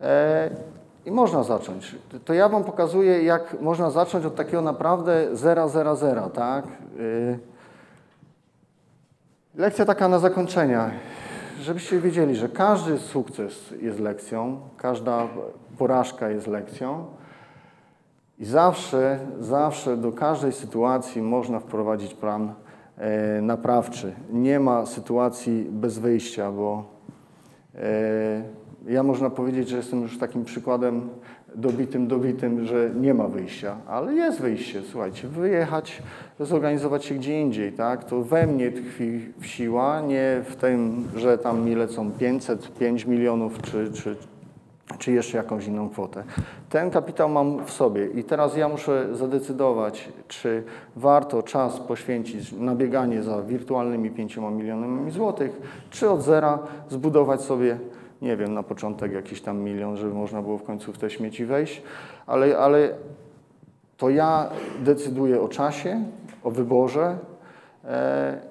e, 0.00 0.50
i 1.06 1.10
można 1.10 1.42
zacząć. 1.42 1.96
To 2.24 2.34
ja 2.34 2.48
Wam 2.48 2.64
pokazuję, 2.64 3.22
jak 3.22 3.60
można 3.60 3.90
zacząć 3.90 4.24
od 4.24 4.34
takiego 4.34 4.62
naprawdę 4.62 5.36
zera, 5.36 5.68
zera, 5.68 5.94
zera, 5.94 6.30
tak? 6.30 6.64
Y, 6.98 7.38
Lekcja 9.54 9.84
taka 9.84 10.08
na 10.08 10.18
zakończenie, 10.18 10.90
żebyście 11.60 12.00
wiedzieli, 12.00 12.36
że 12.36 12.48
każdy 12.48 12.98
sukces 12.98 13.74
jest 13.82 14.00
lekcją, 14.00 14.60
każda 14.76 15.28
porażka 15.80 16.30
jest 16.30 16.46
lekcją 16.46 17.04
i 18.38 18.44
zawsze, 18.44 19.18
zawsze 19.40 19.96
do 19.96 20.12
każdej 20.12 20.52
sytuacji 20.52 21.22
można 21.22 21.60
wprowadzić 21.60 22.14
plan 22.14 22.52
e, 22.98 23.42
naprawczy. 23.42 24.12
Nie 24.32 24.60
ma 24.60 24.86
sytuacji 24.86 25.66
bez 25.70 25.98
wyjścia, 25.98 26.52
bo 26.52 26.84
e, 27.74 28.42
ja 28.88 29.02
można 29.02 29.30
powiedzieć, 29.30 29.68
że 29.68 29.76
jestem 29.76 30.02
już 30.02 30.18
takim 30.18 30.44
przykładem 30.44 31.08
dobitym, 31.54 32.08
dobitym, 32.08 32.66
że 32.66 32.90
nie 33.00 33.14
ma 33.14 33.28
wyjścia, 33.28 33.76
ale 33.86 34.14
jest 34.14 34.40
wyjście, 34.40 34.82
słuchajcie, 34.82 35.28
wyjechać, 35.28 36.02
zorganizować 36.40 37.04
się 37.04 37.14
gdzie 37.14 37.40
indziej, 37.40 37.72
tak? 37.72 38.04
To 38.04 38.22
we 38.22 38.46
mnie 38.46 38.72
tkwi 38.72 39.32
siła, 39.42 40.00
nie 40.00 40.42
w 40.44 40.56
tym, 40.56 41.08
że 41.16 41.38
tam 41.38 41.64
mi 41.64 41.74
lecą 41.74 42.10
500, 42.10 42.78
5 42.78 43.06
milionów 43.06 43.62
czy, 43.62 43.92
czy, 43.92 44.16
czy 44.98 45.12
jeszcze 45.12 45.36
jakąś 45.36 45.66
inną 45.66 45.90
kwotę. 45.90 46.24
Ten 46.70 46.90
kapitał 46.90 47.28
mam 47.28 47.64
w 47.64 47.70
sobie 47.70 48.06
i 48.06 48.24
teraz 48.24 48.56
ja 48.56 48.68
muszę 48.68 49.16
zadecydować, 49.16 50.08
czy 50.28 50.62
warto 50.96 51.42
czas 51.42 51.80
poświęcić 51.80 52.52
na 52.52 52.74
bieganie 52.74 53.22
za 53.22 53.42
wirtualnymi 53.42 54.10
5 54.10 54.36
milionami 54.36 55.10
złotych, 55.10 55.60
czy 55.90 56.10
od 56.10 56.22
zera 56.22 56.58
zbudować 56.88 57.40
sobie, 57.40 57.78
nie 58.22 58.36
wiem, 58.36 58.54
na 58.54 58.62
początek 58.62 59.12
jakiś 59.12 59.40
tam 59.40 59.58
milion, 59.58 59.96
żeby 59.96 60.14
można 60.14 60.42
było 60.42 60.58
w 60.58 60.62
końcu 60.62 60.92
w 60.92 60.98
te 60.98 61.10
śmieci 61.10 61.44
wejść, 61.44 61.82
ale, 62.26 62.58
ale 62.58 62.90
to 63.96 64.10
ja 64.10 64.50
decyduję 64.80 65.40
o 65.40 65.48
czasie, 65.48 66.04
o 66.44 66.50
wyborze. 66.50 67.18
E, 67.84 68.49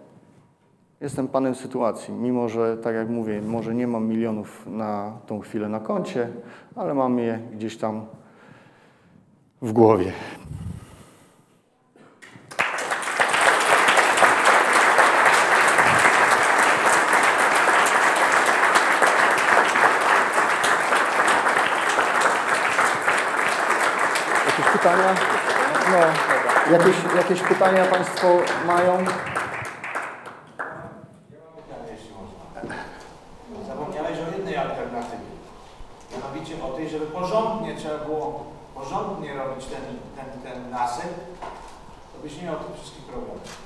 Jestem 1.02 1.28
panem 1.28 1.56
sytuacji, 1.56 2.14
mimo 2.14 2.50
że, 2.50 2.78
tak 2.78 2.96
jak 2.96 3.10
mówię, 3.10 3.42
może 3.42 3.76
nie 3.76 3.88
mam 3.88 4.08
milionów 4.08 4.68
na 4.68 5.12
tą 5.28 5.40
chwilę 5.40 5.70
na 5.70 5.80
koncie, 5.80 6.30
ale 6.76 6.94
mam 6.94 7.20
je 7.20 7.40
gdzieś 7.52 7.78
tam 7.78 8.06
w 9.62 9.72
głowie. 9.72 10.12
Jakieś 24.46 24.66
pytania? 24.74 25.16
No, 25.92 25.98
jakieś, 26.78 26.96
jakieś 27.16 27.42
pytania 27.42 27.86
Państwo 27.86 28.28
mają? 28.68 29.06
Zapomniałeś 33.68 34.18
o 34.20 34.38
jednej 34.38 34.58
alternatywie. 34.58 35.30
Mianowicie 36.12 36.64
o 36.64 36.70
tej, 36.70 36.90
żeby 36.90 37.06
porządnie 37.06 37.76
trzeba 37.76 37.98
było 38.06 38.46
porządnie 38.76 39.34
robić 39.34 39.66
ten, 39.66 39.82
ten, 40.16 40.42
ten 40.42 40.70
nasyp, 40.70 41.14
to 42.14 42.20
byś 42.24 42.38
nie 42.38 42.44
miał 42.44 42.56
tych 42.56 42.76
wszystkich 42.76 43.04
problemów. 43.04 43.58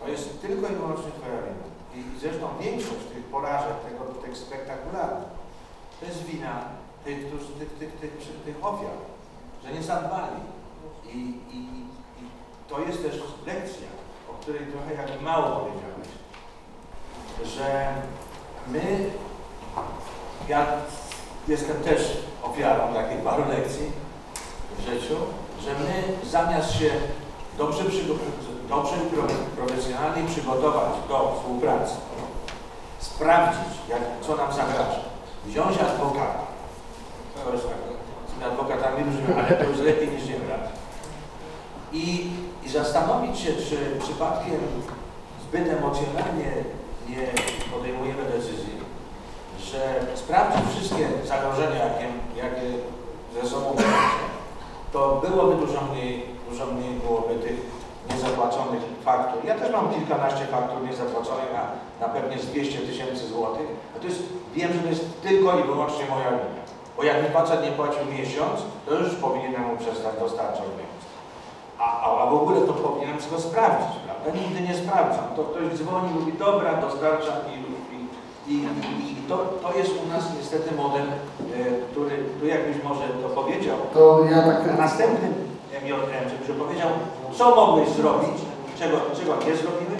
To 0.00 0.08
jest 0.08 0.40
tylko 0.40 0.68
i 0.68 0.74
wyłącznie 0.74 1.10
Twoja 1.18 1.40
wina. 1.42 1.66
I 1.94 2.18
zresztą 2.20 2.48
większość 2.60 3.04
tych 3.14 3.24
porażek, 3.24 3.74
tego, 3.88 4.04
tych 4.04 4.36
spektakularnych, 4.36 5.28
to 6.00 6.06
jest 6.06 6.24
wina 6.24 6.54
tych, 7.04 7.26
którzy, 7.26 7.52
tych, 7.52 7.72
tych, 7.78 7.92
tych, 7.92 8.12
tych, 8.18 8.42
tych 8.44 8.64
ofiar, 8.64 8.96
że 9.64 9.72
nie 9.72 9.82
zadbali. 9.82 10.40
I, 11.06 11.18
i, 11.56 11.58
I 12.20 12.24
to 12.68 12.80
jest 12.80 13.02
też 13.02 13.22
lekcja, 13.46 13.88
o 14.30 14.32
której 14.32 14.66
trochę 14.66 14.94
jakby 14.94 15.24
mało 15.24 15.60
powiedziałeś, 15.60 16.08
że 17.44 17.92
my 18.68 19.10
ja 20.48 20.66
jestem 21.48 21.76
też 21.76 22.16
ofiarą 22.42 22.94
takich 22.94 23.18
paru 23.24 23.44
lekcji 23.48 23.92
w 24.78 24.80
życiu, 24.80 25.16
że 25.60 25.70
my 25.74 26.19
zamiast 26.30 26.72
się 26.72 26.90
dobrze, 27.58 27.84
dobrze 28.68 28.96
profesjonalnie 29.56 30.28
przygotować 30.28 30.92
do 31.08 31.36
współpracy, 31.38 31.94
sprawdzić, 32.98 33.74
jak, 33.88 34.00
co 34.20 34.36
nam 34.36 34.52
zagraża, 34.52 35.00
wziąć 35.46 35.78
adwokata, 35.78 36.44
to 37.44 37.52
jest 37.52 37.64
tak, 37.64 37.76
z 38.28 38.32
tymi 38.32 38.44
adwokatami 38.44 39.04
różnymi, 39.04 39.34
ale 39.40 39.56
to 39.56 39.64
już 39.64 39.78
lepiej 39.78 40.08
niż 40.08 40.26
nie 40.28 40.36
brać, 40.36 40.60
i, 41.92 42.30
i 42.64 42.68
zastanowić 42.68 43.38
się, 43.38 43.52
czy 43.52 43.76
przypadkiem 44.00 44.60
zbyt 45.48 45.68
emocjonalnie 45.68 46.50
nie 47.08 47.26
podejmujemy 47.72 48.24
decyzji, 48.24 48.80
że 49.60 50.00
sprawdzić 50.14 50.62
wszystkie 50.70 51.08
zagrożenia, 51.26 51.84
jakie, 51.84 52.06
jakie 52.36 52.66
ze 53.42 53.48
sobą 53.48 53.74
wiąże, 53.74 54.29
to 54.92 55.22
byłoby 55.28 55.66
dużo 55.66 55.80
mniej, 55.92 56.26
dużo 56.50 56.66
mniej 56.66 56.90
byłoby 56.90 57.34
tych 57.34 57.58
niezapłaconych 58.10 58.82
faktur. 59.04 59.44
Ja 59.44 59.54
też 59.54 59.72
mam 59.72 59.94
kilkanaście 59.94 60.46
faktur 60.46 60.82
niezapłaconych 60.82 61.50
na, 61.52 61.64
na 62.06 62.12
pewnie 62.14 62.38
z 62.38 62.46
200 62.46 62.78
tysięcy 62.78 63.26
złotych. 63.26 63.66
A 63.96 63.98
to 63.98 64.06
jest, 64.06 64.22
wiem, 64.54 64.72
że 64.72 64.78
to 64.78 64.88
jest 64.88 65.22
tylko 65.22 65.58
i 65.58 65.62
wyłącznie 65.62 66.04
moja 66.10 66.30
wina. 66.30 66.60
Bo 66.96 67.04
jak 67.04 67.22
mi 67.22 67.28
facet 67.28 67.62
nie 67.64 67.72
płacił 67.72 68.04
miesiąc, 68.18 68.60
to 68.86 68.94
już 68.94 69.14
powinienem 69.14 69.62
mu 69.62 69.76
przestać 69.76 70.14
dostarczać 70.20 70.66
pieniądze. 70.76 71.08
A, 71.78 72.00
a, 72.00 72.22
a 72.22 72.26
w 72.30 72.34
ogóle 72.34 72.60
to 72.60 72.72
powinienem 72.72 73.16
go 73.30 73.40
sprawdzić, 73.40 73.96
prawda? 74.06 74.40
Nigdy 74.40 74.60
nie 74.60 74.74
sprawdzam. 74.74 75.24
To 75.36 75.42
ktoś 75.44 75.78
dzwoni, 75.78 76.10
mówi, 76.14 76.32
dobra, 76.32 76.74
dostarczam 76.74 77.38
i, 77.52 77.60
i, 78.48 78.54
i, 78.54 79.16
to, 79.28 79.36
to 79.62 79.78
jest 79.78 79.90
u 80.04 80.08
nas 80.08 80.24
niestety 80.38 80.74
model, 80.74 81.06
e, 81.06 81.10
który, 81.90 82.16
tu 82.40 82.46
jakbyś 82.46 82.76
może 82.84 83.08
to 83.22 83.28
powiedział, 83.28 83.76
To 83.94 84.24
ja 84.30 84.42
tak... 84.42 84.66
na 84.66 84.76
następnym 84.76 85.32
MJM, 85.82 86.28
żebyś 86.30 86.58
powiedział, 86.64 86.88
co 87.38 87.56
mogłeś 87.56 87.88
zrobić, 87.88 88.38
czego, 88.78 88.96
czego 89.18 89.32
nie 89.46 89.56
zrobimy 89.56 89.96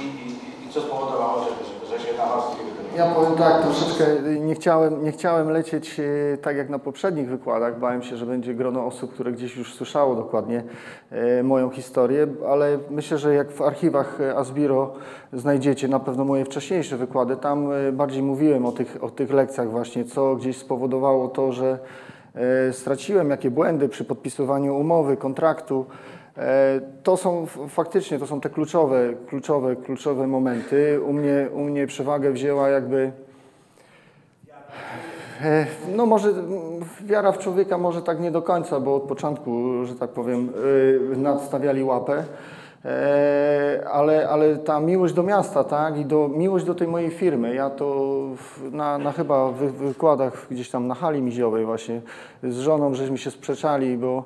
i, 0.00 0.28
i, 0.68 0.72
co 0.72 0.80
spowodowało, 0.80 1.44
że, 1.44 1.50
że, 1.66 1.98
że 1.98 2.04
się 2.04 2.16
na 2.18 2.26
was 2.26 2.44
nie. 2.50 2.75
Ja 2.96 3.06
powiem 3.06 3.34
tak, 3.38 3.62
troszeczkę 3.62 4.04
nie 4.40 4.54
chciałem, 4.54 5.04
nie 5.04 5.12
chciałem 5.12 5.50
lecieć 5.50 6.00
e, 6.00 6.36
tak 6.36 6.56
jak 6.56 6.68
na 6.68 6.78
poprzednich 6.78 7.28
wykładach. 7.28 7.78
Bałem 7.78 8.02
się, 8.02 8.16
że 8.16 8.26
będzie 8.26 8.54
grono 8.54 8.86
osób, 8.86 9.14
które 9.14 9.32
gdzieś 9.32 9.56
już 9.56 9.74
słyszało 9.74 10.14
dokładnie 10.14 10.62
e, 11.10 11.42
moją 11.42 11.70
historię, 11.70 12.26
ale 12.48 12.78
myślę, 12.90 13.18
że 13.18 13.34
jak 13.34 13.50
w 13.50 13.62
archiwach 13.62 14.20
e, 14.20 14.36
Asbiro 14.36 14.92
znajdziecie 15.32 15.88
na 15.88 16.00
pewno 16.00 16.24
moje 16.24 16.44
wcześniejsze 16.44 16.96
wykłady, 16.96 17.36
tam 17.36 17.68
bardziej 17.92 18.22
mówiłem 18.22 18.66
o 18.66 18.72
tych, 18.72 19.04
o 19.04 19.10
tych 19.10 19.32
lekcjach 19.32 19.70
właśnie, 19.70 20.04
co 20.04 20.36
gdzieś 20.36 20.56
spowodowało 20.56 21.28
to, 21.28 21.52
że 21.52 21.78
straciłem, 22.72 23.30
jakie 23.30 23.50
błędy 23.50 23.88
przy 23.88 24.04
podpisywaniu 24.04 24.76
umowy, 24.76 25.16
kontraktu. 25.16 25.86
E, 26.38 26.80
To 27.02 27.16
są 27.16 27.46
faktycznie, 27.68 28.18
to 28.18 28.26
są 28.26 28.40
te 28.40 28.50
kluczowe, 28.50 29.14
kluczowe, 29.28 29.76
kluczowe 29.76 30.26
momenty. 30.26 31.00
U 31.06 31.12
mnie, 31.12 31.48
u 31.54 31.60
mnie 31.60 31.86
przewagę 31.86 32.30
wzięła 32.30 32.68
jakby, 32.68 33.12
e, 35.42 35.66
no 35.96 36.06
może 36.06 36.32
wiara 37.04 37.32
w 37.32 37.38
człowieka 37.38 37.78
może 37.78 38.02
tak 38.02 38.20
nie 38.20 38.30
do 38.30 38.42
końca, 38.42 38.80
bo 38.80 38.96
od 38.96 39.02
początku, 39.02 39.84
że 39.84 39.94
tak 39.94 40.10
powiem, 40.10 40.48
y, 41.12 41.16
nadstawiali 41.16 41.84
łapę. 41.84 42.24
E, 42.84 43.86
Ale, 43.92 44.28
ale 44.28 44.56
ta 44.56 44.80
miłość 44.80 45.14
do 45.14 45.22
miasta, 45.22 45.64
tak, 45.64 45.98
i 45.98 46.04
do, 46.04 46.28
miłość 46.28 46.64
do 46.64 46.74
tej 46.74 46.88
mojej 46.88 47.10
firmy, 47.10 47.54
ja 47.54 47.70
to 47.70 48.14
na, 48.72 48.98
na 48.98 49.12
chyba 49.12 49.52
wy, 49.52 49.70
wykładach 49.70 50.46
gdzieś 50.50 50.70
tam 50.70 50.86
na 50.86 50.94
hali 50.94 51.22
miziowej 51.22 51.64
właśnie 51.64 52.00
z 52.42 52.58
żoną 52.58 52.94
żeśmy 52.94 53.18
się 53.18 53.30
sprzeczali, 53.30 53.96
bo 53.96 54.24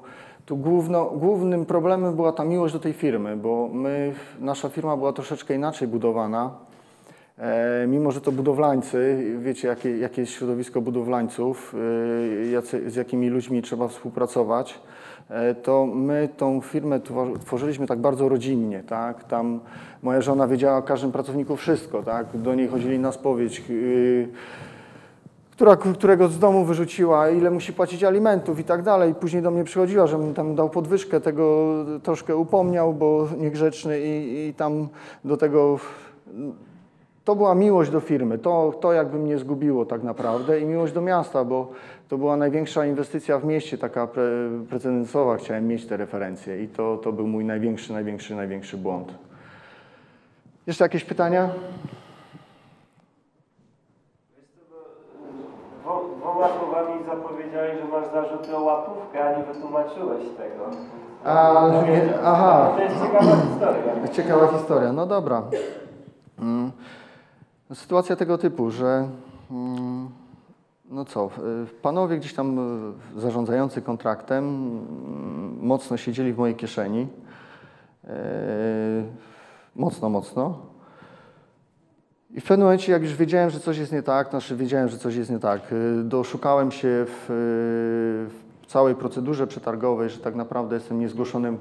tu 0.51 0.57
główno, 0.57 1.05
głównym 1.05 1.66
problemem 1.66 2.16
była 2.16 2.32
ta 2.32 2.44
miłość 2.44 2.74
do 2.74 2.80
tej 2.80 2.92
firmy, 2.92 3.36
bo 3.36 3.68
my, 3.72 4.12
nasza 4.40 4.68
firma 4.68 4.96
była 4.96 5.12
troszeczkę 5.12 5.55
inaczej 5.55 5.88
budowana. 5.88 6.51
E, 7.38 7.86
mimo, 7.86 8.11
że 8.11 8.20
to 8.20 8.32
budowlańcy, 8.32 9.24
wiecie, 9.38 9.68
jakie, 9.68 9.98
jakie 9.98 10.20
jest 10.20 10.32
środowisko 10.32 10.80
budowlańców, 10.80 11.74
e, 12.44 12.51
jacy, 12.51 12.90
z 12.90 12.96
jakimi 12.96 13.28
ludźmi 13.28 13.62
trzeba 13.62 13.88
współpracować, 13.88 14.80
e, 15.28 15.55
to 15.55 15.86
my 15.86 16.28
tą 16.36 16.61
firmę 16.61 16.98
twor- 17.01 17.38
tworzyliśmy 17.38 17.86
tak 17.86 17.98
bardzo 17.98 18.28
rodzinnie, 18.28 18.82
tak? 18.82 19.24
Tam 19.24 19.61
moja 20.03 20.20
żona 20.20 20.48
wiedziała 20.48 20.78
o 20.78 20.82
każdym 20.82 21.12
pracowniku 21.12 21.57
wszystko, 21.57 22.03
tak? 22.03 22.26
Do 22.34 22.55
niej 22.55 22.68
chodzili 22.68 22.98
na 22.98 23.12
spowiedź, 23.12 23.62
yy, 23.68 24.28
która, 25.61 25.76
którego 25.76 26.28
z 26.28 26.38
domu 26.38 26.64
wyrzuciła, 26.64 27.30
ile 27.30 27.50
musi 27.50 27.72
płacić 27.72 28.04
alimentów 28.04 28.58
i 28.58 28.64
tak 28.64 28.82
dalej. 28.82 29.14
Później 29.14 29.42
do 29.42 29.50
mnie 29.50 29.64
przychodziła, 29.64 30.06
żebym 30.06 30.34
tam 30.34 30.54
dał 30.54 30.70
podwyżkę, 30.70 31.20
tego 31.20 31.66
troszkę 32.02 32.36
upomniał, 32.36 32.94
bo 32.94 33.28
niegrzeczny 33.38 34.00
i, 34.00 34.48
i 34.48 34.54
tam 34.54 34.88
do 35.24 35.36
tego... 35.36 35.78
To 37.24 37.36
była 37.36 37.54
miłość 37.54 37.90
do 37.90 38.00
firmy, 38.00 38.38
to, 38.38 38.74
to 38.80 38.92
jakby 38.92 39.18
mnie 39.18 39.38
zgubiło 39.38 39.84
tak 39.86 40.02
naprawdę 40.02 40.61
i 40.61 40.64
miłość 40.64 40.92
do 40.92 41.00
miasta, 41.00 41.44
bo 41.44 41.70
to 42.08 42.18
była 42.18 42.36
największa 42.36 42.86
inwestycja 42.86 43.38
w 43.38 43.44
mieście, 43.44 43.78
taka 43.78 44.06
pre, 44.06 44.22
precedensowa, 44.68 45.36
chciałem 45.36 45.68
mieć 45.68 45.86
te 45.86 45.96
referencje 45.96 46.62
i 46.62 46.68
to, 46.68 46.96
to 46.96 47.12
był 47.12 47.26
mój 47.26 47.44
największy, 47.44 47.92
największy, 47.92 48.34
największy 48.34 48.76
błąd. 48.76 49.14
Jeszcze 50.66 50.84
jakieś 50.84 51.04
pytania? 51.04 51.50
Dwoma 56.41 56.59
słowami 56.59 57.05
zapowiedziałeś, 57.07 57.78
że 57.80 57.88
masz 57.88 58.12
zarzuty 58.12 58.57
o 58.57 58.61
łapówkę, 58.61 59.24
a 59.24 59.38
nie 59.38 59.45
wytłumaczyłeś 59.45 60.24
tego. 60.24 60.64
A, 61.24 61.66
aha. 62.24 62.72
To 62.76 62.82
jest 62.82 62.97
ciekawa 63.03 63.36
historia. 63.36 64.09
Ciekawa 64.12 64.49
historia, 64.49 64.93
no 64.93 65.07
dobra. 65.07 65.43
Mm. 66.38 66.72
Sytuacja 67.74 68.16
tego 68.16 68.38
typu, 68.38 68.70
że 68.70 69.09
mm, 69.51 70.09
no 70.91 71.05
co, 71.05 71.30
panowie 71.82 72.16
gdzieś 72.16 72.34
tam 72.34 72.59
y, 73.16 73.20
zarządzający 73.20 73.82
kontraktem 73.82 74.45
mm, 74.45 75.59
mocno 75.62 75.97
siedzieli 75.97 76.32
w 76.32 76.38
mojej 76.38 76.57
kieszeni. 76.57 77.07
E, 78.05 78.11
Mocno, 79.76 80.09
mocno. 80.09 80.59
I 82.34 82.40
w 82.40 82.44
pewnym 82.44 82.66
momencie, 82.66 82.92
jak 82.92 83.02
już 83.02 83.16
wiedziałem, 83.16 83.50
że 83.50 83.60
coś 83.60 83.78
jest 83.78 83.92
nie 83.92 84.02
tak, 84.02 84.30
znaczy 84.30 84.56
wiedziałem, 84.56 84.88
że 84.88 84.98
coś 84.98 85.16
jest 85.16 85.30
nie 85.30 85.38
tak, 85.38 85.72
y, 85.72 86.04
doszukałem 86.04 86.70
się 86.70 86.88
w, 86.88 87.30
y, 87.30 88.60
w 88.60 88.66
całej 88.66 88.94
procedurze 88.94 89.46
przetargowej, 89.46 90.10
że 90.10 90.18
tak 90.18 90.34
naprawdę 90.34 90.74
jestem 90.74 91.00
niezgłoszonym 91.00 91.58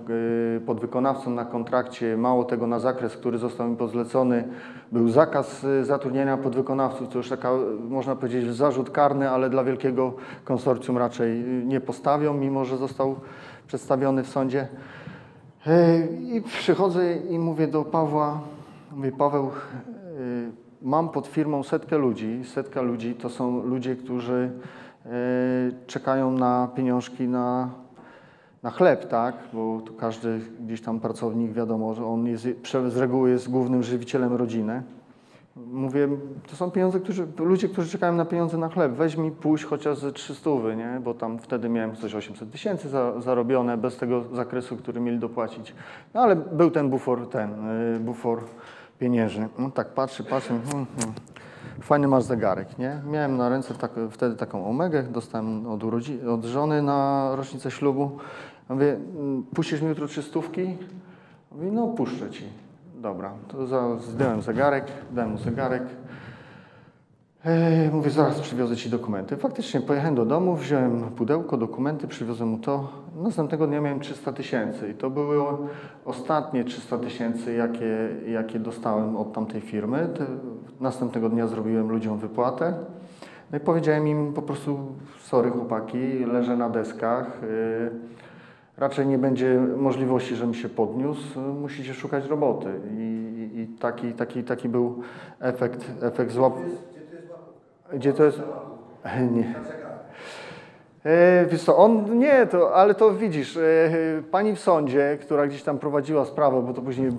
y, 0.58 0.62
podwykonawcą 0.66 1.32
na 1.32 1.46
kontrakcie. 1.46 2.18
Mało 2.18 2.44
tego, 2.44 2.68
na 2.68 2.80
zakres, 2.80 3.18
który 3.18 3.38
został 3.38 3.70
mi 3.70 3.76
pozlecony, 3.76 4.44
był 4.92 5.10
zakaz 5.10 5.66
zatrudniania 5.84 6.38
podwykonawców. 6.38 7.10
To 7.10 7.18
już 7.18 7.30
taka, 7.30 7.52
można 7.90 8.16
powiedzieć, 8.16 8.56
zarzut 8.56 8.90
karny, 8.90 9.30
ale 9.30 9.50
dla 9.50 9.64
wielkiego 9.64 10.14
konsorcjum 10.44 10.98
raczej 10.98 11.44
nie 11.66 11.82
postawią, 11.82 12.34
mimo 12.34 12.66
że 12.66 12.78
został 12.78 13.16
przedstawiony 13.68 14.24
w 14.24 14.28
sądzie. 14.28 14.68
I 16.22 16.42
przychodzę 16.42 17.16
i 17.16 17.40
mówię 17.40 17.68
do 17.68 17.84
Pawła, 17.84 18.42
mówię, 18.92 19.12
Paweł, 19.12 19.52
mam 20.82 21.10
pod 21.10 21.28
firmą 21.28 21.64
setkę 21.64 21.98
ludzi. 21.98 22.42
Setka 22.44 22.82
ludzi 22.82 23.16
to 23.16 23.30
są 23.30 23.64
ludzie, 23.64 23.96
którzy 23.96 24.52
e, 25.06 25.10
czekają 25.88 26.32
na 26.32 26.70
pieniążki 26.76 27.28
na, 27.28 27.70
na 28.64 28.72
chleb, 28.72 29.08
tak? 29.08 29.36
Bo 29.54 29.82
tu 29.86 29.94
każdy 29.94 30.40
gdzieś 30.66 30.82
tam 30.82 31.00
pracownik, 31.00 31.52
wiadomo, 31.52 31.94
że 31.94 32.06
on 32.06 32.26
jest, 32.28 32.48
z 32.88 32.98
reguły 32.98 33.30
jest 33.30 33.50
głównym 33.50 33.84
żywicielem 33.84 34.34
rodziny. 34.34 34.84
Mówię, 35.56 36.10
to 36.50 36.56
są 36.56 36.72
pieniądze, 36.72 37.00
którzy, 37.00 37.28
ludzie, 37.40 37.70
którzy 37.70 37.90
czekają 37.90 38.14
na 38.14 38.26
pieniądze 38.26 38.58
na 38.58 38.70
chleb. 38.70 38.92
Weź 38.92 39.18
mi 39.18 39.32
pójść 39.32 39.66
chociaż 39.66 39.98
ze 39.98 40.12
300, 40.12 40.50
nie? 40.78 41.02
bo 41.04 41.14
tam 41.14 41.40
wtedy 41.40 41.70
miałem 41.70 41.96
coś 41.96 42.16
800 42.16 42.52
tysięcy 42.52 42.90
za, 42.90 43.22
zarobione 43.22 43.78
bez 43.78 43.98
tego 43.98 44.24
zakresu, 44.34 44.78
który 44.78 45.02
mieli 45.02 45.20
dopłacić. 45.20 45.74
No 46.14 46.22
ale 46.22 46.36
był 46.36 46.72
ten 46.72 46.90
bufor, 46.90 47.30
ten 47.30 47.70
y, 47.96 48.00
bufor 48.00 48.40
pieniężny. 49.00 49.50
No 49.58 49.72
tak 49.72 49.88
patrzy, 49.88 50.24
patrzy, 50.24 50.50
hmm, 50.50 50.86
hmm. 50.98 51.16
fajny 51.82 52.08
masz 52.08 52.24
zegarek, 52.24 52.78
nie? 52.78 53.02
Miałem 53.06 53.38
na 53.38 53.50
ręce 53.50 53.74
tak, 53.74 53.92
wtedy 54.12 54.36
taką 54.36 54.66
omegę, 54.66 55.04
dostałem 55.04 55.68
od, 55.68 55.84
urodzi, 55.84 56.22
od 56.28 56.46
żony 56.46 56.82
na 56.82 57.32
rocznicę 57.36 57.72
ślubu. 57.72 58.18
Mówię, 58.70 58.94
"Mm, 58.94 59.44
puścisz 59.56 59.82
mi 59.82 59.88
jutro 59.90 60.08
trzystówki? 60.08 60.78
Mówi, 61.52 61.72
no 61.72 61.88
puszczę 61.88 62.30
ci. 62.30 62.44
Dobra, 62.96 63.34
to 63.48 63.68
za, 63.68 63.84
zegarek, 64.42 64.86
dałem 65.12 65.32
mu 65.32 65.38
zegarek. 65.38 65.84
Ej, 67.46 67.90
mówię, 67.92 68.10
zaraz 68.10 68.40
przywiozę 68.40 68.76
ci 68.76 68.90
dokumenty. 68.90 69.38
Faktycznie 69.38 69.82
pojechałem 69.82 70.16
do 70.16 70.26
domu, 70.26 70.56
wziąłem 70.56 71.02
pudełko, 71.02 71.58
dokumenty, 71.58 72.08
przywiozłem 72.08 72.50
mu 72.50 72.58
to. 72.58 72.90
Następnego 73.16 73.68
dnia 73.68 73.82
miałem 73.82 74.00
300 74.00 74.34
tysięcy 74.34 74.90
i 74.90 74.94
to 74.94 75.10
były 75.10 75.38
ostatnie 76.06 76.64
300 76.64 76.98
tysięcy, 76.98 77.54
jakie, 77.54 78.10
jakie 78.28 78.60
dostałem 78.60 79.18
od 79.18 79.34
tamtej 79.34 79.62
firmy. 79.62 80.10
Następnego 80.80 81.30
dnia 81.30 81.48
zrobiłem 81.48 81.90
ludziom 81.90 82.18
wypłatę. 82.18 82.74
No 83.52 83.58
i 83.58 83.62
powiedziałem 83.62 84.08
im 84.08 84.34
po 84.34 84.42
prostu, 84.42 84.80
sorry 85.20 85.50
chłopaki, 85.50 86.26
leżę 86.26 86.58
na 86.58 86.70
deskach. 86.70 87.38
Yy, 87.42 87.92
raczej 88.78 89.08
nie 89.08 89.18
będzie 89.18 89.60
możliwości, 89.78 90.36
żebym 90.36 90.54
się 90.54 90.70
podniósł, 90.70 91.40
musicie 91.40 91.94
szukać 91.94 92.26
roboty. 92.26 92.70
I- 92.98 93.30
i 93.54 93.68
taki, 93.68 94.14
taki, 94.14 94.44
taki 94.44 94.70
był 94.70 95.02
efekt, 95.40 95.92
efekt 96.02 96.32
złap... 96.32 96.54
Gdzie 97.94 98.14
to 98.14 98.24
jest? 98.24 98.42
Nie. 99.32 99.54
E, 101.06 101.46
wiesz 101.46 101.64
co, 101.64 101.78
on 101.78 102.20
nie, 102.20 102.48
to, 102.48 102.76
ale 102.76 102.96
to 102.96 103.14
widzisz, 103.14 103.58
e, 103.58 103.62
pani 104.32 104.56
w 104.56 104.60
sądzie, 104.60 105.18
która 105.22 105.48
gdzieś 105.48 105.64
tam 105.64 105.80
prowadziła 105.80 106.26
sprawę, 106.26 106.62
bo 106.62 106.74
to 106.74 106.82
później 106.82 107.12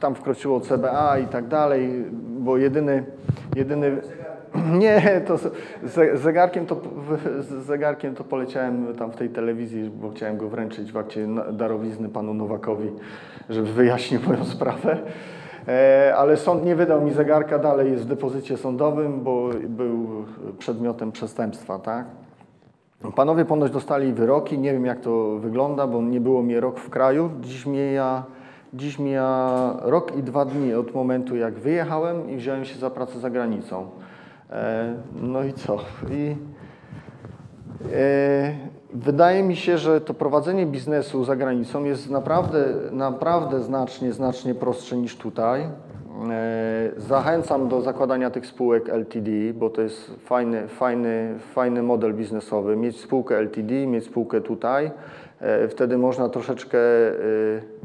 tam 0.00 0.14
wkroczyło 0.14 0.60
CBA 0.60 1.18
i 1.18 1.26
tak 1.26 1.46
dalej, 1.46 2.04
bo 2.38 2.56
jedyny, 2.56 3.04
jedyny 3.56 4.00
Nie, 4.78 5.20
to 5.26 5.38
z 5.38 6.20
zegarkiem 6.20 6.66
to, 6.66 6.80
z 7.40 7.66
zegarkiem 7.66 8.14
to 8.14 8.24
poleciałem 8.24 8.94
tam 8.94 9.10
w 9.12 9.16
tej 9.16 9.28
telewizji, 9.28 9.90
bo 9.90 10.10
chciałem 10.10 10.36
go 10.36 10.48
wręczyć 10.48 10.92
w 10.92 10.96
akcie 10.96 11.28
darowizny 11.52 12.08
panu 12.08 12.34
Nowakowi, 12.34 12.90
żeby 13.50 13.72
wyjaśnił 13.72 14.20
moją 14.26 14.44
sprawę. 14.44 14.98
E, 15.68 16.14
Ale 16.16 16.36
sąd 16.36 16.64
nie 16.64 16.76
wydał 16.76 17.00
mi 17.02 17.10
zegarka, 17.12 17.58
dalej 17.58 17.92
jest 17.92 18.04
w 18.04 18.08
depozycie 18.08 18.56
sądowym, 18.56 19.20
bo 19.20 19.48
był 19.68 20.24
przedmiotem 20.58 21.12
przestępstwa, 21.12 21.78
tak? 21.78 22.06
Panowie 23.16 23.44
ponoć 23.44 23.70
dostali 23.72 24.12
wyroki, 24.12 24.58
nie 24.58 24.72
wiem 24.72 24.86
jak 24.86 25.00
to 25.00 25.38
wygląda, 25.38 25.86
bo 25.86 26.02
nie 26.02 26.20
było 26.20 26.42
mnie 26.42 26.60
rok 26.60 26.80
w 26.80 26.90
kraju. 26.90 27.30
Dziś 27.40 27.66
mija, 27.66 28.24
dziś 28.74 28.98
mija 28.98 29.72
rok 29.82 30.16
i 30.16 30.22
dwa 30.22 30.44
dni 30.44 30.74
od 30.74 30.94
momentu 30.94 31.36
jak 31.36 31.54
wyjechałem 31.54 32.30
i 32.30 32.36
wziąłem 32.36 32.64
się 32.64 32.78
za 32.78 32.90
pracę 32.90 33.18
za 33.18 33.30
granicą. 33.30 33.90
E, 34.50 34.94
no 35.22 35.44
i 35.44 35.52
co? 35.52 35.76
I 36.10 36.36
e, 37.94 38.77
wydaje 38.94 39.42
mi 39.42 39.56
się, 39.56 39.78
że 39.78 40.00
to 40.00 40.14
prowadzenie 40.14 40.66
biznesu 40.66 41.24
za 41.24 41.36
granicą 41.36 41.84
jest 41.84 42.10
naprawdę, 42.10 42.64
naprawdę 42.92 43.60
znacznie, 43.60 44.12
znacznie 44.12 44.54
prostsze 44.54 44.96
niż 44.96 45.16
tutaj. 45.16 45.60
E, 45.62 45.68
Zachęcam 46.96 47.68
do 47.68 47.80
zakładania 47.80 48.30
tych 48.30 48.46
spółek 48.46 48.88
LTD, 48.88 49.30
bo 49.54 49.70
to 49.70 49.82
jest 49.82 50.10
fajny, 50.24 50.68
fajny, 50.68 51.34
fajny 51.54 51.82
model 51.82 52.14
biznesowy. 52.14 52.76
Mieć 52.76 53.00
spółkę 53.00 53.36
LTD, 53.38 53.86
mieć 53.86 54.04
spółkę 54.04 54.40
tutaj. 54.40 54.90
E, 55.40 55.68
Wtedy 55.68 55.98
można 55.98 56.28
troszeczkę. 56.28 56.78
e, 56.78 57.78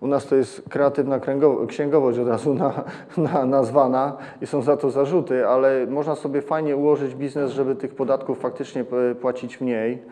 U 0.00 0.06
nas 0.06 0.26
to 0.26 0.36
jest 0.36 0.62
kreatywna 0.68 1.20
księgowość 1.68 2.18
od 2.18 2.28
razu 2.28 2.54
na, 2.54 2.84
na, 3.16 3.46
nazwana 3.46 4.16
i 4.42 4.46
są 4.46 4.62
za 4.62 4.76
to 4.76 4.90
zarzuty, 4.90 5.46
ale 5.46 5.86
można 5.86 6.14
sobie 6.14 6.42
fajnie 6.42 6.76
ułożyć 6.76 7.14
biznes, 7.14 7.50
żeby 7.52 7.74
tych 7.76 7.94
podatków 7.94 8.38
faktycznie 8.38 8.84
płacić 9.20 9.60
mniej. 9.60 10.02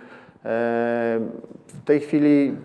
E, 0.44 1.20
W 1.68 1.84
tej 1.84 2.00
chwili 2.00 2.56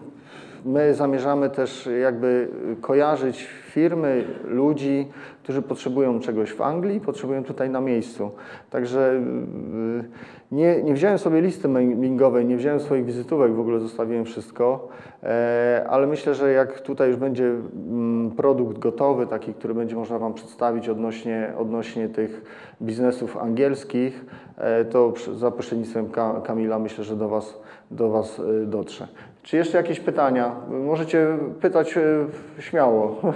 My 0.67 0.93
zamierzamy 0.93 1.49
też 1.49 1.89
jakby 2.01 2.47
kojarzyć 2.81 3.43
firmy, 3.43 4.25
ludzi, 4.43 5.07
którzy 5.43 5.61
potrzebują 5.61 6.19
czegoś 6.19 6.53
w 6.53 6.61
Anglii, 6.61 7.01
potrzebują 7.01 7.43
tutaj 7.43 7.69
na 7.69 7.81
miejscu. 7.81 8.31
Także 8.69 9.13
y, 9.13 10.03
nie, 10.51 10.83
nie 10.83 10.93
wziąłem 10.93 11.17
sobie 11.17 11.41
listy 11.41 11.67
mailingowej, 11.67 12.45
nie 12.45 12.57
wziąłem 12.57 12.79
swoich 12.79 13.05
wizytówek, 13.05 13.53
w 13.53 13.59
ogóle 13.59 13.79
zostawiłem 13.79 14.25
wszystko, 14.25 14.87
e, 15.23 15.85
ale 15.89 16.07
myślę, 16.07 16.35
że 16.35 16.51
jak 16.51 16.81
tutaj 16.81 17.07
już 17.07 17.17
będzie 17.17 17.45
mm, 17.45 18.31
produkt 18.31 18.79
gotowy, 18.79 19.27
taki, 19.27 19.53
który 19.53 19.73
będzie 19.73 19.95
można 19.95 20.19
Wam 20.19 20.33
przedstawić 20.33 20.89
odnośnie, 20.89 21.53
odnośnie 21.57 22.09
tych 22.09 22.41
biznesów 22.81 23.37
angielskich, 23.37 24.25
e, 24.57 24.85
to 24.85 25.13
za 25.35 25.51
pośrednictwem 25.51 26.09
Ka- 26.09 26.41
Kamila 26.41 26.79
myślę, 26.79 27.03
że 27.03 27.15
do 27.15 27.29
Was, 27.29 27.59
do 27.91 28.09
was 28.09 28.39
y, 28.39 28.65
dotrze. 28.65 29.07
Czy 29.43 29.57
jeszcze 29.57 29.77
jakieś 29.77 29.99
pytania? 29.99 30.55
Możecie 30.69 31.37
pytać 31.61 31.97
y, 31.97 32.25
śmiało. 32.59 33.21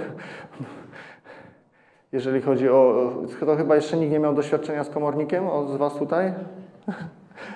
Jeżeli 2.12 2.40
chodzi 2.40 2.68
o. 2.68 3.12
To 3.40 3.56
chyba 3.56 3.76
jeszcze 3.76 3.96
nikt 3.96 4.12
nie 4.12 4.18
miał 4.18 4.34
doświadczenia 4.34 4.84
z 4.84 4.90
komornikiem 4.90 5.46
o, 5.46 5.66
z 5.66 5.76
Was 5.76 5.96
tutaj? 5.96 6.32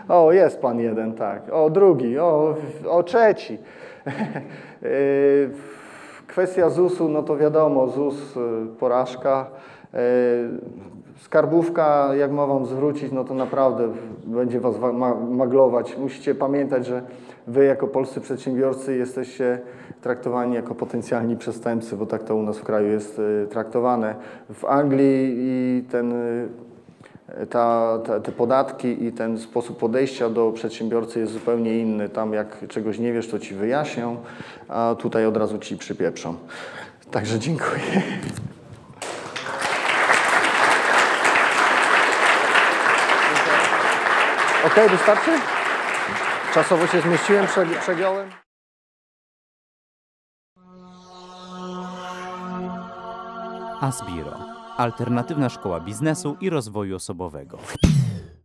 O, 0.08 0.32
jest 0.32 0.60
pan 0.60 0.80
jeden, 0.80 1.14
tak. 1.14 1.42
O, 1.52 1.70
drugi, 1.70 2.18
o, 2.18 2.56
o 2.88 3.02
trzeci. 3.02 3.58
Y, 4.82 5.50
Kwestia 6.26 6.70
ZUS-u, 6.70 7.08
no 7.08 7.22
to 7.22 7.36
wiadomo, 7.36 7.88
ZUS, 7.88 8.34
porażka. 8.78 9.46
Skarbówka, 11.20 12.14
jak 12.14 12.32
ma 12.32 12.46
Wam 12.46 12.66
zwrócić, 12.66 13.12
no 13.12 13.24
to 13.24 13.34
naprawdę 13.34 13.88
będzie 14.24 14.60
Was 14.60 14.76
wa- 14.78 14.92
ma- 14.92 15.14
maglować. 15.14 15.96
Musicie 15.98 16.34
pamiętać, 16.34 16.86
że 16.86 17.02
Wy 17.46 17.64
jako 17.64 17.86
polscy 17.86 18.20
przedsiębiorcy 18.20 18.96
jesteście 18.96 19.58
traktowani 20.02 20.54
jako 20.54 20.74
potencjalni 20.74 21.36
przestępcy, 21.36 21.96
bo 21.96 22.06
tak 22.06 22.22
to 22.24 22.36
u 22.36 22.42
nas 22.42 22.58
w 22.58 22.62
kraju 22.64 22.88
jest 22.88 23.18
y, 23.18 23.46
traktowane. 23.50 24.14
W 24.54 24.64
Anglii 24.64 25.34
i 25.38 25.84
ten 25.90 26.12
y, 26.12 26.48
ta, 27.50 27.98
ta, 28.06 28.20
te 28.20 28.32
podatki 28.32 29.04
i 29.04 29.12
ten 29.12 29.38
sposób 29.38 29.78
podejścia 29.78 30.30
do 30.30 30.52
przedsiębiorcy 30.52 31.20
jest 31.20 31.32
zupełnie 31.32 31.78
inny. 31.78 32.08
Tam 32.08 32.32
jak 32.32 32.68
czegoś 32.68 32.98
nie 32.98 33.12
wiesz, 33.12 33.28
to 33.28 33.38
ci 33.38 33.54
wyjaśnią, 33.54 34.16
a 34.68 34.94
tutaj 34.98 35.26
od 35.26 35.36
razu 35.36 35.58
ci 35.58 35.76
przypieprzą. 35.76 36.34
Także 37.10 37.38
dziękuję. 37.38 38.02
Ok, 44.64 44.74
wystarczy? 44.90 45.30
Czasowo 46.54 46.86
się 46.86 47.00
zmieściłem, 47.00 47.46
prze- 47.46 47.80
przegiąłem. 47.80 48.30
Asbiro. 53.80 54.38
Alternatywna 54.76 55.48
szkoła 55.48 55.80
biznesu 55.80 56.36
i 56.40 56.50
rozwoju 56.50 56.96
osobowego. 56.96 57.58